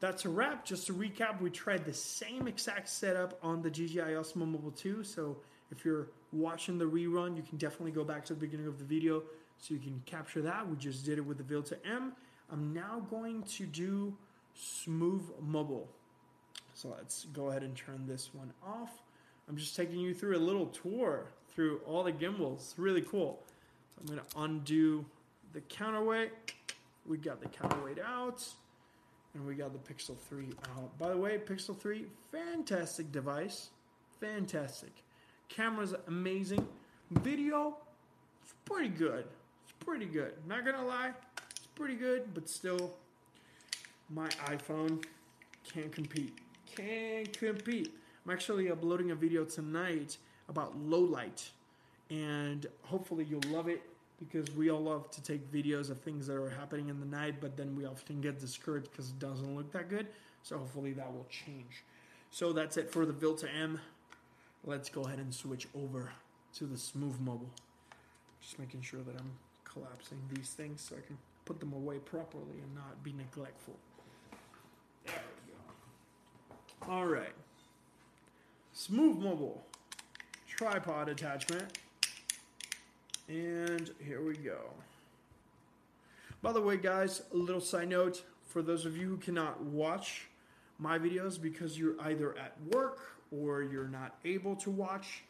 that's 0.00 0.24
a 0.24 0.28
wrap. 0.28 0.64
Just 0.64 0.86
to 0.86 0.92
recap, 0.92 1.40
we 1.40 1.50
tried 1.50 1.84
the 1.84 1.92
same 1.92 2.46
exact 2.46 2.88
setup 2.88 3.38
on 3.42 3.62
the 3.62 3.70
DJI 3.70 4.14
Osmo 4.14 4.46
Mobile 4.46 4.70
2. 4.70 5.04
So 5.04 5.36
if 5.70 5.84
you're 5.84 6.08
watching 6.32 6.78
the 6.78 6.84
rerun, 6.84 7.36
you 7.36 7.42
can 7.42 7.58
definitely 7.58 7.92
go 7.92 8.04
back 8.04 8.24
to 8.26 8.34
the 8.34 8.40
beginning 8.40 8.66
of 8.66 8.78
the 8.78 8.84
video 8.84 9.22
so 9.58 9.74
you 9.74 9.80
can 9.80 10.02
capture 10.06 10.42
that. 10.42 10.68
We 10.68 10.76
just 10.76 11.04
did 11.04 11.18
it 11.18 11.22
with 11.22 11.38
the 11.38 11.44
Vilta 11.44 11.76
M. 11.84 12.12
I'm 12.50 12.72
now 12.72 13.02
going 13.10 13.42
to 13.42 13.66
do 13.66 14.16
Smooth 14.54 15.22
Mobile. 15.40 15.88
So 16.74 16.94
let's 16.96 17.26
go 17.32 17.50
ahead 17.50 17.62
and 17.62 17.76
turn 17.76 18.06
this 18.06 18.30
one 18.32 18.52
off. 18.64 19.02
I'm 19.48 19.56
just 19.56 19.74
taking 19.74 19.98
you 19.98 20.14
through 20.14 20.36
a 20.36 20.38
little 20.38 20.66
tour 20.66 21.32
through 21.54 21.80
all 21.86 22.02
the 22.02 22.12
gimbals. 22.12 22.70
It's 22.70 22.78
really 22.78 23.02
cool. 23.02 23.42
So 23.94 24.00
I'm 24.00 24.06
going 24.06 24.20
to 24.26 24.38
undo 24.38 25.04
the 25.52 25.60
counterweight. 25.62 26.30
We 27.06 27.16
got 27.16 27.40
the 27.40 27.48
counterweight 27.48 27.98
out. 27.98 28.44
And 29.34 29.46
we 29.46 29.54
got 29.54 29.72
the 29.72 29.92
Pixel 29.92 30.16
3 30.16 30.46
out. 30.76 30.96
By 30.98 31.10
the 31.10 31.16
way, 31.16 31.38
Pixel 31.38 31.78
3, 31.78 32.06
fantastic 32.32 33.12
device. 33.12 33.70
Fantastic. 34.20 34.92
Camera's 35.48 35.94
amazing. 36.06 36.66
Video, 37.10 37.76
it's 38.42 38.54
pretty 38.64 38.88
good. 38.88 39.24
It's 39.64 39.72
pretty 39.80 40.06
good. 40.06 40.34
Not 40.46 40.64
gonna 40.64 40.84
lie, 40.84 41.12
it's 41.50 41.66
pretty 41.74 41.94
good, 41.94 42.34
but 42.34 42.48
still, 42.48 42.94
my 44.10 44.28
iPhone 44.46 45.04
can't 45.64 45.90
compete. 45.90 46.38
Can't 46.76 47.32
compete. 47.36 47.94
I'm 48.24 48.32
actually 48.32 48.70
uploading 48.70 49.10
a 49.10 49.14
video 49.14 49.44
tonight 49.44 50.18
about 50.48 50.76
low 50.78 51.00
light, 51.00 51.50
and 52.10 52.66
hopefully 52.82 53.24
you'll 53.24 53.40
love 53.48 53.68
it 53.68 53.82
because 54.18 54.50
we 54.54 54.70
all 54.70 54.82
love 54.82 55.10
to 55.12 55.22
take 55.22 55.50
videos 55.52 55.90
of 55.90 56.00
things 56.00 56.26
that 56.26 56.36
are 56.36 56.50
happening 56.50 56.88
in 56.88 57.00
the 57.00 57.06
night, 57.06 57.36
but 57.40 57.56
then 57.56 57.76
we 57.76 57.86
often 57.86 58.20
get 58.20 58.38
discouraged 58.38 58.90
because 58.90 59.10
it 59.10 59.18
doesn't 59.18 59.56
look 59.56 59.70
that 59.72 59.88
good. 59.88 60.08
So 60.42 60.58
hopefully 60.58 60.92
that 60.94 61.12
will 61.12 61.26
change. 61.30 61.84
So 62.30 62.52
that's 62.52 62.76
it 62.76 62.90
for 62.90 63.06
the 63.06 63.12
Vilta 63.12 63.48
M. 63.50 63.80
Let's 64.64 64.88
go 64.88 65.02
ahead 65.02 65.18
and 65.18 65.34
switch 65.34 65.68
over 65.74 66.12
to 66.54 66.64
the 66.64 66.76
Smooth 66.76 67.18
Mobile. 67.20 67.50
Just 68.40 68.58
making 68.58 68.82
sure 68.82 69.00
that 69.00 69.16
I'm 69.16 69.30
collapsing 69.64 70.18
these 70.32 70.50
things 70.50 70.80
so 70.80 70.96
I 70.96 71.06
can 71.06 71.18
put 71.44 71.60
them 71.60 71.72
away 71.72 71.98
properly 71.98 72.60
and 72.62 72.74
not 72.74 73.02
be 73.02 73.12
neglectful. 73.12 73.76
There 75.06 75.14
we 75.46 75.52
go. 76.86 76.92
All 76.92 77.06
right. 77.06 77.34
Smooth 78.72 79.18
Mobile 79.18 79.64
tripod 80.58 81.08
attachment. 81.08 81.78
And 83.28 83.90
here 84.04 84.24
we 84.24 84.34
go. 84.34 84.58
By 86.42 86.52
the 86.52 86.60
way, 86.60 86.76
guys, 86.76 87.22
a 87.32 87.36
little 87.36 87.60
side 87.60 87.90
note 87.90 88.22
for 88.44 88.60
those 88.60 88.84
of 88.84 88.96
you 88.96 89.08
who 89.08 89.16
cannot 89.18 89.62
watch 89.62 90.26
my 90.78 90.98
videos 90.98 91.40
because 91.40 91.78
you're 91.78 92.00
either 92.00 92.36
at 92.38 92.56
work 92.72 93.17
or 93.30 93.62
you're 93.62 93.88
not 93.88 94.16
able 94.24 94.56
to 94.56 94.70
watch. 94.70 95.24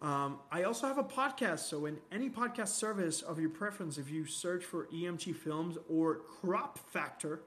Um, 0.00 0.38
I 0.50 0.64
also 0.64 0.88
have 0.88 0.98
a 0.98 1.04
podcast, 1.04 1.60
so 1.60 1.86
in 1.86 1.98
any 2.10 2.28
podcast 2.28 2.68
service 2.68 3.22
of 3.22 3.38
your 3.38 3.50
preference, 3.50 3.98
if 3.98 4.10
you 4.10 4.26
search 4.26 4.64
for 4.64 4.86
EMT 4.86 5.36
Films 5.36 5.78
or 5.88 6.16
Crop 6.16 6.78
Factor, 6.90 7.40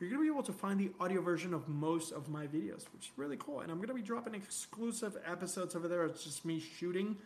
you're 0.00 0.08
going 0.08 0.22
to 0.22 0.24
be 0.24 0.32
able 0.32 0.42
to 0.44 0.52
find 0.52 0.80
the 0.80 0.90
audio 0.98 1.20
version 1.20 1.52
of 1.52 1.68
most 1.68 2.10
of 2.12 2.30
my 2.30 2.46
videos, 2.46 2.86
which 2.94 3.08
is 3.08 3.10
really 3.16 3.36
cool. 3.36 3.60
And 3.60 3.70
I'm 3.70 3.76
going 3.76 3.88
to 3.88 3.94
be 3.94 4.00
dropping 4.00 4.34
exclusive 4.34 5.18
episodes 5.26 5.74
over 5.74 5.88
there. 5.88 6.06
It's 6.06 6.24
just 6.24 6.46
me 6.46 6.58
shooting 6.58 7.18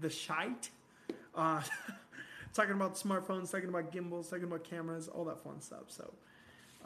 the 0.00 0.08
shite, 0.08 0.70
uh, 1.34 1.60
talking 2.54 2.72
about 2.72 2.94
smartphones, 2.94 3.50
talking 3.50 3.68
about 3.68 3.92
gimbals, 3.92 4.30
talking 4.30 4.44
about 4.44 4.64
cameras, 4.64 5.08
all 5.08 5.26
that 5.26 5.44
fun 5.44 5.60
stuff. 5.60 5.84
So 5.88 6.10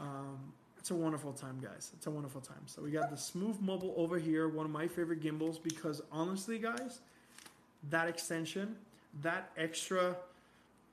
um, 0.00 0.52
it's 0.86 0.92
a 0.92 0.94
wonderful 0.94 1.32
time, 1.32 1.58
guys. 1.60 1.90
It's 1.96 2.06
a 2.06 2.10
wonderful 2.12 2.40
time. 2.40 2.62
So 2.66 2.80
we 2.80 2.92
got 2.92 3.10
the 3.10 3.16
Smooth 3.16 3.60
Mobile 3.60 3.92
over 3.96 4.20
here, 4.20 4.48
one 4.48 4.64
of 4.64 4.70
my 4.70 4.86
favorite 4.86 5.20
gimbals, 5.20 5.58
because 5.58 6.00
honestly, 6.12 6.60
guys, 6.60 7.00
that 7.90 8.06
extension, 8.06 8.76
that 9.20 9.50
extra 9.56 10.14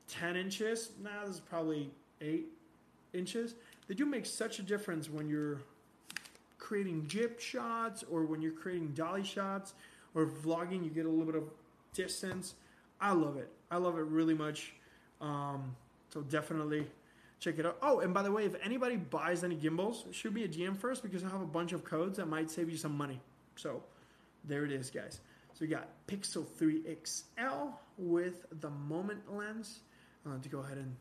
10 0.08 0.36
inches, 0.36 0.94
nah, 1.00 1.12
this 1.28 1.36
is 1.36 1.42
probably 1.42 1.92
8 2.22 2.48
inches 3.14 3.54
they 3.88 3.94
do 3.94 4.08
make 4.08 4.26
such 4.26 4.58
a 4.58 4.64
difference 4.64 5.12
when 5.12 5.30
you're 5.30 5.62
creating 6.58 7.06
jib 7.08 7.40
shots 7.40 8.04
or 8.10 8.24
when 8.24 8.42
you're 8.42 8.52
creating 8.52 8.88
dolly 8.96 9.24
shots 9.24 9.76
or 10.16 10.26
vlogging 10.26 10.84
you 10.84 10.90
get 10.90 11.06
a 11.06 11.10
little 11.10 11.26
bit 11.26 11.36
of 11.36 11.44
distance 11.94 12.56
i 13.00 13.12
love 13.12 13.38
it 13.38 13.52
i 13.70 13.78
love 13.78 14.00
it 14.00 14.06
really 14.06 14.34
much 14.34 14.74
um, 15.22 15.76
so 16.12 16.22
definitely 16.22 16.88
check 17.44 17.60
it 17.60 17.66
out 17.66 17.78
oh 17.82 18.00
and 18.00 18.14
by 18.14 18.22
the 18.22 18.32
way 18.32 18.46
if 18.46 18.56
anybody 18.64 18.96
buys 18.96 19.44
any 19.44 19.56
gimbals 19.56 20.06
shoot 20.12 20.34
me 20.34 20.44
a 20.44 20.48
dm 20.48 20.78
first 20.78 21.04
because 21.04 21.24
i 21.24 21.30
have 21.30 21.42
a 21.42 21.46
bunch 21.46 21.74
of 21.74 21.84
codes 21.84 22.18
that 22.18 22.28
might 22.28 22.50
save 22.50 22.70
you 22.70 22.78
some 22.78 22.96
money 22.96 23.20
so 23.56 23.84
there 24.46 24.64
it 24.66 24.72
is 24.72 24.90
guys 24.90 25.20
so 25.54 25.58
we 25.62 25.68
got 25.68 25.88
pixel 26.08 26.48
3 26.48 26.84
xl 27.04 27.70
with 27.98 28.46
the 28.62 28.70
moment 28.70 29.20
lens 29.32 29.82
uh, 30.26 30.38
to 30.42 30.50
go 30.50 30.60
ahead 30.60 30.78
and 30.78 30.96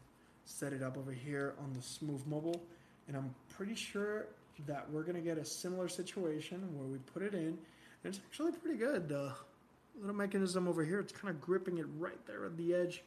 set 0.45 0.73
it 0.73 0.83
up 0.83 0.97
over 0.97 1.13
here 1.13 1.55
on 1.63 1.73
the 1.73 1.83
Smooth 1.83 2.27
Mobile. 2.27 2.63
And 3.09 3.17
I'm 3.17 3.35
pretty 3.57 3.75
sure 3.75 4.27
that 4.67 4.91
we're 4.91 5.03
going 5.03 5.17
to 5.17 5.21
get 5.21 5.39
a 5.39 5.45
similar 5.45 5.89
situation 5.89 6.61
where 6.77 6.87
we 6.87 6.99
put 6.99 7.23
it 7.23 7.35
in. 7.35 7.47
And 7.47 7.59
it's 8.05 8.19
actually 8.19 8.53
pretty 8.53 8.79
good. 8.79 9.09
The 9.09 9.33
little 9.99 10.15
mechanism 10.15 10.69
over 10.69 10.85
here, 10.85 11.01
it's 11.01 11.13
kind 11.13 11.35
of 11.35 11.41
gripping 11.41 11.79
it 11.79 11.87
right 11.99 12.19
there 12.27 12.45
at 12.45 12.57
the 12.57 12.75
edge. 12.75 13.03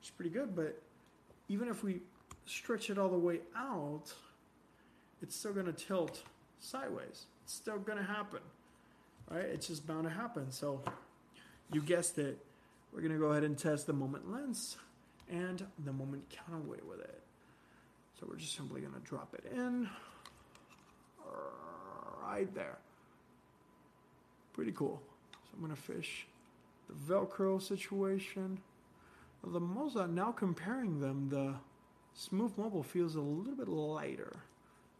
It's 0.00 0.10
pretty 0.10 0.30
good. 0.30 0.54
But 0.54 0.80
even 1.48 1.68
if 1.68 1.82
we 1.82 2.00
stretch 2.46 2.90
it 2.90 2.98
all 2.98 3.08
the 3.08 3.18
way 3.18 3.40
out, 3.56 4.12
it's 5.22 5.36
still 5.36 5.52
going 5.52 5.66
to 5.66 5.72
tilt 5.72 6.22
sideways. 6.58 7.26
It's 7.44 7.54
still 7.54 7.78
going 7.78 7.98
to 7.98 8.04
happen. 8.04 8.40
Right? 9.30 9.44
It's 9.44 9.66
just 9.66 9.86
bound 9.86 10.04
to 10.04 10.10
happen. 10.10 10.50
So 10.50 10.82
you 11.72 11.82
guessed 11.82 12.18
it. 12.18 12.38
We're 12.92 13.00
going 13.00 13.12
to 13.12 13.18
go 13.18 13.26
ahead 13.26 13.44
and 13.44 13.58
test 13.58 13.86
the 13.86 13.92
moment 13.92 14.30
lens 14.30 14.76
and 15.28 15.66
the 15.84 15.92
moment 15.92 16.24
counterweight 16.30 16.86
with 16.86 17.00
it. 17.00 17.20
So 18.18 18.26
we're 18.30 18.36
just 18.36 18.56
simply 18.56 18.80
going 18.80 18.94
to 18.94 19.00
drop 19.00 19.34
it 19.34 19.52
in 19.52 19.88
right 22.22 22.52
there. 22.54 22.78
Pretty 24.52 24.72
cool. 24.72 25.02
So 25.32 25.50
I'm 25.54 25.60
going 25.64 25.74
to 25.74 25.80
fish 25.80 26.26
the 26.88 27.12
Velcro 27.12 27.60
situation. 27.60 28.58
The 29.44 29.60
Moza, 29.60 30.10
now 30.10 30.32
comparing 30.32 31.00
them, 31.00 31.28
the 31.28 31.54
Smooth 32.16 32.56
Mobile 32.56 32.82
feels 32.82 33.14
a 33.14 33.20
little 33.20 33.54
bit 33.54 33.68
lighter. 33.68 34.32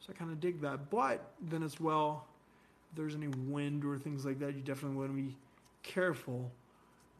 So 0.01 0.13
I 0.15 0.19
kind 0.19 0.31
of 0.31 0.39
dig 0.39 0.61
that. 0.61 0.91
But 0.91 1.33
then 1.41 1.63
as 1.63 1.81
well, 1.81 2.27
if 2.91 2.97
there's 2.97 3.15
any 3.15 3.29
wind 3.29 3.85
or 3.85 3.99
things 3.99 4.25
like 4.25 4.39
that, 4.41 4.55
you 4.55 4.61
definitely 4.61 4.99
want 4.99 5.11
to 5.11 5.17
be 5.17 5.37
careful 5.83 6.53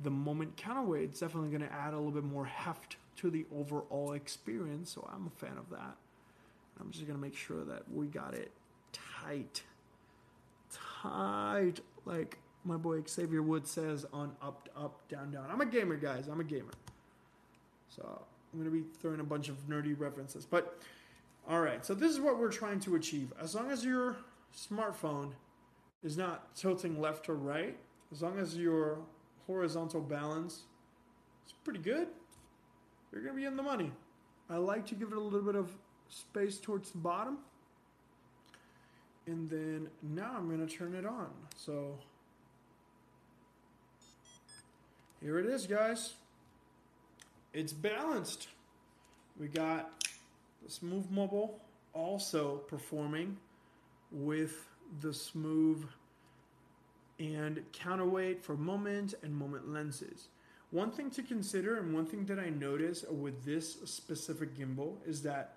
the 0.01 0.11
moment 0.11 0.55
counterweight 0.59 1.15
is 1.15 1.21
definitely 1.21 1.49
going 1.49 1.63
to 1.63 1.73
add 1.73 1.95
a 1.95 1.97
little 1.97 2.13
bit 2.13 2.25
more 2.25 2.45
heft 2.45 2.97
to 3.17 3.31
the 3.31 3.47
overall 3.57 4.13
experience. 4.13 4.91
So 4.91 5.09
I'm 5.11 5.27
a 5.27 5.31
fan 5.31 5.57
of 5.57 5.71
that. 5.71 5.97
I'm 6.79 6.91
just 6.91 7.07
going 7.07 7.19
to 7.19 7.23
make 7.23 7.35
sure 7.35 7.65
that 7.65 7.91
we 7.91 8.07
got 8.07 8.35
it 8.35 8.51
tight. 8.93 9.63
Tight. 11.03 11.81
Like 12.05 12.39
my 12.65 12.77
boy 12.77 13.03
Xavier 13.09 13.41
Woods 13.41 13.71
says 13.71 14.05
on 14.13 14.37
up, 14.43 14.69
up, 14.77 15.09
down, 15.09 15.31
down. 15.31 15.47
I'm 15.51 15.63
a 15.63 15.67
gamer, 15.67 15.97
guys. 15.97 16.29
I'm 16.29 16.41
a 16.41 16.45
gamer. 16.45 16.75
So 17.89 18.23
I'm 18.57 18.63
going 18.63 18.75
to 18.75 18.85
be 18.85 18.99
throwing 19.01 19.21
a 19.21 19.25
bunch 19.25 19.51
of 19.51 19.57
nerdy 19.69 19.99
references. 19.99 20.47
But 20.47 20.81
all 21.47 21.61
right. 21.61 21.85
So 21.85 21.95
this 21.95 22.11
is 22.11 22.21
what 22.21 22.39
we're 22.39 22.51
trying 22.51 22.81
to 22.81 22.97
achieve. 22.97 23.33
As 23.39 23.55
long 23.55 23.71
as 23.71 23.85
your 23.85 24.17
smartphone 24.57 25.33
is 26.03 26.17
not 26.17 26.55
tilting 26.57 26.99
left 26.99 27.29
or 27.29 27.35
right, 27.35 27.77
as 28.11 28.23
long 28.23 28.39
as 28.39 28.57
your 28.57 28.99
horizontal 29.47 30.01
balance 30.01 30.63
is 31.47 31.53
pretty 31.65 31.81
good. 31.81 32.09
You're 33.13 33.21
going 33.21 33.35
to 33.35 33.41
be 33.41 33.47
in 33.47 33.57
the 33.57 33.63
money. 33.63 33.93
I 34.49 34.57
like 34.57 34.87
to 34.87 34.95
give 34.95 35.13
it 35.13 35.19
a 35.19 35.21
little 35.21 35.43
bit 35.43 35.57
of 35.57 35.71
space 36.09 36.59
towards 36.59 36.93
the 36.93 36.99
bottom. 36.99 37.39
And 39.27 39.51
then 39.51 39.89
now 40.03 40.33
I'm 40.35 40.49
going 40.49 40.67
to 40.67 40.73
turn 40.73 40.95
it 40.95 41.05
on. 41.05 41.29
So 41.57 41.99
here 45.21 45.39
it 45.39 45.47
is, 45.47 45.67
guys. 45.67 46.15
It's 47.57 47.73
balanced. 47.73 48.49
We 49.41 49.49
got 49.49 50.07
the 50.63 50.71
Smooth 50.71 51.11
Mobile 51.11 51.59
also 51.95 52.59
performing 52.69 53.39
with 54.13 54.69
the 55.01 55.15
Smooth 55.15 55.83
and 57.19 57.63
counterweight 57.73 58.45
for 58.45 58.59
moment 58.59 59.15
and 59.23 59.35
moment 59.35 59.73
lenses. 59.73 60.29
One 60.71 60.91
thing 60.91 61.11
to 61.13 61.23
consider, 61.23 61.79
and 61.79 61.95
one 61.95 62.05
thing 62.05 62.27
that 62.27 62.39
I 62.39 62.51
notice 62.51 63.07
with 63.11 63.43
this 63.47 63.79
specific 63.87 64.55
gimbal, 64.55 64.97
is 65.07 65.23
that 65.23 65.57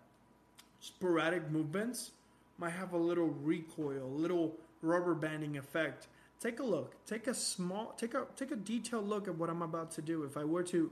sporadic 0.80 1.52
movements 1.52 2.12
might 2.58 2.70
have 2.70 2.94
a 2.94 2.98
little 2.98 3.28
recoil, 3.28 4.06
a 4.06 4.16
little 4.22 4.56
rubber 4.82 5.16
banding 5.16 5.58
effect. 5.58 6.08
Take 6.40 6.62
a 6.62 6.64
look. 6.64 6.96
Take 7.06 7.28
a 7.28 7.34
small, 7.34 7.94
take 7.98 8.14
a 8.14 8.26
take 8.38 8.52
a 8.52 8.56
detailed 8.56 9.10
look 9.10 9.28
at 9.28 9.36
what 9.36 9.50
I'm 9.50 9.62
about 9.62 9.92
to 9.92 10.02
do. 10.02 10.24
If 10.24 10.38
I 10.38 10.46
were 10.46 10.64
to 10.64 10.90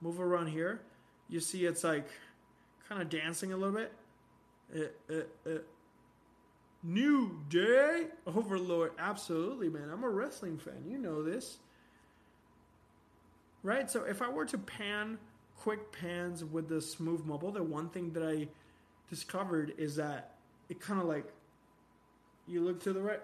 move 0.00 0.20
around 0.20 0.48
here, 0.48 0.80
you 1.28 1.40
see 1.40 1.64
it's 1.64 1.84
like 1.84 2.08
kind 2.88 3.02
of 3.02 3.08
dancing 3.08 3.52
a 3.52 3.56
little 3.56 3.74
bit. 3.74 3.92
Uh, 4.74 5.12
uh, 5.12 5.50
uh. 5.50 5.58
New 6.82 7.40
Day 7.48 8.06
Overlord. 8.26 8.92
Absolutely, 8.98 9.68
man. 9.68 9.90
I'm 9.92 10.04
a 10.04 10.08
wrestling 10.08 10.58
fan. 10.58 10.84
You 10.88 10.98
know 10.98 11.22
this. 11.22 11.58
Right? 13.62 13.90
So 13.90 14.04
if 14.04 14.22
I 14.22 14.28
were 14.28 14.44
to 14.46 14.58
pan 14.58 15.18
quick 15.56 15.90
pans 15.90 16.44
with 16.44 16.68
the 16.68 16.80
smooth 16.80 17.24
mobile, 17.24 17.50
the 17.50 17.62
one 17.62 17.88
thing 17.88 18.12
that 18.12 18.22
I 18.22 18.48
discovered 19.10 19.74
is 19.78 19.96
that 19.96 20.36
it 20.68 20.80
kind 20.80 21.00
of 21.00 21.06
like 21.06 21.32
you 22.46 22.60
look 22.60 22.82
to 22.84 22.92
the 22.92 23.00
right 23.00 23.20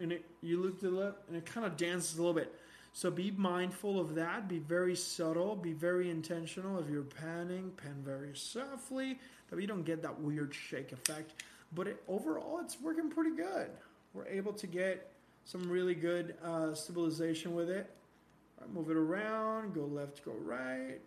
and 0.00 0.12
it 0.12 0.24
you 0.42 0.60
look 0.62 0.80
to 0.80 0.90
the 0.90 0.96
left 0.96 1.18
and 1.28 1.36
it 1.36 1.46
kind 1.46 1.66
of 1.66 1.76
dances 1.76 2.18
a 2.18 2.20
little 2.20 2.34
bit. 2.34 2.54
So 2.92 3.10
be 3.10 3.30
mindful 3.30 4.00
of 4.00 4.14
that. 4.16 4.48
Be 4.48 4.58
very 4.58 4.96
subtle. 4.96 5.56
Be 5.56 5.72
very 5.72 6.10
intentional. 6.10 6.78
If 6.78 6.88
you're 6.90 7.02
panning, 7.02 7.70
pan 7.76 8.02
very 8.04 8.34
softly, 8.34 9.18
that 9.48 9.60
you 9.60 9.66
don't 9.66 9.84
get 9.84 10.02
that 10.02 10.20
weird 10.20 10.54
shake 10.54 10.92
effect. 10.92 11.42
But 11.74 11.86
it, 11.86 12.02
overall, 12.08 12.60
it's 12.62 12.80
working 12.80 13.10
pretty 13.10 13.36
good. 13.36 13.70
We're 14.12 14.26
able 14.26 14.52
to 14.54 14.66
get 14.66 15.10
some 15.44 15.68
really 15.70 15.94
good 15.94 16.34
uh, 16.44 16.74
stabilization 16.74 17.54
with 17.54 17.70
it. 17.70 17.88
Right, 18.60 18.72
move 18.72 18.90
it 18.90 18.96
around, 18.96 19.74
go 19.74 19.84
left, 19.84 20.24
go 20.24 20.32
right, 20.44 20.98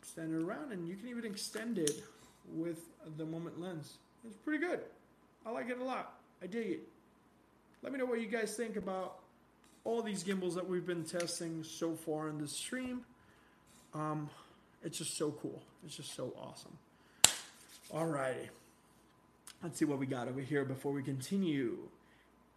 extend 0.00 0.34
it 0.34 0.42
around, 0.42 0.72
and 0.72 0.88
you 0.88 0.96
can 0.96 1.08
even 1.08 1.24
extend 1.24 1.78
it 1.78 2.02
with 2.54 2.86
the 3.18 3.24
moment 3.24 3.60
lens. 3.60 3.98
It's 4.26 4.36
pretty 4.36 4.64
good. 4.64 4.80
I 5.44 5.50
like 5.50 5.68
it 5.68 5.78
a 5.78 5.84
lot. 5.84 6.14
I 6.42 6.46
dig 6.46 6.66
it. 6.66 6.88
Let 7.82 7.92
me 7.92 7.98
know 7.98 8.06
what 8.06 8.20
you 8.20 8.26
guys 8.26 8.56
think 8.56 8.76
about 8.76 9.18
all 9.86 10.02
these 10.02 10.24
gimbals 10.24 10.56
that 10.56 10.68
we've 10.68 10.86
been 10.86 11.04
testing 11.04 11.62
so 11.62 11.94
far 11.94 12.28
in 12.28 12.38
this 12.40 12.52
stream. 12.52 13.02
Um, 13.94 14.28
it's 14.82 14.98
just 14.98 15.16
so 15.16 15.30
cool. 15.30 15.62
It's 15.84 15.96
just 15.96 16.14
so 16.14 16.32
awesome. 16.36 16.76
Alrighty. 17.94 18.48
Let's 19.62 19.78
see 19.78 19.84
what 19.84 19.98
we 19.98 20.06
got 20.06 20.28
over 20.28 20.40
here 20.40 20.64
before 20.64 20.92
we 20.92 21.02
continue. 21.02 21.78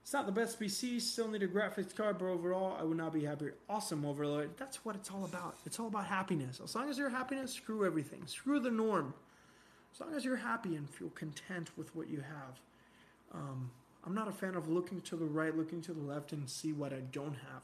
It's 0.01 0.11
not 0.11 0.25
the 0.25 0.31
best 0.31 0.59
PC, 0.59 0.99
still 0.99 1.27
need 1.27 1.43
a 1.43 1.47
graphics 1.47 1.95
card, 1.95 2.17
but 2.17 2.25
overall, 2.25 2.75
I 2.79 2.83
would 2.83 2.97
not 2.97 3.13
be 3.13 3.25
happy. 3.25 3.49
Awesome 3.69 4.05
Overlord. 4.05 4.49
That's 4.57 4.83
what 4.83 4.95
it's 4.95 5.11
all 5.11 5.23
about. 5.23 5.55
It's 5.67 5.79
all 5.79 5.87
about 5.87 6.07
happiness. 6.07 6.59
As 6.63 6.73
long 6.73 6.89
as 6.89 6.97
you're 6.97 7.09
happiness, 7.09 7.53
screw 7.53 7.85
everything. 7.85 8.23
Screw 8.25 8.59
the 8.59 8.71
norm. 8.71 9.13
As 9.93 10.01
long 10.01 10.15
as 10.15 10.25
you're 10.25 10.37
happy 10.37 10.75
and 10.75 10.89
feel 10.89 11.09
content 11.09 11.69
with 11.77 11.95
what 11.95 12.09
you 12.09 12.21
have. 12.21 12.59
Um, 13.33 13.69
I'm 14.05 14.13
not 14.13 14.27
a 14.27 14.31
fan 14.31 14.55
of 14.55 14.69
looking 14.69 15.01
to 15.01 15.15
the 15.15 15.25
right, 15.25 15.55
looking 15.55 15.81
to 15.81 15.93
the 15.93 16.01
left, 16.01 16.31
and 16.31 16.49
see 16.49 16.71
what 16.73 16.93
I 16.93 16.99
don't 17.11 17.35
have. 17.35 17.63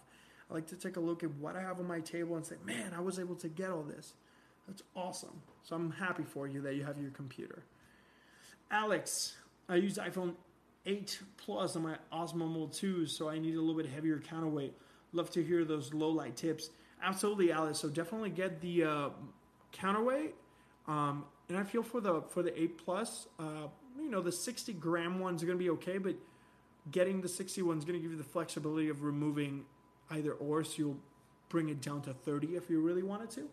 I 0.49 0.53
like 0.53 0.67
to 0.67 0.75
take 0.75 0.97
a 0.97 0.99
look 0.99 1.23
at 1.23 1.31
what 1.35 1.55
I 1.55 1.61
have 1.61 1.79
on 1.79 1.87
my 1.87 2.01
table 2.01 2.35
and 2.35 2.45
say, 2.45 2.55
man, 2.65 2.93
I 2.95 2.99
was 2.99 3.19
able 3.19 3.35
to 3.35 3.47
get 3.47 3.71
all 3.71 3.83
this. 3.83 4.13
That's 4.67 4.83
awesome. 4.95 5.41
So 5.63 5.75
I'm 5.75 5.91
happy 5.91 6.23
for 6.23 6.47
you 6.47 6.61
that 6.61 6.75
you 6.75 6.83
have 6.83 6.99
your 6.99 7.11
computer. 7.11 7.63
Alex, 8.69 9.35
I 9.69 9.75
use 9.75 9.97
iPhone 9.97 10.35
8 10.85 11.19
Plus 11.37 11.75
on 11.75 11.83
my 11.83 11.97
Osmo 12.13 12.47
Mobile 12.47 12.67
2, 12.67 13.07
so 13.07 13.29
I 13.29 13.39
need 13.39 13.55
a 13.55 13.59
little 13.59 13.75
bit 13.75 13.91
heavier 13.91 14.19
counterweight. 14.19 14.73
Love 15.13 15.31
to 15.31 15.43
hear 15.43 15.65
those 15.65 15.93
low 15.93 16.09
light 16.09 16.35
tips. 16.35 16.69
Absolutely, 17.01 17.51
Alex. 17.51 17.79
So 17.79 17.89
definitely 17.89 18.29
get 18.29 18.61
the 18.61 18.83
uh, 18.83 19.09
counterweight. 19.71 20.35
Um, 20.87 21.25
and 21.49 21.57
I 21.57 21.63
feel 21.63 21.83
for 21.83 22.01
the 22.01 22.21
for 22.21 22.43
the 22.43 22.59
8 22.59 22.77
Plus, 22.77 23.27
uh, 23.39 23.67
you 23.99 24.09
know, 24.09 24.21
the 24.21 24.31
60 24.31 24.73
gram 24.73 25.19
ones 25.19 25.41
are 25.43 25.45
going 25.45 25.57
to 25.57 25.63
be 25.63 25.69
okay, 25.71 25.97
but 25.97 26.15
getting 26.91 27.21
the 27.21 27.29
60 27.29 27.61
one 27.61 27.77
is 27.77 27.85
going 27.85 27.97
to 27.97 28.01
give 28.01 28.11
you 28.11 28.17
the 28.17 28.23
flexibility 28.23 28.89
of 28.89 29.03
removing 29.03 29.65
either 30.11 30.33
or, 30.33 30.63
so 30.63 30.73
you'll 30.77 30.97
bring 31.49 31.69
it 31.69 31.81
down 31.81 32.01
to 32.03 32.13
30 32.13 32.55
if 32.55 32.69
you 32.69 32.81
really 32.81 33.03
wanted 33.03 33.29
to. 33.31 33.49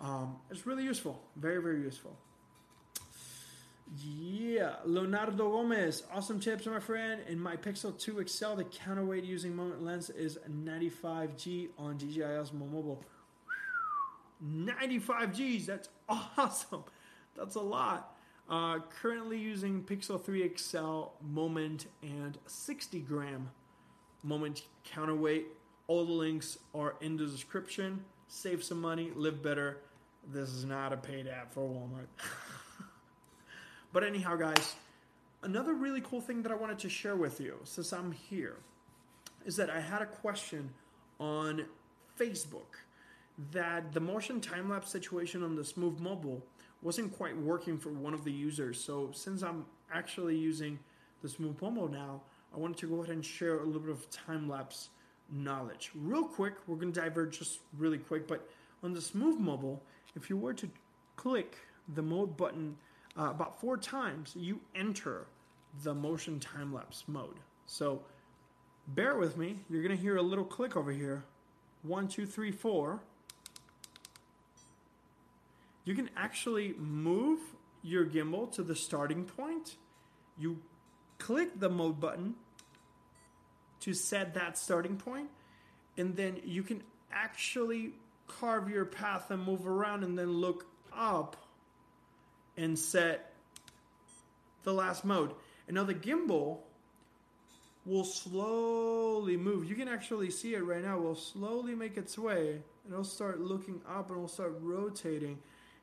Um, 0.00 0.36
it's 0.50 0.66
really 0.66 0.84
useful. 0.84 1.22
Very, 1.36 1.60
very 1.60 1.80
useful. 1.80 2.16
Yeah, 3.98 4.76
Leonardo 4.84 5.50
Gomez, 5.50 6.04
awesome 6.14 6.38
tips, 6.38 6.64
my 6.66 6.78
friend. 6.78 7.22
In 7.28 7.40
my 7.40 7.56
Pixel 7.56 7.98
2 7.98 8.24
XL, 8.28 8.54
the 8.54 8.64
counterweight 8.64 9.24
using 9.24 9.54
moment 9.54 9.82
lens 9.82 10.10
is 10.10 10.38
95G 10.48 11.70
on 11.76 11.96
DJI 11.96 12.20
Osmo 12.20 12.70
Mobile. 12.70 13.02
95 14.40 15.32
Gs, 15.32 15.66
that's 15.66 15.88
awesome. 16.08 16.84
That's 17.36 17.56
a 17.56 17.60
lot. 17.60 18.09
Uh, 18.50 18.80
currently 19.00 19.38
using 19.38 19.82
Pixel 19.84 20.20
3 20.20 20.50
XL 20.56 21.02
moment 21.22 21.86
and 22.02 22.36
60 22.46 22.98
gram 23.00 23.48
moment 24.24 24.64
counterweight. 24.84 25.46
All 25.86 26.04
the 26.04 26.12
links 26.12 26.58
are 26.74 26.96
in 27.00 27.16
the 27.16 27.26
description. 27.26 28.04
Save 28.26 28.64
some 28.64 28.80
money, 28.80 29.12
live 29.14 29.40
better. 29.40 29.78
This 30.32 30.48
is 30.48 30.64
not 30.64 30.92
a 30.92 30.96
paid 30.96 31.28
ad 31.28 31.52
for 31.52 31.60
Walmart. 31.60 32.08
But 33.92 34.04
anyhow, 34.04 34.36
guys, 34.36 34.76
another 35.42 35.74
really 35.74 36.00
cool 36.00 36.20
thing 36.20 36.42
that 36.42 36.52
I 36.52 36.54
wanted 36.54 36.78
to 36.80 36.88
share 36.88 37.16
with 37.16 37.40
you 37.40 37.56
since 37.64 37.92
I'm 37.92 38.12
here 38.12 38.58
is 39.44 39.56
that 39.56 39.68
I 39.68 39.80
had 39.80 40.00
a 40.00 40.06
question 40.06 40.70
on 41.18 41.64
Facebook 42.18 42.78
that 43.50 43.92
the 43.92 44.00
motion 44.00 44.40
time 44.40 44.68
lapse 44.68 44.90
situation 44.92 45.42
on 45.42 45.56
the 45.56 45.64
Smooth 45.64 45.98
Mobile 45.98 46.42
wasn't 46.82 47.16
quite 47.16 47.36
working 47.36 47.78
for 47.78 47.90
one 47.90 48.14
of 48.14 48.24
the 48.24 48.32
users. 48.32 48.82
So 48.82 49.10
since 49.12 49.42
I'm 49.42 49.66
actually 49.92 50.36
using 50.36 50.78
the 51.22 51.28
Smooth 51.28 51.60
Mobile 51.60 51.88
now, 51.88 52.22
I 52.54 52.58
wanted 52.58 52.78
to 52.78 52.88
go 52.88 53.02
ahead 53.02 53.14
and 53.14 53.24
share 53.24 53.58
a 53.58 53.64
little 53.64 53.80
bit 53.80 53.90
of 53.90 54.10
time 54.10 54.48
lapse 54.48 54.88
knowledge. 55.30 55.90
Real 55.94 56.24
quick, 56.24 56.54
we're 56.66 56.76
going 56.76 56.92
to 56.92 57.00
diverge 57.00 57.38
just 57.38 57.60
really 57.78 57.98
quick, 57.98 58.26
but 58.26 58.48
on 58.82 58.92
the 58.92 59.00
Smooth 59.00 59.38
Mobile, 59.38 59.82
if 60.16 60.28
you 60.28 60.36
were 60.36 60.54
to 60.54 60.68
click 61.16 61.56
the 61.94 62.02
mode 62.02 62.36
button 62.36 62.76
uh, 63.18 63.30
about 63.30 63.60
four 63.60 63.76
times, 63.76 64.34
you 64.36 64.60
enter 64.74 65.26
the 65.82 65.94
motion 65.94 66.40
time 66.40 66.72
lapse 66.72 67.04
mode. 67.06 67.36
So 67.66 68.02
bear 68.88 69.16
with 69.16 69.36
me. 69.36 69.58
You're 69.68 69.82
going 69.82 69.96
to 69.96 70.02
hear 70.02 70.16
a 70.16 70.22
little 70.22 70.44
click 70.44 70.76
over 70.76 70.90
here. 70.90 71.24
One, 71.82 72.08
two, 72.08 72.26
three, 72.26 72.50
four. 72.50 73.00
You 75.84 75.94
can 75.94 76.10
actually 76.16 76.74
move 76.78 77.40
your 77.82 78.04
gimbal 78.04 78.52
to 78.52 78.62
the 78.62 78.76
starting 78.76 79.24
point. 79.24 79.76
You 80.38 80.58
click 81.18 81.58
the 81.58 81.70
mode 81.70 82.00
button 82.00 82.34
to 83.80 83.94
set 83.94 84.34
that 84.34 84.58
starting 84.58 84.96
point, 84.96 85.30
and 85.96 86.16
then 86.16 86.40
you 86.44 86.62
can 86.62 86.82
actually 87.10 87.94
carve 88.26 88.68
your 88.68 88.84
path 88.84 89.30
and 89.30 89.42
move 89.42 89.66
around 89.66 90.04
and 90.04 90.18
then 90.18 90.30
look 90.30 90.66
up 90.94 91.36
and 92.56 92.78
set 92.78 93.32
the 94.62 94.72
last 94.72 95.04
mode. 95.04 95.32
And 95.66 95.76
now 95.76 95.84
the 95.84 95.94
gimbal 95.94 96.58
will 97.86 98.04
slowly 98.04 99.36
move. 99.36 99.68
You 99.68 99.74
can 99.74 99.88
actually 99.88 100.30
see 100.30 100.54
it 100.54 100.60
right 100.60 100.82
now. 100.82 100.98
Will 100.98 101.14
slowly 101.14 101.74
make 101.74 101.96
its 101.96 102.18
way, 102.18 102.60
and 102.84 102.92
it'll 102.92 103.04
start 103.04 103.40
looking 103.40 103.80
up, 103.88 104.08
and 104.08 104.18
it'll 104.18 104.28
start 104.28 104.54
rotating, 104.60 105.38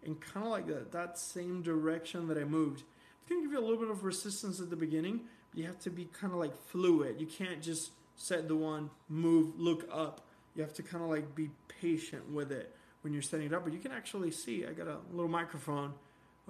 and 0.08 0.20
kind 0.20 0.45
of 0.45 0.51
like 0.51 0.68
that 0.68 0.91
that 0.91 1.18
same 1.18 1.62
direction 1.62 2.28
that 2.28 2.38
I 2.38 2.43
moved. 2.43 2.84
It's 3.22 3.30
gonna 3.30 3.41
give 3.41 3.51
you 3.51 3.60
a 3.60 3.62
little 3.62 3.78
bit 3.78 3.89
of 3.89 4.03
resistance 4.03 4.60
at 4.60 4.70
the 4.70 4.76
beginning, 4.76 5.22
but 5.51 5.60
you 5.60 5.66
have 5.66 5.80
to 5.80 5.89
be 5.89 6.05
kind 6.05 6.34
of 6.34 6.39
like 6.39 6.55
fluid. 6.55 7.20
You 7.20 7.28
can't 7.28 7.62
just 7.62 7.91
set 8.16 8.47
the 8.47 8.55
one, 8.55 8.89
move, 9.10 9.60
look 9.60 9.88
up. 9.91 10.22
You 10.55 10.64
have 10.64 10.74
to 10.74 10.84
kind 10.84 11.03
of 11.03 11.10
like 11.10 11.36
be 11.36 11.51
patient 11.68 12.32
with 12.32 12.51
it 12.51 12.76
when 13.01 13.14
you're 13.14 13.22
setting 13.22 13.47
it 13.47 13.53
up. 13.53 13.64
But 13.64 13.74
you 13.74 13.80
can 13.80 13.91
actually 13.91 14.32
see. 14.32 14.66
I 14.66 14.72
got 14.72 14.88
a 14.88 14.97
little 15.12 15.30
microphone 15.30 15.93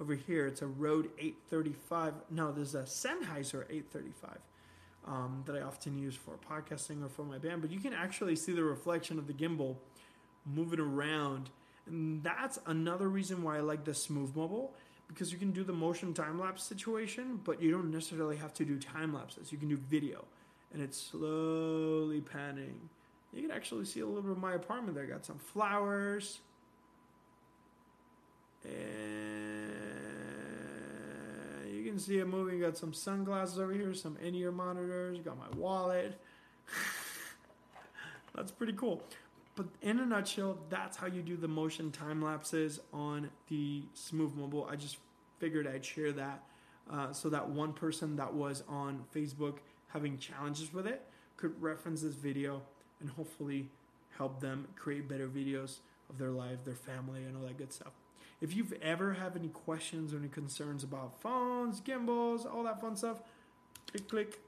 over 0.00 0.14
here, 0.14 0.46
it's 0.46 0.62
a 0.62 0.66
Rode 0.66 1.10
835. 1.18 2.14
No, 2.30 2.52
there's 2.52 2.74
a 2.74 2.82
Sennheiser 2.82 3.64
835 3.68 4.38
um, 5.06 5.42
that 5.46 5.56
I 5.56 5.62
often 5.62 5.98
use 5.98 6.14
for 6.14 6.38
podcasting 6.48 7.04
or 7.04 7.08
for 7.08 7.24
my 7.24 7.38
band. 7.38 7.62
But 7.62 7.72
you 7.72 7.80
can 7.80 7.92
actually 7.92 8.36
see 8.36 8.52
the 8.52 8.62
reflection 8.62 9.18
of 9.18 9.26
the 9.26 9.32
gimbal 9.32 9.76
moving 10.46 10.78
around. 10.78 11.50
And 11.88 12.22
that's 12.22 12.58
another 12.66 13.08
reason 13.08 13.42
why 13.42 13.56
I 13.56 13.60
like 13.60 13.84
the 13.84 13.94
Smooth 13.94 14.36
Mobile 14.36 14.74
because 15.08 15.32
you 15.32 15.38
can 15.38 15.50
do 15.50 15.64
the 15.64 15.72
motion 15.72 16.14
time 16.14 16.38
lapse 16.38 16.62
situation, 16.62 17.40
but 17.42 17.60
you 17.62 17.70
don't 17.70 17.90
necessarily 17.90 18.36
have 18.36 18.52
to 18.54 18.64
do 18.64 18.78
time 18.78 19.14
lapses. 19.14 19.50
You 19.50 19.58
can 19.58 19.68
do 19.68 19.76
video, 19.76 20.24
and 20.72 20.82
it's 20.82 21.00
slowly 21.00 22.20
panning. 22.20 22.88
You 23.32 23.42
can 23.42 23.50
actually 23.50 23.86
see 23.86 24.00
a 24.00 24.06
little 24.06 24.22
bit 24.22 24.32
of 24.32 24.38
my 24.38 24.52
apartment 24.52 24.94
there. 24.94 25.06
Got 25.06 25.24
some 25.24 25.38
flowers, 25.38 26.40
and 28.64 28.72
you 31.74 31.84
can 31.84 31.98
see 31.98 32.18
it 32.18 32.26
moving. 32.26 32.60
Got 32.60 32.76
some 32.76 32.92
sunglasses 32.92 33.58
over 33.58 33.72
here, 33.72 33.94
some 33.94 34.18
in-ear 34.22 34.52
monitors. 34.52 35.18
Got 35.20 35.38
my 35.38 35.48
wallet. 35.56 36.20
That's 38.34 38.52
pretty 38.52 38.74
cool. 38.74 39.02
But 39.58 39.66
in 39.82 39.98
a 39.98 40.06
nutshell, 40.06 40.56
that's 40.70 40.96
how 40.96 41.08
you 41.08 41.20
do 41.20 41.36
the 41.36 41.48
motion 41.48 41.90
time 41.90 42.22
lapses 42.22 42.78
on 42.92 43.28
the 43.48 43.82
Smooth 43.92 44.36
Mobile. 44.36 44.68
I 44.70 44.76
just 44.76 44.98
figured 45.40 45.66
I'd 45.66 45.84
share 45.84 46.12
that 46.12 46.44
uh, 46.88 47.12
so 47.12 47.28
that 47.30 47.48
one 47.48 47.72
person 47.72 48.14
that 48.16 48.32
was 48.32 48.62
on 48.68 49.02
Facebook 49.12 49.56
having 49.88 50.16
challenges 50.16 50.72
with 50.72 50.86
it 50.86 51.04
could 51.36 51.60
reference 51.60 52.02
this 52.02 52.14
video 52.14 52.62
and 53.00 53.10
hopefully 53.10 53.68
help 54.16 54.40
them 54.40 54.68
create 54.76 55.08
better 55.08 55.26
videos 55.26 55.78
of 56.08 56.18
their 56.18 56.30
life, 56.30 56.58
their 56.64 56.76
family, 56.76 57.24
and 57.24 57.36
all 57.36 57.42
that 57.42 57.58
good 57.58 57.72
stuff. 57.72 57.94
If 58.40 58.54
you've 58.54 58.74
ever 58.80 59.14
have 59.14 59.34
any 59.34 59.48
questions 59.48 60.14
or 60.14 60.18
any 60.18 60.28
concerns 60.28 60.84
about 60.84 61.20
phones, 61.20 61.80
gimbals, 61.80 62.46
all 62.46 62.62
that 62.62 62.80
fun 62.80 62.94
stuff, 62.94 63.22
click, 63.90 64.08
click, 64.08 64.38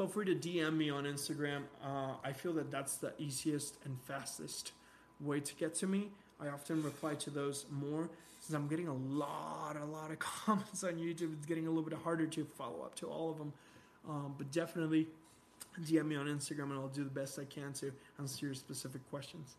feel 0.00 0.08
free 0.08 0.24
to 0.24 0.34
DM 0.34 0.78
me 0.78 0.88
on 0.88 1.04
Instagram. 1.04 1.64
Uh, 1.84 2.12
I 2.24 2.32
feel 2.32 2.54
that 2.54 2.70
that's 2.70 2.96
the 2.96 3.12
easiest 3.18 3.76
and 3.84 4.00
fastest 4.00 4.72
way 5.20 5.40
to 5.40 5.54
get 5.56 5.74
to 5.74 5.86
me. 5.86 6.08
I 6.40 6.48
often 6.48 6.82
reply 6.82 7.16
to 7.16 7.28
those 7.28 7.66
more 7.70 8.08
since 8.40 8.56
I'm 8.56 8.66
getting 8.66 8.88
a 8.88 8.94
lot, 8.94 9.76
a 9.78 9.84
lot 9.84 10.10
of 10.10 10.18
comments 10.18 10.84
on 10.84 10.92
YouTube. 10.92 11.34
It's 11.34 11.44
getting 11.44 11.66
a 11.66 11.68
little 11.68 11.82
bit 11.82 11.98
harder 12.02 12.26
to 12.26 12.44
follow 12.46 12.80
up 12.82 12.94
to 12.94 13.08
all 13.08 13.30
of 13.30 13.36
them. 13.36 13.52
Um, 14.08 14.34
but 14.38 14.50
definitely 14.50 15.06
DM 15.82 16.06
me 16.06 16.16
on 16.16 16.28
Instagram 16.28 16.70
and 16.70 16.78
I'll 16.78 16.88
do 16.88 17.04
the 17.04 17.10
best 17.10 17.38
I 17.38 17.44
can 17.44 17.74
to 17.74 17.92
answer 18.18 18.46
your 18.46 18.54
specific 18.54 19.02
questions. 19.10 19.56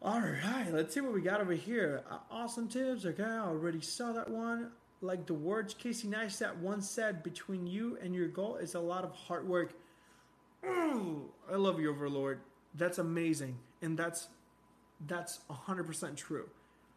All 0.00 0.22
right, 0.22 0.72
let's 0.72 0.94
see 0.94 1.02
what 1.02 1.12
we 1.12 1.20
got 1.20 1.42
over 1.42 1.52
here. 1.52 2.02
Uh, 2.10 2.16
awesome 2.30 2.66
tips. 2.66 3.04
Okay, 3.04 3.22
I 3.22 3.40
already 3.40 3.82
saw 3.82 4.10
that 4.12 4.30
one 4.30 4.70
like 5.04 5.26
the 5.26 5.34
words 5.34 5.74
Casey 5.74 6.08
Neistat 6.08 6.56
once 6.58 6.88
said, 6.88 7.22
between 7.22 7.66
you 7.66 7.98
and 8.02 8.14
your 8.14 8.28
goal 8.28 8.56
is 8.56 8.74
a 8.74 8.80
lot 8.80 9.04
of 9.04 9.12
hard 9.12 9.46
work. 9.46 9.74
Ooh, 10.64 11.30
I 11.50 11.56
love 11.56 11.78
you, 11.78 11.90
Overlord. 11.90 12.40
That's 12.74 12.98
amazing. 12.98 13.58
And 13.82 13.98
that's 13.98 14.28
that's 15.06 15.40
100% 15.50 16.16
true. 16.16 16.48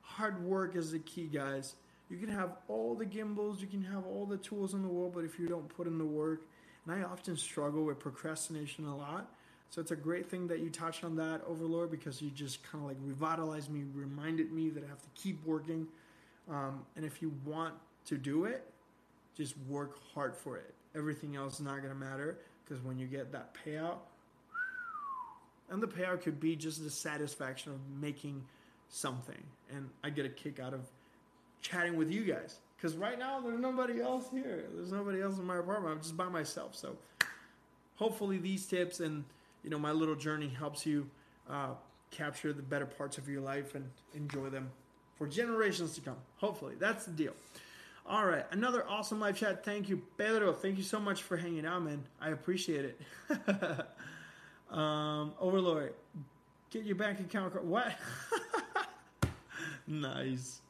Hard 0.01 0.41
work 0.43 0.75
is 0.75 0.91
the 0.91 0.99
key, 0.99 1.27
guys. 1.27 1.75
You 2.09 2.17
can 2.17 2.29
have 2.29 2.51
all 2.69 2.95
the 2.95 3.05
gimbals, 3.05 3.59
you 3.59 3.67
can 3.67 3.83
have 3.83 4.05
all 4.05 4.25
the 4.25 4.37
tools 4.37 4.73
in 4.73 4.81
the 4.81 4.87
world, 4.87 5.11
but 5.13 5.25
if 5.25 5.37
you 5.37 5.47
don't 5.47 5.67
put 5.67 5.87
in 5.87 5.97
the 5.97 6.05
work, 6.05 6.43
and 6.85 6.95
I 6.95 7.03
often 7.03 7.35
struggle 7.35 7.83
with 7.83 7.99
procrastination 7.99 8.85
a 8.85 8.95
lot. 8.95 9.29
So 9.69 9.81
it's 9.81 9.91
a 9.91 9.97
great 9.97 10.29
thing 10.29 10.47
that 10.47 10.59
you 10.59 10.69
touched 10.69 11.03
on 11.03 11.17
that, 11.17 11.41
Overlord, 11.45 11.91
because 11.91 12.21
you 12.21 12.29
just 12.29 12.63
kind 12.63 12.81
of 12.81 12.89
like 12.89 12.97
revitalized 13.03 13.69
me, 13.69 13.83
reminded 13.93 14.53
me 14.53 14.69
that 14.69 14.85
I 14.85 14.87
have 14.87 15.01
to 15.01 15.09
keep 15.15 15.45
working. 15.45 15.87
Um, 16.49 16.85
and 16.95 17.03
if 17.03 17.21
you 17.21 17.33
want 17.43 17.73
to 18.07 18.17
do 18.17 18.45
it, 18.45 18.63
just 19.35 19.55
work 19.69 19.99
hard 20.13 20.35
for 20.35 20.57
it. 20.57 20.73
Everything 20.95 21.35
else 21.35 21.55
is 21.55 21.61
not 21.61 21.77
going 21.77 21.89
to 21.89 21.95
matter 21.95 22.37
because 22.63 22.83
when 22.83 22.97
you 22.97 23.07
get 23.07 23.31
that 23.31 23.55
payout, 23.65 23.97
and 25.69 25.81
the 25.81 25.87
payout 25.87 26.21
could 26.21 26.39
be 26.39 26.55
just 26.55 26.83
the 26.83 26.89
satisfaction 26.89 27.73
of 27.73 27.79
making 28.01 28.43
something. 28.89 29.43
And 29.71 29.89
I 30.03 30.09
get 30.09 30.25
a 30.25 30.29
kick 30.29 30.59
out 30.59 30.73
of 30.73 30.81
chatting 31.61 31.97
with 31.97 32.09
you 32.09 32.23
guys 32.23 32.57
because 32.77 32.95
right 32.95 33.19
now 33.19 33.39
there's 33.41 33.59
nobody 33.59 34.01
else 34.01 34.29
here. 34.31 34.65
There's 34.73 34.91
nobody 34.91 35.21
else 35.21 35.37
in 35.37 35.45
my 35.45 35.57
apartment. 35.57 35.95
I'm 35.95 36.01
just 36.01 36.15
by 36.15 36.29
myself. 36.29 36.75
So 36.75 36.95
hopefully 37.95 38.37
these 38.37 38.65
tips 38.65 38.99
and 38.99 39.25
you 39.63 39.69
know 39.69 39.79
my 39.79 39.91
little 39.91 40.15
journey 40.15 40.47
helps 40.47 40.85
you 40.85 41.09
uh, 41.49 41.71
capture 42.11 42.53
the 42.53 42.61
better 42.61 42.85
parts 42.85 43.17
of 43.17 43.27
your 43.27 43.41
life 43.41 43.75
and 43.75 43.89
enjoy 44.13 44.49
them 44.49 44.69
for 45.17 45.27
generations 45.27 45.95
to 45.95 46.01
come. 46.01 46.17
Hopefully 46.37 46.75
that's 46.79 47.05
the 47.05 47.11
deal. 47.11 47.33
All 48.09 48.25
right, 48.25 48.45
another 48.51 48.85
awesome 48.87 49.19
live 49.19 49.37
chat. 49.37 49.65
Thank 49.65 49.89
you, 49.89 50.01
Pedro. 50.17 50.53
Thank 50.53 50.77
you 50.77 50.83
so 50.83 50.97
much 50.97 51.23
for 51.23 51.35
hanging 51.35 51.65
out, 51.65 51.83
man. 51.83 52.05
I 52.21 52.29
appreciate 52.29 52.85
it. 52.85 53.01
um, 54.71 55.33
Overlord, 55.41 55.93
get 56.69 56.85
your 56.85 56.95
bank 56.95 57.19
account. 57.19 57.61
What? 57.65 57.91
nice. 59.87 60.61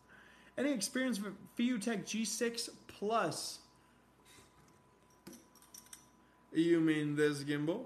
Any 0.58 0.72
experience 0.72 1.22
with 1.22 1.34
FeiyuTech 1.60 2.06
G6 2.06 2.70
Plus? 2.88 3.60
You 6.52 6.80
mean 6.80 7.16
this 7.16 7.44
gimbal? 7.44 7.82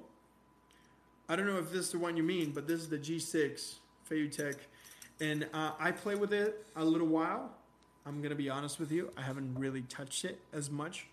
I 1.28 1.36
don't 1.36 1.46
know 1.46 1.58
if 1.58 1.74
this 1.74 1.88
is 1.88 1.92
the 1.92 2.00
one 2.00 2.16
you 2.16 2.24
mean, 2.24 2.52
but 2.52 2.70
this 2.70 2.80
is 2.80 2.88
the 2.88 2.98
G6 2.98 3.74
FeiyuTech, 4.10 4.56
and 5.20 5.46
uh, 5.54 5.72
I 5.78 5.92
play 5.92 6.16
with 6.16 6.32
it 6.32 6.66
a 6.78 6.86
little 6.86 7.08
while 7.08 7.58
I'm 8.06 8.22
gonna 8.22 8.36
be 8.36 8.50
honest 8.50 8.80
with 8.80 8.92
you. 8.92 9.12
I 9.18 9.22
haven't 9.22 9.58
really 9.58 9.82
touched 9.84 10.26
it 10.26 10.40
as 10.54 10.70
much 10.70 11.08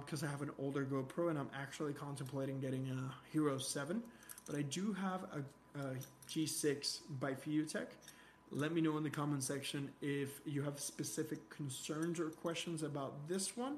because 0.00 0.22
um, 0.22 0.28
I 0.28 0.30
have 0.30 0.42
an 0.42 0.50
older 0.58 0.84
GoPro 0.84 1.30
and 1.30 1.38
I'm 1.38 1.50
actually 1.54 1.92
contemplating 1.92 2.60
getting 2.60 2.88
a 2.88 3.14
Hero 3.32 3.58
7. 3.58 4.02
But 4.46 4.56
I 4.56 4.62
do 4.62 4.92
have 4.92 5.24
a 5.24 5.42
a 5.78 5.96
G6 6.28 7.00
by 7.20 7.32
FeiyuTech. 7.32 7.86
Let 8.52 8.72
me 8.72 8.80
know 8.80 8.96
in 8.96 9.02
the 9.02 9.10
comment 9.10 9.42
section 9.42 9.90
if 10.00 10.40
you 10.46 10.62
have 10.62 10.78
specific 10.78 11.48
concerns 11.50 12.20
or 12.20 12.30
questions 12.30 12.82
about 12.82 13.28
this 13.28 13.56
one. 13.56 13.76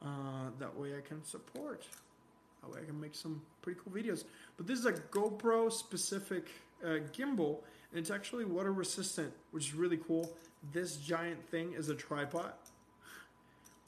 Uh, 0.00 0.50
that 0.58 0.76
way 0.76 0.96
I 0.96 1.00
can 1.00 1.24
support. 1.24 1.84
That 2.62 2.72
way 2.72 2.80
I 2.82 2.84
can 2.84 3.00
make 3.00 3.14
some 3.14 3.42
pretty 3.62 3.80
cool 3.82 3.92
videos. 3.92 4.24
But 4.56 4.66
this 4.66 4.78
is 4.78 4.86
a 4.86 4.92
GoPro 4.92 5.72
specific 5.72 6.46
uh, 6.84 7.00
gimbal 7.12 7.58
and 7.90 7.98
it's 7.98 8.10
actually 8.10 8.44
water 8.44 8.72
resistant, 8.72 9.32
which 9.50 9.68
is 9.68 9.74
really 9.74 9.96
cool. 9.96 10.30
This 10.72 10.96
giant 10.96 11.48
thing 11.50 11.72
is 11.72 11.88
a 11.88 11.94
tripod, 11.94 12.52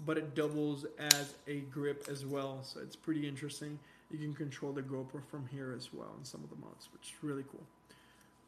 but 0.07 0.17
it 0.17 0.35
doubles 0.35 0.87
as 0.99 1.35
a 1.47 1.61
grip 1.61 2.07
as 2.09 2.25
well. 2.25 2.61
So 2.63 2.81
it's 2.81 2.97
pretty 2.97 3.27
interesting. 3.29 3.79
You 4.11 4.19
can 4.19 4.35
control 4.35 4.73
the 4.73 4.83
GoPro 4.83 5.23
from 5.31 5.47
here 5.53 5.75
as 5.77 5.93
well 5.93 6.15
in 6.19 6.25
some 6.25 6.43
of 6.43 6.51
the 6.51 6.57
modes, 6.57 6.89
which 6.93 7.13
is 7.13 7.15
really 7.23 7.45
cool. 7.51 7.63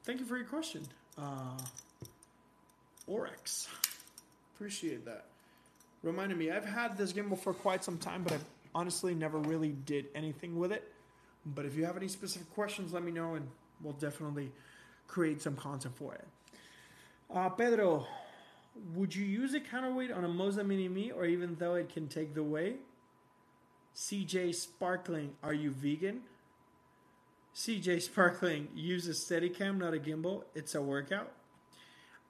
Thank 0.04 0.18
you 0.18 0.26
for 0.26 0.36
your 0.36 0.46
question, 0.46 0.82
uh, 1.16 1.58
Orex. 3.08 3.68
Appreciate 4.54 5.04
that. 5.04 5.26
Reminded 6.02 6.36
me, 6.38 6.50
I've 6.50 6.64
had 6.64 6.96
this 6.96 7.12
gimbal 7.12 7.38
for 7.38 7.54
quite 7.54 7.84
some 7.84 7.98
time, 7.98 8.24
but 8.24 8.32
I 8.32 8.38
honestly 8.74 9.14
never 9.14 9.38
really 9.38 9.76
did 9.86 10.06
anything 10.14 10.58
with 10.58 10.72
it. 10.72 10.92
But 11.46 11.64
if 11.64 11.76
you 11.76 11.84
have 11.84 11.96
any 11.96 12.08
specific 12.08 12.52
questions, 12.54 12.92
let 12.92 13.04
me 13.04 13.12
know, 13.12 13.34
and 13.34 13.46
we'll 13.80 13.92
definitely 13.94 14.50
create 15.06 15.42
some 15.42 15.54
content 15.54 15.96
for 15.96 16.14
it. 16.14 16.26
Uh, 17.34 17.48
Pedro, 17.48 18.06
would 18.94 19.14
you 19.14 19.24
use 19.24 19.54
a 19.54 19.60
counterweight 19.60 20.12
on 20.12 20.22
a 20.22 20.28
Moza 20.28 20.66
Mini 20.66 20.86
Me 20.86 21.10
or 21.10 21.24
even 21.24 21.56
though 21.58 21.76
it 21.76 21.88
can 21.88 22.06
take 22.06 22.34
the 22.34 22.42
weight? 22.42 22.80
CJ 23.96 24.54
Sparkling, 24.54 25.32
are 25.42 25.54
you 25.54 25.70
vegan? 25.70 26.20
CJ 27.56 28.02
Sparkling, 28.02 28.68
use 28.74 29.08
a 29.08 29.12
Steadicam, 29.12 29.78
not 29.78 29.94
a 29.94 29.98
gimbal. 29.98 30.44
It's 30.54 30.74
a 30.74 30.82
workout. 30.82 31.32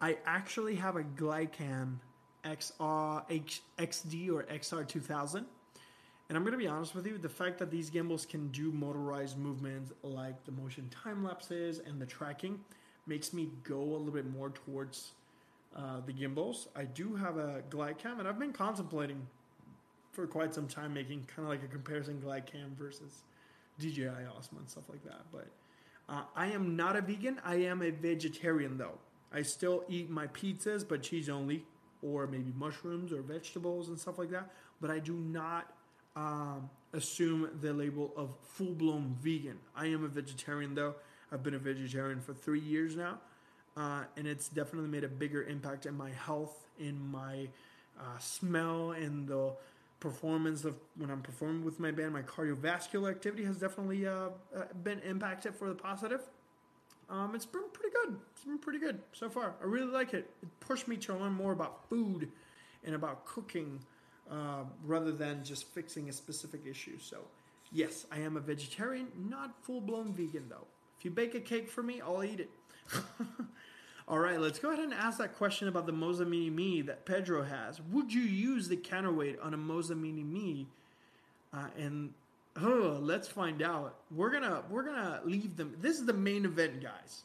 I 0.01 0.19
actually 0.25 0.77
have 0.77 0.95
a 0.95 1.03
Glidecam 1.03 1.97
XR, 2.45 3.25
H, 3.29 3.63
XD 3.79 4.31
or 4.33 4.45
XR2000. 4.45 5.45
And 6.29 6.39
I'm 6.39 6.45
going 6.45 6.53
to 6.53 6.59
be 6.59 6.69
honest 6.69 6.95
with 6.95 7.09
you, 7.09 7.19
the 7.19 7.29
fact 7.29 7.59
that 7.59 7.73
these 7.73 7.91
gimbals 7.91 8.25
can 8.25 8.49
do 8.49 8.71
motorized 8.71 9.37
movements 9.37 9.91
like 10.05 10.45
the 10.45 10.53
motion 10.53 10.89
time 10.91 11.25
lapses 11.25 11.81
and 11.81 12.01
the 12.01 12.07
tracking– 12.07 12.61
makes 13.07 13.33
me 13.33 13.51
go 13.65 13.81
a 13.81 13.97
little 13.97 14.13
bit 14.13 14.31
more 14.31 14.51
towards 14.51 15.13
uh, 15.77 16.01
the 16.05 16.13
gimbals. 16.13 16.69
I 16.77 16.85
do 16.85 17.15
have 17.15 17.37
a 17.37 17.63
Glidecam, 17.71 18.19
and 18.19 18.29
I've 18.29 18.39
been 18.39 18.53
contemplating 18.53 19.27
for 20.13 20.27
quite 20.27 20.55
some 20.55 20.69
time 20.69 20.93
making 20.93 21.25
kind 21.35 21.47
of 21.47 21.49
like 21.49 21.63
a 21.65 21.69
comparison 21.69 22.23
Glidecam 22.25 22.77
versus 22.79 23.23
DJI 23.79 24.03
Osmo 24.03 24.59
and 24.59 24.69
stuff 24.69 24.85
like 24.89 25.03
that. 25.05 25.23
But 25.33 25.49
uh, 26.09 26.23
I 26.37 26.49
am 26.49 26.77
not 26.77 26.97
a 26.97 27.01
vegan. 27.01 27.41
I 27.45 27.57
am 27.57 27.83
a 27.83 27.91
vegetarian 27.91 28.77
though. 28.77 28.99
I 29.33 29.43
still 29.43 29.85
eat 29.89 30.11
my 30.11 30.27
pizzas, 30.27 30.87
but 30.87 31.03
cheese 31.03 31.31
only, 31.31 31.65
or 32.03 32.27
maybe 32.27 32.53
mushrooms 32.55 33.13
or 33.13 33.23
vegetables 33.23 33.89
and 33.89 33.99
stuff 33.99 34.19
like 34.19 34.31
that. 34.31 34.51
But 34.81 34.91
I 34.91 34.99
do 34.99 35.15
not 35.15 35.73
um, 36.15 36.69
assume 36.93 37.49
the 37.63 37.73
label 37.73 38.13
of 38.17 38.35
full 38.43 38.75
blown 38.75 39.17
vegan. 39.23 39.59
I 39.75 39.87
am 39.87 40.05
a 40.05 40.09
vegetarian 40.09 40.75
though. 40.75 40.97
I've 41.33 41.43
been 41.43 41.55
a 41.55 41.59
vegetarian 41.59 42.21
for 42.21 42.35
three 42.35 42.61
years 42.61 42.95
now, 42.95 43.19
uh, 43.77 44.05
and 44.17 44.27
it's 44.27 44.49
definitely 44.49 44.91
made 44.91 45.05
a 45.05 45.09
bigger 45.09 45.43
impact 45.43 45.87
in 45.87 45.97
my 45.97 46.11
health, 46.11 46.69
in 46.79 47.01
my 47.11 47.49
uh, 47.99 48.19
smell, 48.19 48.93
and 48.93 49.27
the 49.27 49.55
performance 49.99 50.65
of 50.65 50.75
when 50.97 51.11
I'm 51.11 51.23
performing 51.23 51.65
with 51.65 51.81
my 51.81 51.91
band. 51.91 52.13
My 52.13 52.23
cardiovascular 52.23 53.11
activity 53.11 53.45
has 53.45 53.57
definitely 53.57 54.07
uh, 54.07 54.29
uh, 54.55 54.65
been 54.83 54.99
impacted 55.01 55.55
for 55.55 55.69
the 55.69 55.75
positive. 55.75 56.21
Um, 57.09 57.35
it's 57.35 57.47
been 57.47 57.63
pretty 57.73 57.95
good. 58.05 58.17
It's 58.33 58.45
been 58.45 58.59
pretty 58.59 58.79
good 58.79 59.01
so 59.13 59.29
far. 59.29 59.55
I 59.63 59.67
really 59.67 59.91
like 59.91 60.13
it. 60.13 60.31
It 60.43 60.49
pushed 60.61 60.89
me 60.89 60.97
to 60.99 61.15
learn 61.15 61.33
more 61.33 61.53
about 61.53 61.89
food 61.89 62.31
and 62.85 62.95
about 62.95 63.25
cooking 63.27 63.81
uh, 64.31 64.65
rather 64.85 65.13
than 65.13 65.45
just 65.45 65.65
fixing 65.69 66.09
a 66.09 66.13
specific 66.13 66.63
issue. 66.67 66.99
So, 67.01 67.19
yes, 67.71 68.07
I 68.11 68.19
am 68.21 68.37
a 68.37 68.41
vegetarian, 68.41 69.09
not 69.29 69.55
full 69.63 69.81
blown 69.81 70.13
vegan 70.13 70.47
though. 70.49 70.67
If 71.03 71.07
you 71.07 71.11
bake 71.11 71.35
a 71.35 71.41
cake 71.41 71.69
for 71.69 71.83
me, 71.83 72.01
I'll 72.01 72.23
eat 72.23 72.39
it. 72.39 72.51
All 74.09 74.21
right, 74.21 74.39
let's 74.39 74.61
go 74.61 74.71
ahead 74.71 74.85
and 74.85 74.95
ask 74.95 75.19
that 75.19 75.37
question 75.37 75.67
about 75.67 75.85
the 75.85 75.93
Moza 75.93 76.25
Mini 76.25 76.49
Me 76.49 76.81
that 76.83 77.07
Pedro 77.07 77.43
has. 77.43 77.81
Would 77.91 78.15
you 78.15 78.23
use 78.23 78.69
the 78.69 78.77
counterweight 78.77 79.41
on 79.41 79.53
a 79.53 79.59
Moza 79.59 80.01
Mini 80.01 80.23
Me? 80.23 80.69
Uh, 81.53 81.67
and 81.77 82.15
oh, 82.61 83.01
let's 83.03 83.27
find 83.27 83.63
out. 83.63 83.97
We're 84.15 84.31
gonna 84.31 84.63
we're 84.71 84.85
gonna 84.85 85.23
leave 85.25 85.57
them. 85.57 85.75
This 85.81 85.99
is 85.99 86.07
the 86.07 86.13
main 86.13 86.45
event, 86.45 86.81
guys. 86.81 87.25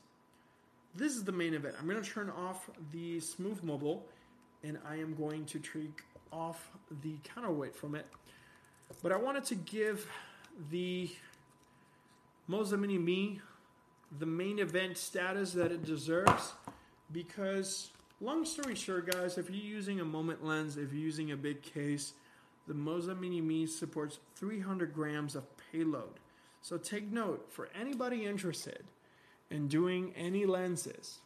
This 0.96 1.16
is 1.16 1.24
the 1.24 1.32
main 1.32 1.54
event. 1.54 1.76
I'm 1.80 1.88
gonna 1.88 2.02
turn 2.02 2.32
off 2.32 2.72
the 2.92 3.20
Smooth 3.20 3.62
Mobile, 3.62 4.04
and 4.64 4.80
I 4.90 4.96
am 4.96 5.14
going 5.14 5.46
to 5.46 5.60
take 5.60 6.02
off 6.34 6.72
the 7.04 7.14
counterweight 7.24 7.76
from 7.76 7.94
it. 7.94 8.08
But 9.04 9.12
I 9.12 9.18
wanted 9.18 9.46
to 9.46 9.56
give 9.56 10.10
the 10.72 11.12
Moza 12.50 12.80
Mini 12.80 12.98
Me 12.98 13.40
the 14.20 14.26
main 14.26 14.60
event 14.60 14.98
status 14.98 15.54
that 15.54 15.72
it 15.72 15.84
deserves. 15.84 16.54
Because 17.12 17.92
long 18.20 18.46
story 18.46 18.76
short 18.76 19.12
guys 19.12 19.38
if 19.38 19.50
you're 19.50 19.60
using 19.60 20.00
a 20.00 20.06
moment 20.06 20.44
lens 20.44 20.76
if 20.76 20.92
you're 20.92 21.02
using 21.02 21.32
a 21.32 21.38
big 21.38 21.62
case 21.62 22.14
the 22.68 22.74
Moza 22.74 23.18
Mini 23.18 23.40
Me 23.42 23.66
supports 23.66 24.20
300 24.36 24.94
grams 24.94 25.36
of 25.36 25.46
payload. 25.72 26.20
So 26.62 26.78
take 26.78 27.12
note 27.12 27.48
for 27.50 27.70
anybody 27.80 28.26
interested 28.26 28.84
in 29.50 29.68
doing 29.68 30.14
any 30.18 30.46
lenses 30.46 31.20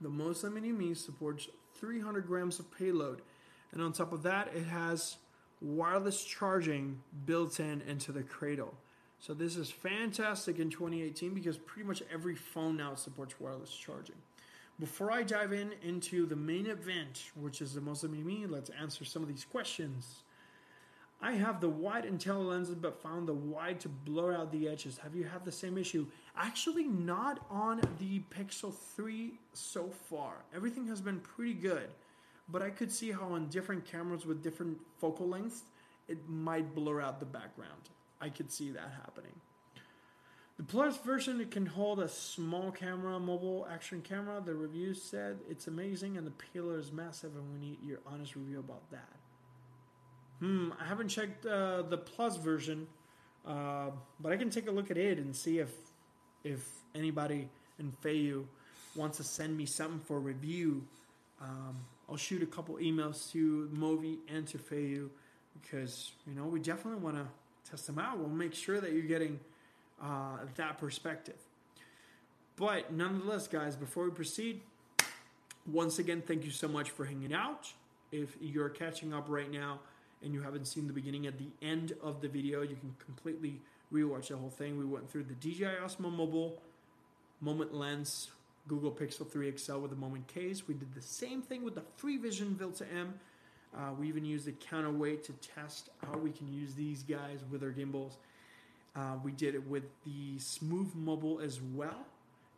the 0.00 0.08
Moza 0.08 0.52
Mini 0.52 0.72
Me 0.72 0.94
supports 0.94 1.48
300 1.74 2.26
grams 2.26 2.58
of 2.58 2.76
payload. 2.76 3.22
And 3.72 3.80
on 3.80 3.92
top 3.92 4.12
of 4.12 4.24
that 4.24 4.48
it 4.54 4.64
has 4.64 5.16
wireless 5.60 6.24
charging 6.24 7.00
built 7.24 7.60
in 7.60 7.82
into 7.82 8.10
the 8.10 8.22
cradle 8.22 8.74
so 9.22 9.34
this 9.34 9.56
is 9.56 9.70
fantastic 9.70 10.58
in 10.58 10.68
2018 10.68 11.32
because 11.32 11.56
pretty 11.56 11.86
much 11.86 12.02
every 12.12 12.34
phone 12.34 12.76
now 12.76 12.96
supports 12.96 13.38
wireless 13.38 13.72
charging. 13.72 14.16
Before 14.80 15.12
I 15.12 15.22
dive 15.22 15.52
in 15.52 15.74
into 15.80 16.26
the 16.26 16.34
main 16.34 16.66
event, 16.66 17.30
which 17.36 17.62
is 17.62 17.72
the 17.72 17.80
Moza 17.80 18.10
Mini 18.10 18.24
Me, 18.24 18.46
let's 18.48 18.70
answer 18.80 19.04
some 19.04 19.22
of 19.22 19.28
these 19.28 19.44
questions. 19.44 20.24
I 21.20 21.34
have 21.34 21.60
the 21.60 21.68
wide 21.68 22.04
and 22.04 22.20
tele 22.20 22.42
lenses, 22.42 22.74
but 22.74 23.00
found 23.00 23.28
the 23.28 23.32
wide 23.32 23.78
to 23.82 23.88
blur 23.88 24.34
out 24.34 24.50
the 24.50 24.68
edges. 24.68 24.98
Have 24.98 25.14
you 25.14 25.22
had 25.22 25.44
the 25.44 25.52
same 25.52 25.78
issue? 25.78 26.08
Actually, 26.36 26.88
not 26.88 27.46
on 27.48 27.80
the 28.00 28.22
Pixel 28.36 28.74
3 28.74 29.34
so 29.52 29.88
far. 30.10 30.32
Everything 30.52 30.88
has 30.88 31.00
been 31.00 31.20
pretty 31.20 31.54
good, 31.54 31.90
but 32.48 32.60
I 32.60 32.70
could 32.70 32.90
see 32.90 33.12
how 33.12 33.28
on 33.28 33.46
different 33.50 33.84
cameras 33.84 34.26
with 34.26 34.42
different 34.42 34.80
focal 34.98 35.28
lengths, 35.28 35.62
it 36.08 36.28
might 36.28 36.74
blur 36.74 37.00
out 37.00 37.20
the 37.20 37.26
background. 37.26 37.88
I 38.22 38.30
could 38.30 38.50
see 38.50 38.70
that 38.70 38.92
happening. 39.02 39.32
The 40.58 40.62
Plus 40.62 40.96
version 40.98 41.44
can 41.46 41.66
hold 41.66 41.98
a 41.98 42.08
small 42.08 42.70
camera, 42.70 43.18
mobile 43.18 43.66
action 43.70 44.00
camera. 44.00 44.40
The 44.44 44.54
reviews 44.54 45.02
said 45.02 45.38
it's 45.50 45.66
amazing 45.66 46.16
and 46.16 46.26
the 46.26 46.30
payload 46.30 46.78
is 46.78 46.92
massive, 46.92 47.34
and 47.34 47.52
we 47.52 47.58
need 47.58 47.78
your 47.82 47.98
honest 48.06 48.36
review 48.36 48.60
about 48.60 48.88
that. 48.92 49.16
Hmm, 50.38 50.70
I 50.80 50.84
haven't 50.84 51.08
checked 51.08 51.46
uh, 51.46 51.82
the 51.82 51.98
Plus 51.98 52.36
version, 52.36 52.86
uh, 53.46 53.90
but 54.20 54.32
I 54.32 54.36
can 54.36 54.50
take 54.50 54.68
a 54.68 54.70
look 54.70 54.90
at 54.90 54.96
it 54.96 55.18
and 55.18 55.34
see 55.34 55.58
if 55.58 55.72
if 56.44 56.64
anybody 56.94 57.48
in 57.78 57.92
Feiyu 58.04 58.44
wants 58.94 59.16
to 59.18 59.24
send 59.24 59.56
me 59.56 59.66
something 59.66 60.00
for 60.00 60.20
review. 60.20 60.84
Um, 61.40 61.76
I'll 62.08 62.16
shoot 62.16 62.42
a 62.42 62.46
couple 62.46 62.76
emails 62.76 63.30
to 63.32 63.68
Movi 63.74 64.18
and 64.28 64.46
to 64.48 64.58
Feiyu 64.58 65.08
because 65.60 66.12
you 66.26 66.34
know 66.34 66.44
we 66.44 66.60
definitely 66.60 67.00
want 67.00 67.16
to 67.16 67.26
test 67.72 67.86
them 67.86 67.98
out. 67.98 68.18
We'll 68.18 68.28
make 68.28 68.54
sure 68.54 68.80
that 68.80 68.92
you're 68.92 69.02
getting 69.02 69.40
uh, 70.02 70.36
that 70.56 70.78
perspective. 70.78 71.38
But 72.56 72.92
nonetheless, 72.92 73.48
guys, 73.48 73.76
before 73.76 74.04
we 74.04 74.10
proceed, 74.10 74.60
once 75.70 75.98
again, 75.98 76.22
thank 76.24 76.44
you 76.44 76.50
so 76.50 76.68
much 76.68 76.90
for 76.90 77.06
hanging 77.06 77.32
out. 77.32 77.72
If 78.10 78.36
you're 78.42 78.68
catching 78.68 79.14
up 79.14 79.24
right 79.28 79.50
now 79.50 79.80
and 80.22 80.34
you 80.34 80.42
haven't 80.42 80.66
seen 80.66 80.86
the 80.86 80.92
beginning 80.92 81.26
at 81.26 81.38
the 81.38 81.48
end 81.62 81.94
of 82.02 82.20
the 82.20 82.28
video, 82.28 82.60
you 82.60 82.76
can 82.76 82.94
completely 83.02 83.58
rewatch 83.90 84.28
the 84.28 84.36
whole 84.36 84.50
thing. 84.50 84.78
We 84.78 84.84
went 84.84 85.10
through 85.10 85.24
the 85.24 85.34
DJI 85.34 85.64
Osmo 85.82 86.14
Mobile, 86.14 86.60
Moment 87.40 87.74
Lens, 87.74 88.28
Google 88.68 88.92
Pixel 88.92 89.28
3 89.28 89.56
XL 89.56 89.78
with 89.78 89.90
the 89.90 89.96
Moment 89.96 90.26
case. 90.26 90.68
We 90.68 90.74
did 90.74 90.94
the 90.94 91.00
same 91.00 91.40
thing 91.40 91.64
with 91.64 91.74
the 91.74 91.82
FreeVision 92.00 92.54
Vilta 92.56 92.84
M 92.94 93.14
uh, 93.76 93.92
we 93.98 94.08
even 94.08 94.24
used 94.24 94.48
a 94.48 94.52
counterweight 94.52 95.24
to 95.24 95.32
test 95.54 95.90
how 96.06 96.18
we 96.18 96.30
can 96.30 96.52
use 96.52 96.74
these 96.74 97.02
guys 97.02 97.40
with 97.50 97.62
our 97.62 97.70
gimbals. 97.70 98.16
Uh, 98.94 99.16
we 99.24 99.32
did 99.32 99.54
it 99.54 99.66
with 99.66 99.84
the 100.04 100.38
Smooth 100.38 100.94
Mobile 100.94 101.40
as 101.40 101.60
well, 101.74 102.06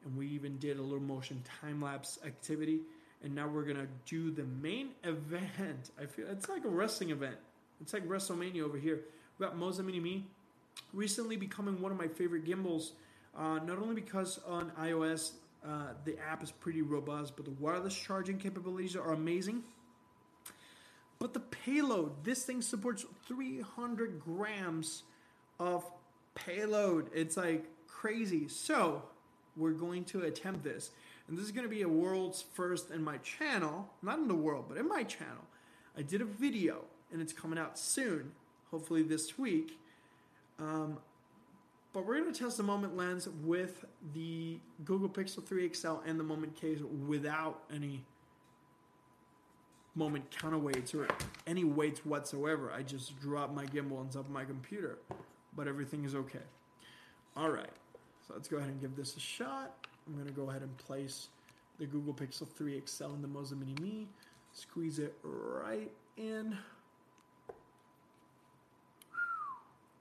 and 0.04 0.16
we 0.16 0.26
even 0.28 0.58
did 0.58 0.78
a 0.78 0.82
little 0.82 1.00
motion 1.00 1.42
time 1.60 1.80
lapse 1.80 2.18
activity. 2.26 2.80
And 3.22 3.34
now 3.34 3.48
we're 3.48 3.62
gonna 3.62 3.86
do 4.06 4.30
the 4.30 4.44
main 4.44 4.90
event. 5.04 5.90
I 6.00 6.06
feel 6.06 6.26
it's 6.28 6.48
like 6.48 6.64
a 6.64 6.68
wrestling 6.68 7.10
event. 7.10 7.36
It's 7.80 7.92
like 7.92 8.06
WrestleMania 8.06 8.62
over 8.62 8.76
here. 8.76 9.00
We 9.38 9.46
got 9.46 9.56
Moza 9.56 9.84
Mini 9.84 10.00
Me 10.00 10.26
recently 10.92 11.36
becoming 11.36 11.80
one 11.80 11.92
of 11.92 11.98
my 11.98 12.08
favorite 12.08 12.44
gimbals. 12.44 12.92
Uh, 13.36 13.58
not 13.64 13.78
only 13.78 13.94
because 13.94 14.40
on 14.46 14.70
iOS 14.80 15.32
uh, 15.66 15.94
the 16.04 16.16
app 16.18 16.42
is 16.42 16.50
pretty 16.50 16.82
robust, 16.82 17.36
but 17.36 17.44
the 17.44 17.50
wireless 17.52 17.94
charging 17.94 18.38
capabilities 18.38 18.96
are 18.96 19.12
amazing. 19.12 19.62
But 21.24 21.32
the 21.32 21.40
payload, 21.40 22.22
this 22.22 22.44
thing 22.44 22.60
supports 22.60 23.06
300 23.28 24.20
grams 24.20 25.04
of 25.58 25.82
payload. 26.34 27.08
It's 27.14 27.38
like 27.38 27.64
crazy. 27.86 28.46
So 28.46 29.04
we're 29.56 29.70
going 29.70 30.04
to 30.04 30.24
attempt 30.24 30.64
this. 30.64 30.90
And 31.26 31.38
this 31.38 31.46
is 31.46 31.50
going 31.50 31.64
to 31.64 31.74
be 31.74 31.80
a 31.80 31.88
world's 31.88 32.44
first 32.52 32.90
in 32.90 33.02
my 33.02 33.16
channel. 33.16 33.88
Not 34.02 34.18
in 34.18 34.28
the 34.28 34.34
world, 34.34 34.66
but 34.68 34.76
in 34.76 34.86
my 34.86 35.02
channel. 35.02 35.46
I 35.96 36.02
did 36.02 36.20
a 36.20 36.26
video 36.26 36.82
and 37.10 37.22
it's 37.22 37.32
coming 37.32 37.58
out 37.58 37.78
soon, 37.78 38.32
hopefully 38.70 39.02
this 39.02 39.38
week. 39.38 39.78
Um, 40.58 40.98
but 41.94 42.04
we're 42.04 42.20
going 42.20 42.34
to 42.34 42.38
test 42.38 42.58
the 42.58 42.64
Moment 42.64 42.98
lens 42.98 43.30
with 43.42 43.86
the 44.12 44.58
Google 44.84 45.08
Pixel 45.08 45.42
3 45.42 45.72
XL 45.72 46.00
and 46.04 46.20
the 46.20 46.24
Moment 46.24 46.54
case 46.54 46.80
without 47.06 47.62
any 47.74 48.02
moment 49.94 50.30
counterweights 50.30 50.94
or 50.94 51.08
any 51.46 51.64
weights 51.64 52.04
whatsoever. 52.04 52.72
I 52.72 52.82
just 52.82 53.18
drop 53.20 53.54
my 53.54 53.64
gimbal 53.66 53.98
on 53.98 54.08
top 54.08 54.26
of 54.26 54.30
my 54.30 54.44
computer, 54.44 54.98
but 55.56 55.68
everything 55.68 56.04
is 56.04 56.14
okay. 56.14 56.40
All 57.36 57.50
right, 57.50 57.70
so 58.26 58.34
let's 58.34 58.48
go 58.48 58.56
ahead 58.56 58.70
and 58.70 58.80
give 58.80 58.96
this 58.96 59.16
a 59.16 59.20
shot. 59.20 59.86
I'm 60.06 60.16
gonna 60.16 60.30
go 60.30 60.50
ahead 60.50 60.62
and 60.62 60.76
place 60.78 61.28
the 61.78 61.86
Google 61.86 62.14
Pixel 62.14 62.48
3 62.48 62.82
XL 62.86 63.06
in 63.06 63.22
the 63.22 63.28
Moza 63.28 63.58
Mini 63.58 63.74
Me, 63.80 64.08
squeeze 64.52 64.98
it 64.98 65.14
right 65.22 65.90
in. 66.16 66.56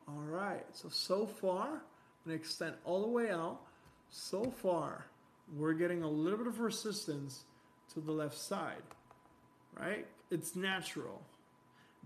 All 0.08 0.22
right, 0.22 0.66
so 0.74 0.90
so 0.90 1.26
far, 1.26 1.68
I'm 1.68 1.80
gonna 2.26 2.36
extend 2.36 2.76
all 2.84 3.02
the 3.02 3.08
way 3.08 3.32
out. 3.32 3.62
So 4.10 4.44
far, 4.44 5.06
we're 5.56 5.74
getting 5.74 6.04
a 6.04 6.10
little 6.10 6.38
bit 6.38 6.48
of 6.48 6.60
resistance 6.60 7.46
to 7.94 8.00
the 8.00 8.12
left 8.12 8.38
side 8.38 8.82
right? 9.80 10.06
It's 10.32 10.56
natural. 10.56 11.22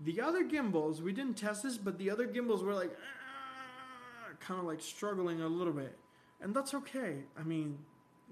The 0.04 0.20
other 0.20 0.44
gimbals, 0.44 1.02
we 1.02 1.12
didn't 1.12 1.34
test 1.34 1.62
this, 1.62 1.76
but 1.76 1.98
the 1.98 2.10
other 2.10 2.26
gimbals 2.26 2.62
were 2.62 2.74
like, 2.74 2.96
ah, 2.96 4.32
kind 4.40 4.60
of 4.60 4.66
like 4.66 4.80
struggling 4.80 5.40
a 5.42 5.48
little 5.48 5.72
bit. 5.72 5.96
And 6.40 6.54
that's 6.54 6.72
okay. 6.74 7.16
I 7.38 7.42
mean, 7.42 7.78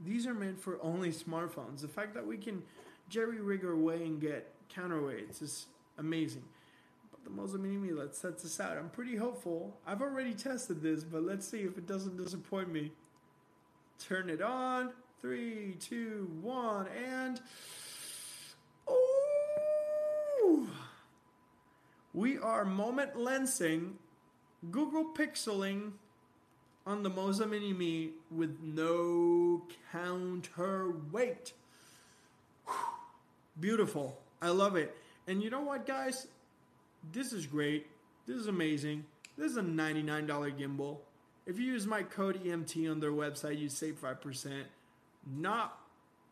these 0.04 0.26
are 0.26 0.34
meant 0.34 0.60
for 0.60 0.78
only 0.82 1.10
smartphones. 1.10 1.80
The 1.80 1.88
fact 1.88 2.14
that 2.14 2.26
we 2.26 2.36
can 2.36 2.62
jerry 3.08 3.40
rig 3.40 3.64
our 3.64 3.76
way 3.76 4.02
and 4.04 4.20
get 4.20 4.52
counterweights 4.74 5.42
is 5.42 5.66
amazing. 5.98 6.44
But 7.10 7.24
the 7.24 7.30
Moza 7.30 7.60
Mini 7.60 7.76
Me, 7.76 7.92
let's 7.92 8.18
set 8.18 8.38
this 8.38 8.60
out. 8.60 8.76
I'm 8.76 8.90
pretty 8.90 9.16
hopeful. 9.16 9.76
I've 9.86 10.02
already 10.02 10.34
tested 10.34 10.82
this, 10.82 11.02
but 11.02 11.24
let's 11.24 11.48
see 11.48 11.60
if 11.60 11.78
it 11.78 11.86
doesn't 11.86 12.16
disappoint 12.16 12.72
me. 12.72 12.92
Turn 13.98 14.28
it 14.28 14.42
on. 14.42 14.92
Three, 15.20 15.76
two, 15.80 16.30
one, 16.42 16.86
and. 16.88 17.40
We 22.14 22.38
are 22.38 22.64
moment 22.64 23.14
lensing, 23.14 23.92
Google 24.70 25.04
pixeling 25.04 25.92
on 26.86 27.02
the 27.02 27.10
Moza 27.10 27.48
Mini 27.48 27.74
Me 27.74 28.12
with 28.30 28.58
no 28.62 29.64
counterweight. 29.92 31.52
Beautiful. 33.60 34.18
I 34.40 34.48
love 34.48 34.76
it. 34.76 34.96
And 35.26 35.42
you 35.42 35.50
know 35.50 35.60
what, 35.60 35.86
guys? 35.86 36.26
This 37.12 37.32
is 37.32 37.44
great. 37.46 37.86
This 38.26 38.36
is 38.36 38.46
amazing. 38.46 39.04
This 39.36 39.52
is 39.52 39.58
a 39.58 39.62
$99 39.62 40.26
gimbal. 40.58 40.98
If 41.44 41.58
you 41.58 41.66
use 41.66 41.86
my 41.86 42.02
code 42.02 42.42
EMT 42.42 42.90
on 42.90 43.00
their 43.00 43.12
website, 43.12 43.58
you 43.58 43.68
save 43.68 44.00
5%. 44.00 44.62
Not 45.36 45.78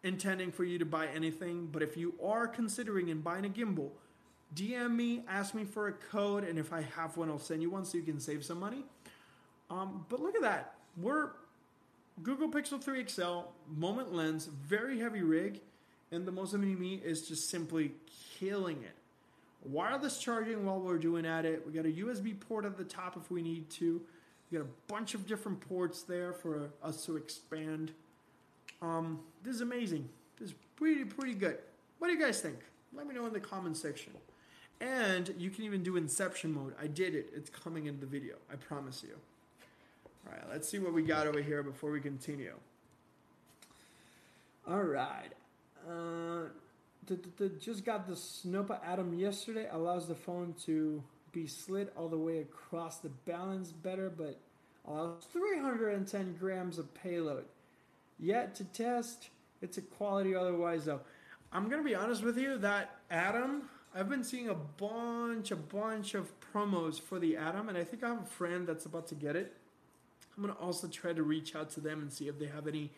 intending 0.02 0.50
for 0.50 0.64
you 0.64 0.78
to 0.78 0.84
buy 0.84 1.08
anything, 1.08 1.68
but 1.70 1.82
if 1.82 1.96
you 1.96 2.14
are 2.22 2.46
considering 2.46 3.10
and 3.10 3.22
buying 3.22 3.44
a 3.44 3.48
gimbal, 3.48 3.90
DM 4.54 4.94
me, 4.94 5.22
ask 5.28 5.54
me 5.54 5.64
for 5.64 5.88
a 5.88 5.92
code, 5.92 6.44
and 6.44 6.58
if 6.58 6.72
I 6.72 6.82
have 6.82 7.16
one, 7.16 7.28
I'll 7.28 7.38
send 7.38 7.62
you 7.62 7.70
one 7.70 7.84
so 7.84 7.98
you 7.98 8.04
can 8.04 8.20
save 8.20 8.44
some 8.44 8.60
money. 8.60 8.84
Um, 9.70 10.04
but 10.08 10.20
look 10.20 10.34
at 10.36 10.42
that. 10.42 10.74
We're 10.96 11.30
Google 12.22 12.48
Pixel 12.48 12.80
3 12.80 13.04
XL, 13.08 13.40
moment 13.74 14.14
lens, 14.14 14.46
very 14.46 15.00
heavy 15.00 15.22
rig, 15.22 15.60
and 16.12 16.24
the 16.24 16.30
Moza 16.30 16.54
Mini 16.54 16.76
Me 16.76 17.00
is 17.04 17.26
just 17.26 17.50
simply 17.50 17.92
killing 18.38 18.82
it. 18.82 18.94
Wireless 19.64 20.18
charging 20.18 20.64
while 20.64 20.78
we're 20.78 20.98
doing 20.98 21.26
at 21.26 21.44
it. 21.44 21.66
We 21.66 21.72
got 21.72 21.86
a 21.86 21.92
USB 21.92 22.38
port 22.38 22.64
at 22.64 22.76
the 22.76 22.84
top 22.84 23.16
if 23.16 23.30
we 23.30 23.42
need 23.42 23.68
to. 23.70 24.00
We 24.50 24.58
got 24.58 24.64
a 24.64 24.92
bunch 24.92 25.14
of 25.14 25.26
different 25.26 25.60
ports 25.60 26.02
there 26.02 26.32
for 26.32 26.70
us 26.82 27.04
to 27.06 27.16
expand. 27.16 27.92
Um, 28.82 29.20
this 29.42 29.54
is 29.54 29.60
amazing. 29.62 30.08
This 30.38 30.50
is 30.50 30.54
pretty, 30.76 31.04
pretty 31.04 31.34
good. 31.34 31.58
What 31.98 32.08
do 32.08 32.14
you 32.14 32.20
guys 32.20 32.40
think? 32.40 32.58
Let 32.92 33.08
me 33.08 33.14
know 33.14 33.26
in 33.26 33.32
the 33.32 33.40
comment 33.40 33.76
section. 33.76 34.12
And 34.80 35.34
you 35.38 35.50
can 35.50 35.64
even 35.64 35.82
do 35.82 35.96
inception 35.96 36.52
mode. 36.52 36.74
I 36.80 36.86
did 36.86 37.14
it. 37.14 37.30
It's 37.34 37.50
coming 37.50 37.86
in 37.86 38.00
the 38.00 38.06
video. 38.06 38.36
I 38.52 38.56
promise 38.56 39.02
you. 39.02 39.14
All 40.26 40.32
right, 40.32 40.42
let's 40.50 40.68
see 40.68 40.78
what 40.78 40.92
we 40.92 41.02
got 41.02 41.26
over 41.26 41.40
here 41.40 41.62
before 41.62 41.90
we 41.90 42.00
continue. 42.00 42.54
All 44.66 44.82
right. 44.82 45.30
Uh, 45.88 46.48
just 47.60 47.84
got 47.84 48.06
the 48.06 48.14
Snoppa 48.14 48.78
Atom 48.84 49.12
yesterday. 49.14 49.68
Allows 49.70 50.08
the 50.08 50.14
phone 50.14 50.54
to 50.64 51.02
be 51.32 51.46
slid 51.46 51.90
all 51.96 52.08
the 52.08 52.16
way 52.16 52.38
across 52.38 52.98
the 52.98 53.10
balance 53.26 53.72
better, 53.72 54.10
but 54.10 54.38
allows 54.86 55.24
310 55.32 56.36
grams 56.38 56.78
of 56.78 56.94
payload. 56.94 57.44
Yet 58.18 58.54
to 58.56 58.64
test, 58.64 59.28
it's 59.60 59.76
a 59.76 59.82
quality 59.82 60.34
otherwise 60.34 60.84
though. 60.84 61.00
I'm 61.52 61.68
gonna 61.68 61.82
be 61.82 61.94
honest 61.94 62.22
with 62.22 62.38
you, 62.38 62.56
that 62.58 62.96
Atom, 63.10 63.68
I've 63.96 64.08
been 64.08 64.24
seeing 64.24 64.48
a 64.48 64.54
bunch, 64.54 65.52
a 65.52 65.56
bunch 65.56 66.14
of 66.14 66.32
promos 66.40 67.00
for 67.00 67.20
the 67.20 67.36
Atom, 67.36 67.68
and 67.68 67.78
I 67.78 67.84
think 67.84 68.02
I 68.02 68.08
have 68.08 68.22
a 68.22 68.26
friend 68.26 68.66
that's 68.66 68.86
about 68.86 69.06
to 69.08 69.14
get 69.14 69.36
it. 69.36 69.54
I'm 70.36 70.42
gonna 70.42 70.58
also 70.58 70.88
try 70.88 71.12
to 71.12 71.22
reach 71.22 71.54
out 71.54 71.70
to 71.70 71.80
them 71.80 72.00
and 72.00 72.12
see 72.12 72.26
if 72.26 72.36
they 72.36 72.46
have 72.46 72.66
any 72.66 72.90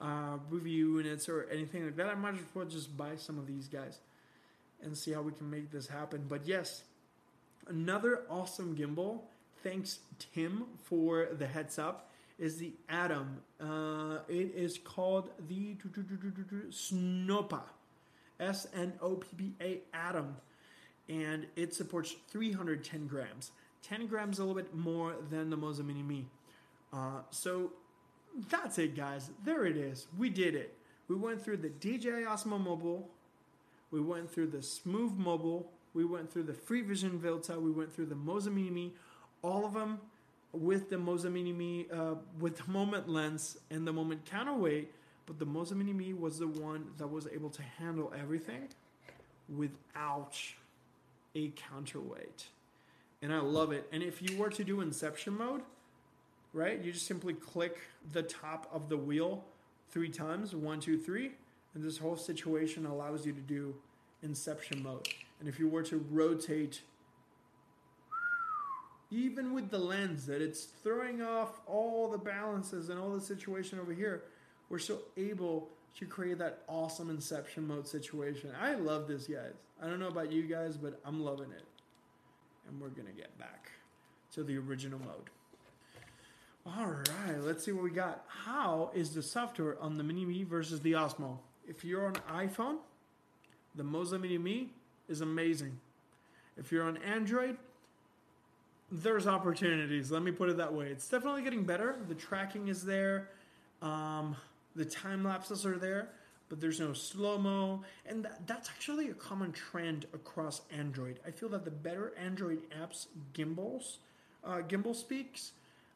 uh, 0.00 0.38
review 0.48 0.96
units 0.96 1.28
or 1.28 1.46
anything 1.52 1.84
like 1.84 1.96
that. 1.96 2.06
I 2.06 2.14
might 2.14 2.34
as 2.34 2.40
well 2.54 2.64
just 2.64 2.96
buy 2.96 3.16
some 3.16 3.38
of 3.38 3.46
these 3.46 3.68
guys 3.68 3.98
and 4.82 4.96
see 4.96 5.12
how 5.12 5.20
we 5.20 5.32
can 5.32 5.50
make 5.50 5.70
this 5.70 5.86
happen. 5.86 6.24
But 6.26 6.46
yes, 6.46 6.84
another 7.68 8.22
awesome 8.30 8.74
gimbal. 8.74 9.20
Thanks 9.62 9.98
Tim 10.34 10.64
for 10.82 11.28
the 11.30 11.46
heads 11.46 11.78
up. 11.78 12.10
Is 12.38 12.56
the 12.56 12.72
Atom? 12.88 13.42
Uh, 13.60 14.20
it 14.28 14.54
is 14.56 14.78
called 14.78 15.30
the 15.46 15.76
Snoppa, 16.70 17.60
S 18.40 18.66
N 18.74 18.92
O 19.00 19.16
P 19.16 19.28
P 19.36 19.52
A 19.60 19.80
Atom, 19.96 20.36
and 21.08 21.46
it 21.56 21.74
supports 21.74 22.14
310 22.30 23.06
grams. 23.06 23.52
10 23.82 24.06
grams 24.06 24.38
a 24.38 24.44
little 24.44 24.54
bit 24.54 24.74
more 24.74 25.14
than 25.30 25.50
the 25.50 25.56
Moza 25.56 25.84
Mini 25.84 26.02
Me. 26.02 26.26
Uh, 26.92 27.20
so 27.30 27.72
that's 28.48 28.78
it, 28.78 28.96
guys. 28.96 29.30
There 29.44 29.64
it 29.66 29.76
is. 29.76 30.06
We 30.16 30.30
did 30.30 30.54
it. 30.54 30.76
We 31.08 31.16
went 31.16 31.42
through 31.44 31.58
the 31.58 31.68
DJI 31.68 32.24
Osmo 32.26 32.62
Mobile. 32.62 33.08
We 33.90 34.00
went 34.00 34.30
through 34.30 34.48
the 34.48 34.62
Smooth 34.62 35.12
Mobile. 35.18 35.70
We 35.94 36.04
went 36.04 36.32
through 36.32 36.44
the 36.44 36.54
Free 36.54 36.82
Vision 36.82 37.18
Vilta. 37.18 37.58
We 37.60 37.70
went 37.70 37.92
through 37.92 38.06
the 38.06 38.14
Moza 38.14 38.52
Mini 38.52 38.70
Me. 38.70 38.92
All 39.42 39.66
of 39.66 39.74
them 39.74 40.00
with 40.52 40.90
the 40.90 40.96
Moza 40.96 41.30
Mini 41.30 41.52
Me, 41.52 41.86
uh, 41.92 42.14
with 42.38 42.58
the 42.58 42.70
moment 42.70 43.08
lens 43.08 43.58
and 43.70 43.86
the 43.86 43.92
moment 43.92 44.24
counterweight. 44.24 44.92
But 45.26 45.38
the 45.38 45.46
Moza 45.46 45.72
Mini 45.72 45.92
Me 45.92 46.12
was 46.12 46.38
the 46.38 46.48
one 46.48 46.86
that 46.98 47.06
was 47.06 47.26
able 47.28 47.50
to 47.50 47.62
handle 47.62 48.12
everything 48.18 48.68
without 49.48 50.36
a 51.34 51.50
counterweight. 51.50 52.46
And 53.22 53.32
I 53.32 53.38
love 53.38 53.72
it. 53.72 53.86
And 53.92 54.02
if 54.02 54.20
you 54.20 54.36
were 54.36 54.50
to 54.50 54.64
do 54.64 54.80
Inception 54.80 55.36
mode, 55.38 55.62
right? 56.52 56.82
You 56.82 56.92
just 56.92 57.06
simply 57.06 57.34
click 57.34 57.78
the 58.12 58.22
top 58.22 58.68
of 58.72 58.88
the 58.88 58.96
wheel 58.96 59.44
three 59.90 60.08
times, 60.08 60.54
one, 60.54 60.80
two, 60.80 60.98
three, 60.98 61.32
and 61.74 61.82
this 61.82 61.98
whole 61.98 62.16
situation 62.16 62.86
allows 62.86 63.24
you 63.24 63.32
to 63.32 63.40
do 63.40 63.74
inception 64.22 64.82
mode. 64.82 65.08
And 65.40 65.48
if 65.48 65.58
you 65.58 65.68
were 65.68 65.82
to 65.84 66.04
rotate, 66.10 66.82
even 69.10 69.52
with 69.52 69.70
the 69.70 69.78
lens 69.78 70.26
that 70.26 70.40
it's 70.40 70.64
throwing 70.64 71.22
off 71.22 71.60
all 71.66 72.10
the 72.10 72.18
balances 72.18 72.88
and 72.88 72.98
all 72.98 73.10
the 73.10 73.20
situation 73.20 73.78
over 73.78 73.92
here, 73.92 74.22
we're 74.72 74.78
still 74.78 75.02
able 75.18 75.68
to 75.98 76.06
create 76.06 76.38
that 76.38 76.62
awesome 76.66 77.10
inception 77.10 77.68
mode 77.68 77.86
situation. 77.86 78.50
I 78.58 78.74
love 78.74 79.06
this, 79.06 79.26
guys. 79.26 79.52
I 79.82 79.86
don't 79.86 80.00
know 80.00 80.08
about 80.08 80.32
you 80.32 80.44
guys, 80.44 80.78
but 80.78 80.98
I'm 81.04 81.22
loving 81.22 81.52
it. 81.52 81.64
And 82.66 82.80
we're 82.80 82.88
going 82.88 83.06
to 83.06 83.12
get 83.12 83.38
back 83.38 83.70
to 84.32 84.42
the 84.42 84.56
original 84.56 84.98
mode. 84.98 85.28
All 86.64 86.86
right, 86.86 87.38
let's 87.40 87.66
see 87.66 87.72
what 87.72 87.84
we 87.84 87.90
got. 87.90 88.24
How 88.28 88.90
is 88.94 89.14
the 89.14 89.22
software 89.22 89.76
on 89.78 89.98
the 89.98 90.04
Mini 90.04 90.24
Me 90.24 90.42
versus 90.42 90.80
the 90.80 90.92
Osmo? 90.92 91.36
If 91.68 91.84
you're 91.84 92.06
on 92.06 92.14
iPhone, 92.32 92.76
the 93.74 93.82
Moza 93.82 94.18
Mini 94.18 94.38
Me 94.38 94.70
is 95.06 95.20
amazing. 95.20 95.78
If 96.56 96.72
you're 96.72 96.84
on 96.84 96.96
Android, 96.96 97.58
there's 98.90 99.26
opportunities. 99.26 100.10
Let 100.10 100.22
me 100.22 100.30
put 100.30 100.48
it 100.48 100.56
that 100.56 100.72
way. 100.72 100.86
It's 100.86 101.08
definitely 101.10 101.42
getting 101.42 101.64
better. 101.64 101.96
The 102.08 102.14
tracking 102.14 102.68
is 102.68 102.82
there. 102.82 103.28
Um, 103.82 104.36
the 104.74 104.84
time 104.84 105.24
lapses 105.24 105.66
are 105.66 105.78
there, 105.78 106.08
but 106.48 106.60
there's 106.60 106.80
no 106.80 106.92
slow 106.92 107.38
mo, 107.38 107.82
and 108.06 108.24
that, 108.24 108.46
that's 108.46 108.68
actually 108.68 109.08
a 109.08 109.14
common 109.14 109.52
trend 109.52 110.06
across 110.12 110.62
Android. 110.70 111.20
I 111.26 111.30
feel 111.30 111.48
that 111.50 111.64
the 111.64 111.70
better 111.70 112.12
Android 112.18 112.62
apps 112.70 113.06
gimbals, 113.32 113.98
uh, 114.44 114.60
gimbal 114.68 114.94
speaks 114.94 115.52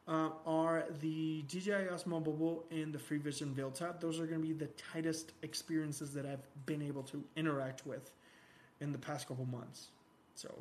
uh, 0.07 0.29
are 0.45 0.85
the 1.01 1.43
DJI 1.43 1.89
Osmo 1.91 2.25
Mobile 2.25 2.65
and 2.71 2.93
the 2.93 2.99
Free 2.99 3.17
Vision 3.17 3.53
Vilta. 3.53 3.95
Those 3.99 4.19
are 4.19 4.25
going 4.25 4.41
to 4.41 4.47
be 4.47 4.53
the 4.53 4.69
tightest 4.93 5.33
experiences 5.43 6.13
that 6.13 6.25
I've 6.25 6.65
been 6.65 6.81
able 6.81 7.03
to 7.03 7.23
interact 7.35 7.85
with 7.85 8.11
in 8.79 8.91
the 8.91 8.97
past 8.97 9.27
couple 9.27 9.45
months. 9.45 9.87
So, 10.35 10.53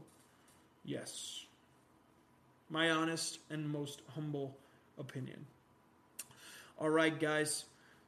yes, 0.85 1.45
my 2.71 2.91
honest 2.91 3.39
and 3.51 3.69
most 3.69 4.03
humble 4.15 4.57
opinion. 4.99 5.47
All 6.79 6.91
right, 6.91 7.19
guys. 7.19 7.67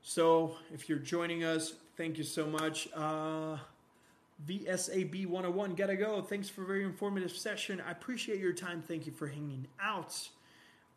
So, 0.08 0.56
if 0.72 0.88
you're 0.88 0.98
joining 0.98 1.44
us, 1.44 1.74
thank 1.98 2.16
you 2.16 2.24
so 2.24 2.46
much. 2.46 2.88
Uh, 2.96 3.58
VSAB 4.46 5.26
101, 5.26 5.74
gotta 5.74 5.96
go. 5.96 6.22
Thanks 6.22 6.48
for 6.48 6.62
a 6.62 6.66
very 6.66 6.82
informative 6.82 7.32
session. 7.32 7.82
I 7.86 7.90
appreciate 7.90 8.40
your 8.40 8.54
time. 8.54 8.80
Thank 8.80 9.04
you 9.04 9.12
for 9.12 9.26
hanging 9.26 9.66
out. 9.78 10.16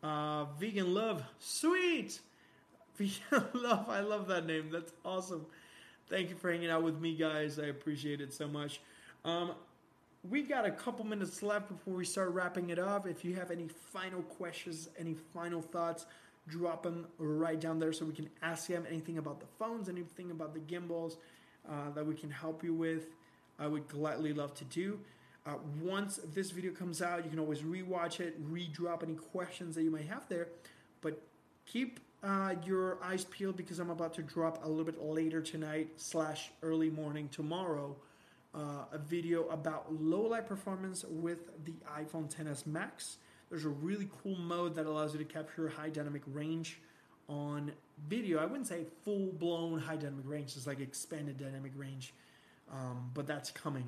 Uh, 0.02 0.46
Vegan 0.58 0.94
Love, 0.94 1.22
sweet. 1.38 2.20
Vegan 2.96 3.48
Love, 3.52 3.90
I 3.90 4.00
love 4.00 4.28
that 4.28 4.46
name. 4.46 4.70
That's 4.72 4.94
awesome. 5.04 5.44
Thank 6.08 6.30
you 6.30 6.36
for 6.36 6.50
hanging 6.50 6.70
out 6.70 6.82
with 6.82 6.98
me, 6.98 7.14
guys. 7.14 7.58
I 7.58 7.66
appreciate 7.66 8.22
it 8.22 8.32
so 8.32 8.48
much. 8.48 8.80
Um, 9.26 9.52
we 10.30 10.40
got 10.40 10.64
a 10.64 10.70
couple 10.70 11.04
minutes 11.04 11.42
left 11.42 11.68
before 11.68 11.92
we 11.92 12.06
start 12.06 12.30
wrapping 12.30 12.70
it 12.70 12.78
up. 12.78 13.06
If 13.06 13.26
you 13.26 13.34
have 13.34 13.50
any 13.50 13.68
final 13.68 14.22
questions, 14.22 14.88
any 14.98 15.16
final 15.34 15.60
thoughts, 15.60 16.06
drop 16.48 16.82
them 16.82 17.06
right 17.18 17.60
down 17.60 17.78
there 17.78 17.92
so 17.92 18.04
we 18.04 18.12
can 18.12 18.28
ask 18.42 18.66
them 18.66 18.84
anything 18.88 19.18
about 19.18 19.40
the 19.40 19.46
phones, 19.58 19.88
anything 19.88 20.30
about 20.30 20.54
the 20.54 20.60
gimbals 20.60 21.16
uh, 21.68 21.90
that 21.94 22.06
we 22.06 22.14
can 22.14 22.30
help 22.30 22.64
you 22.64 22.74
with. 22.74 23.06
I 23.58 23.66
would 23.66 23.88
gladly 23.88 24.32
love 24.32 24.54
to 24.54 24.64
do. 24.64 24.98
Uh, 25.44 25.54
once 25.80 26.20
this 26.34 26.50
video 26.50 26.72
comes 26.72 27.02
out, 27.02 27.24
you 27.24 27.30
can 27.30 27.38
always 27.38 27.60
rewatch 27.60 28.20
it, 28.20 28.36
re-drop 28.48 29.02
any 29.02 29.14
questions 29.14 29.74
that 29.74 29.82
you 29.82 29.90
might 29.90 30.06
have 30.06 30.28
there. 30.28 30.48
But 31.00 31.20
keep 31.66 32.00
uh, 32.22 32.54
your 32.64 33.02
eyes 33.02 33.24
peeled 33.24 33.56
because 33.56 33.78
I'm 33.78 33.90
about 33.90 34.14
to 34.14 34.22
drop 34.22 34.64
a 34.64 34.68
little 34.68 34.84
bit 34.84 35.02
later 35.02 35.40
tonight 35.40 35.88
slash 35.96 36.50
early 36.62 36.90
morning 36.90 37.28
tomorrow 37.30 37.96
uh, 38.54 38.84
a 38.92 38.98
video 38.98 39.48
about 39.48 39.92
low 40.00 40.22
light 40.22 40.46
performance 40.46 41.04
with 41.08 41.64
the 41.64 41.74
iPhone 41.98 42.32
10s 42.32 42.66
Max. 42.66 43.18
There's 43.52 43.66
a 43.66 43.68
really 43.68 44.08
cool 44.22 44.34
mode 44.36 44.74
that 44.76 44.86
allows 44.86 45.12
you 45.12 45.18
to 45.18 45.26
capture 45.26 45.68
high 45.68 45.90
dynamic 45.90 46.22
range 46.26 46.80
on 47.28 47.70
video. 48.08 48.38
I 48.38 48.46
wouldn't 48.46 48.66
say 48.66 48.86
full 49.04 49.30
blown 49.30 49.78
high 49.78 49.96
dynamic 49.96 50.24
range, 50.26 50.56
it's 50.56 50.66
like 50.66 50.80
expanded 50.80 51.36
dynamic 51.36 51.72
range, 51.76 52.14
um, 52.72 53.10
but 53.12 53.26
that's 53.26 53.50
coming. 53.50 53.84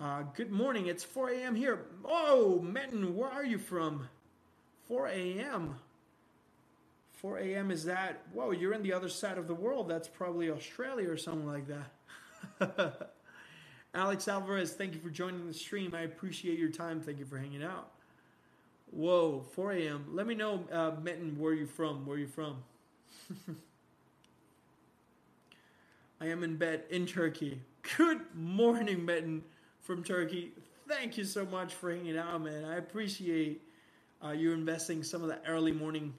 Uh, 0.00 0.22
good 0.34 0.50
morning. 0.50 0.86
It's 0.86 1.04
4 1.04 1.28
a.m. 1.32 1.54
here. 1.54 1.84
Oh, 2.02 2.64
Metin, 2.64 3.12
where 3.12 3.28
are 3.28 3.44
you 3.44 3.58
from? 3.58 4.08
4 4.88 5.08
a.m. 5.08 5.74
4 7.12 7.40
a.m. 7.40 7.70
is 7.70 7.84
that? 7.84 8.22
Whoa, 8.32 8.52
you're 8.52 8.72
in 8.72 8.82
the 8.82 8.94
other 8.94 9.10
side 9.10 9.36
of 9.36 9.48
the 9.48 9.54
world. 9.54 9.86
That's 9.86 10.08
probably 10.08 10.50
Australia 10.50 11.10
or 11.10 11.18
something 11.18 11.46
like 11.46 11.66
that. 12.58 13.10
Alex 13.94 14.28
Alvarez, 14.28 14.72
thank 14.72 14.94
you 14.94 15.00
for 15.00 15.10
joining 15.10 15.46
the 15.46 15.52
stream. 15.52 15.94
I 15.94 16.04
appreciate 16.04 16.58
your 16.58 16.70
time. 16.70 17.02
Thank 17.02 17.18
you 17.18 17.26
for 17.26 17.36
hanging 17.36 17.62
out. 17.62 17.93
Whoa, 18.94 19.44
4 19.54 19.72
a.m. 19.72 20.04
Let 20.12 20.28
me 20.28 20.36
know, 20.36 20.62
uh, 20.70 20.92
Metin, 20.92 21.36
where 21.36 21.52
you 21.52 21.66
from? 21.66 22.06
Where 22.06 22.16
you 22.16 22.28
from? 22.28 22.58
I 26.20 26.28
am 26.28 26.44
in 26.44 26.56
bed 26.56 26.84
in 26.90 27.04
Turkey. 27.04 27.60
Good 27.96 28.20
morning, 28.36 29.00
Metin 29.00 29.40
from 29.80 30.04
Turkey. 30.04 30.52
Thank 30.88 31.18
you 31.18 31.24
so 31.24 31.44
much 31.44 31.74
for 31.74 31.90
hanging 31.90 32.16
out, 32.16 32.40
man. 32.42 32.64
I 32.64 32.76
appreciate 32.76 33.62
uh, 34.24 34.30
you 34.30 34.52
investing 34.52 35.02
some 35.02 35.22
of 35.22 35.28
that 35.28 35.42
early 35.48 35.72
morning 35.72 36.14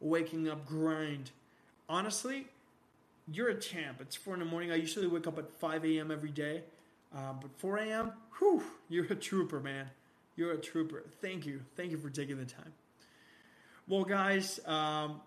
waking 0.00 0.48
up 0.48 0.66
grind. 0.66 1.30
Honestly, 1.88 2.48
you're 3.30 3.50
a 3.50 3.60
champ. 3.60 4.00
It's 4.00 4.16
four 4.16 4.34
in 4.34 4.40
the 4.40 4.46
morning. 4.46 4.72
I 4.72 4.74
usually 4.74 5.06
wake 5.06 5.28
up 5.28 5.38
at 5.38 5.48
5 5.52 5.84
a.m. 5.84 6.10
every 6.10 6.30
day. 6.30 6.64
Uh, 7.16 7.34
but 7.40 7.56
4 7.56 7.76
a.m., 7.78 8.12
whew, 8.38 8.64
you're 8.88 9.04
a 9.04 9.14
trooper, 9.14 9.60
man. 9.60 9.90
You're 10.36 10.52
a 10.52 10.58
trooper. 10.58 11.04
Thank 11.20 11.46
you. 11.46 11.62
Thank 11.76 11.90
you 11.90 11.98
for 11.98 12.10
taking 12.10 12.36
the 12.36 12.44
time. 12.44 12.72
Well, 13.88 14.04
guys, 14.04 14.60
um, 14.66 15.20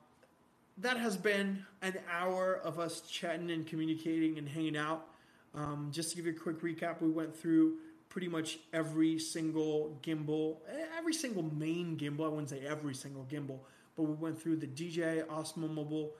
that 0.78 0.98
has 0.98 1.18
been 1.18 1.66
an 1.82 1.96
hour 2.12 2.56
of 2.64 2.80
us 2.80 3.02
chatting 3.02 3.50
and 3.52 3.66
communicating 3.66 4.38
and 4.38 4.48
hanging 4.48 4.78
out. 4.78 5.08
Um, 5.56 5.90
just 5.92 6.12
to 6.12 6.16
give 6.16 6.26
you 6.26 6.34
a 6.34 6.36
quick 6.36 6.62
recap, 6.62 7.02
we 7.02 7.10
went 7.10 7.36
through 7.36 7.78
pretty 8.10 8.28
much 8.28 8.60
every 8.72 9.18
single 9.20 9.98
gimbal, 10.04 10.58
every 10.98 11.14
single 11.14 11.44
main 11.44 11.98
gimbal. 11.98 12.26
I 12.26 12.30
wouldn't 12.30 12.50
say 12.50 12.62
every 12.66 12.94
single 12.94 13.26
gimbal, 13.30 13.60
but 13.96 14.04
we 14.04 14.14
went 14.14 14.40
through 14.40 14.58
the 14.58 14.68
DJI 14.68 15.24
Osmo 15.30 15.74
Mobile. 15.74 16.12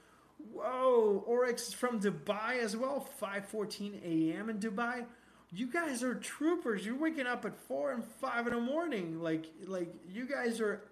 Whoa, 0.54 1.24
Oryx 1.28 1.74
from 1.74 2.00
Dubai 2.00 2.60
as 2.60 2.76
well. 2.76 3.08
5:14 3.22 4.02
a.m. 4.04 4.50
in 4.50 4.60
Dubai. 4.60 5.06
You 5.52 5.68
guys 5.68 6.04
are 6.04 6.14
troopers. 6.14 6.86
You're 6.86 7.00
waking 7.00 7.26
up 7.26 7.44
at 7.46 7.58
four 7.68 7.92
and 7.92 8.04
five 8.04 8.46
in 8.46 8.54
the 8.54 8.62
morning. 8.62 9.20
Like, 9.20 9.46
like 9.66 9.94
you 10.08 10.28
guys 10.28 10.62
are 10.62 10.84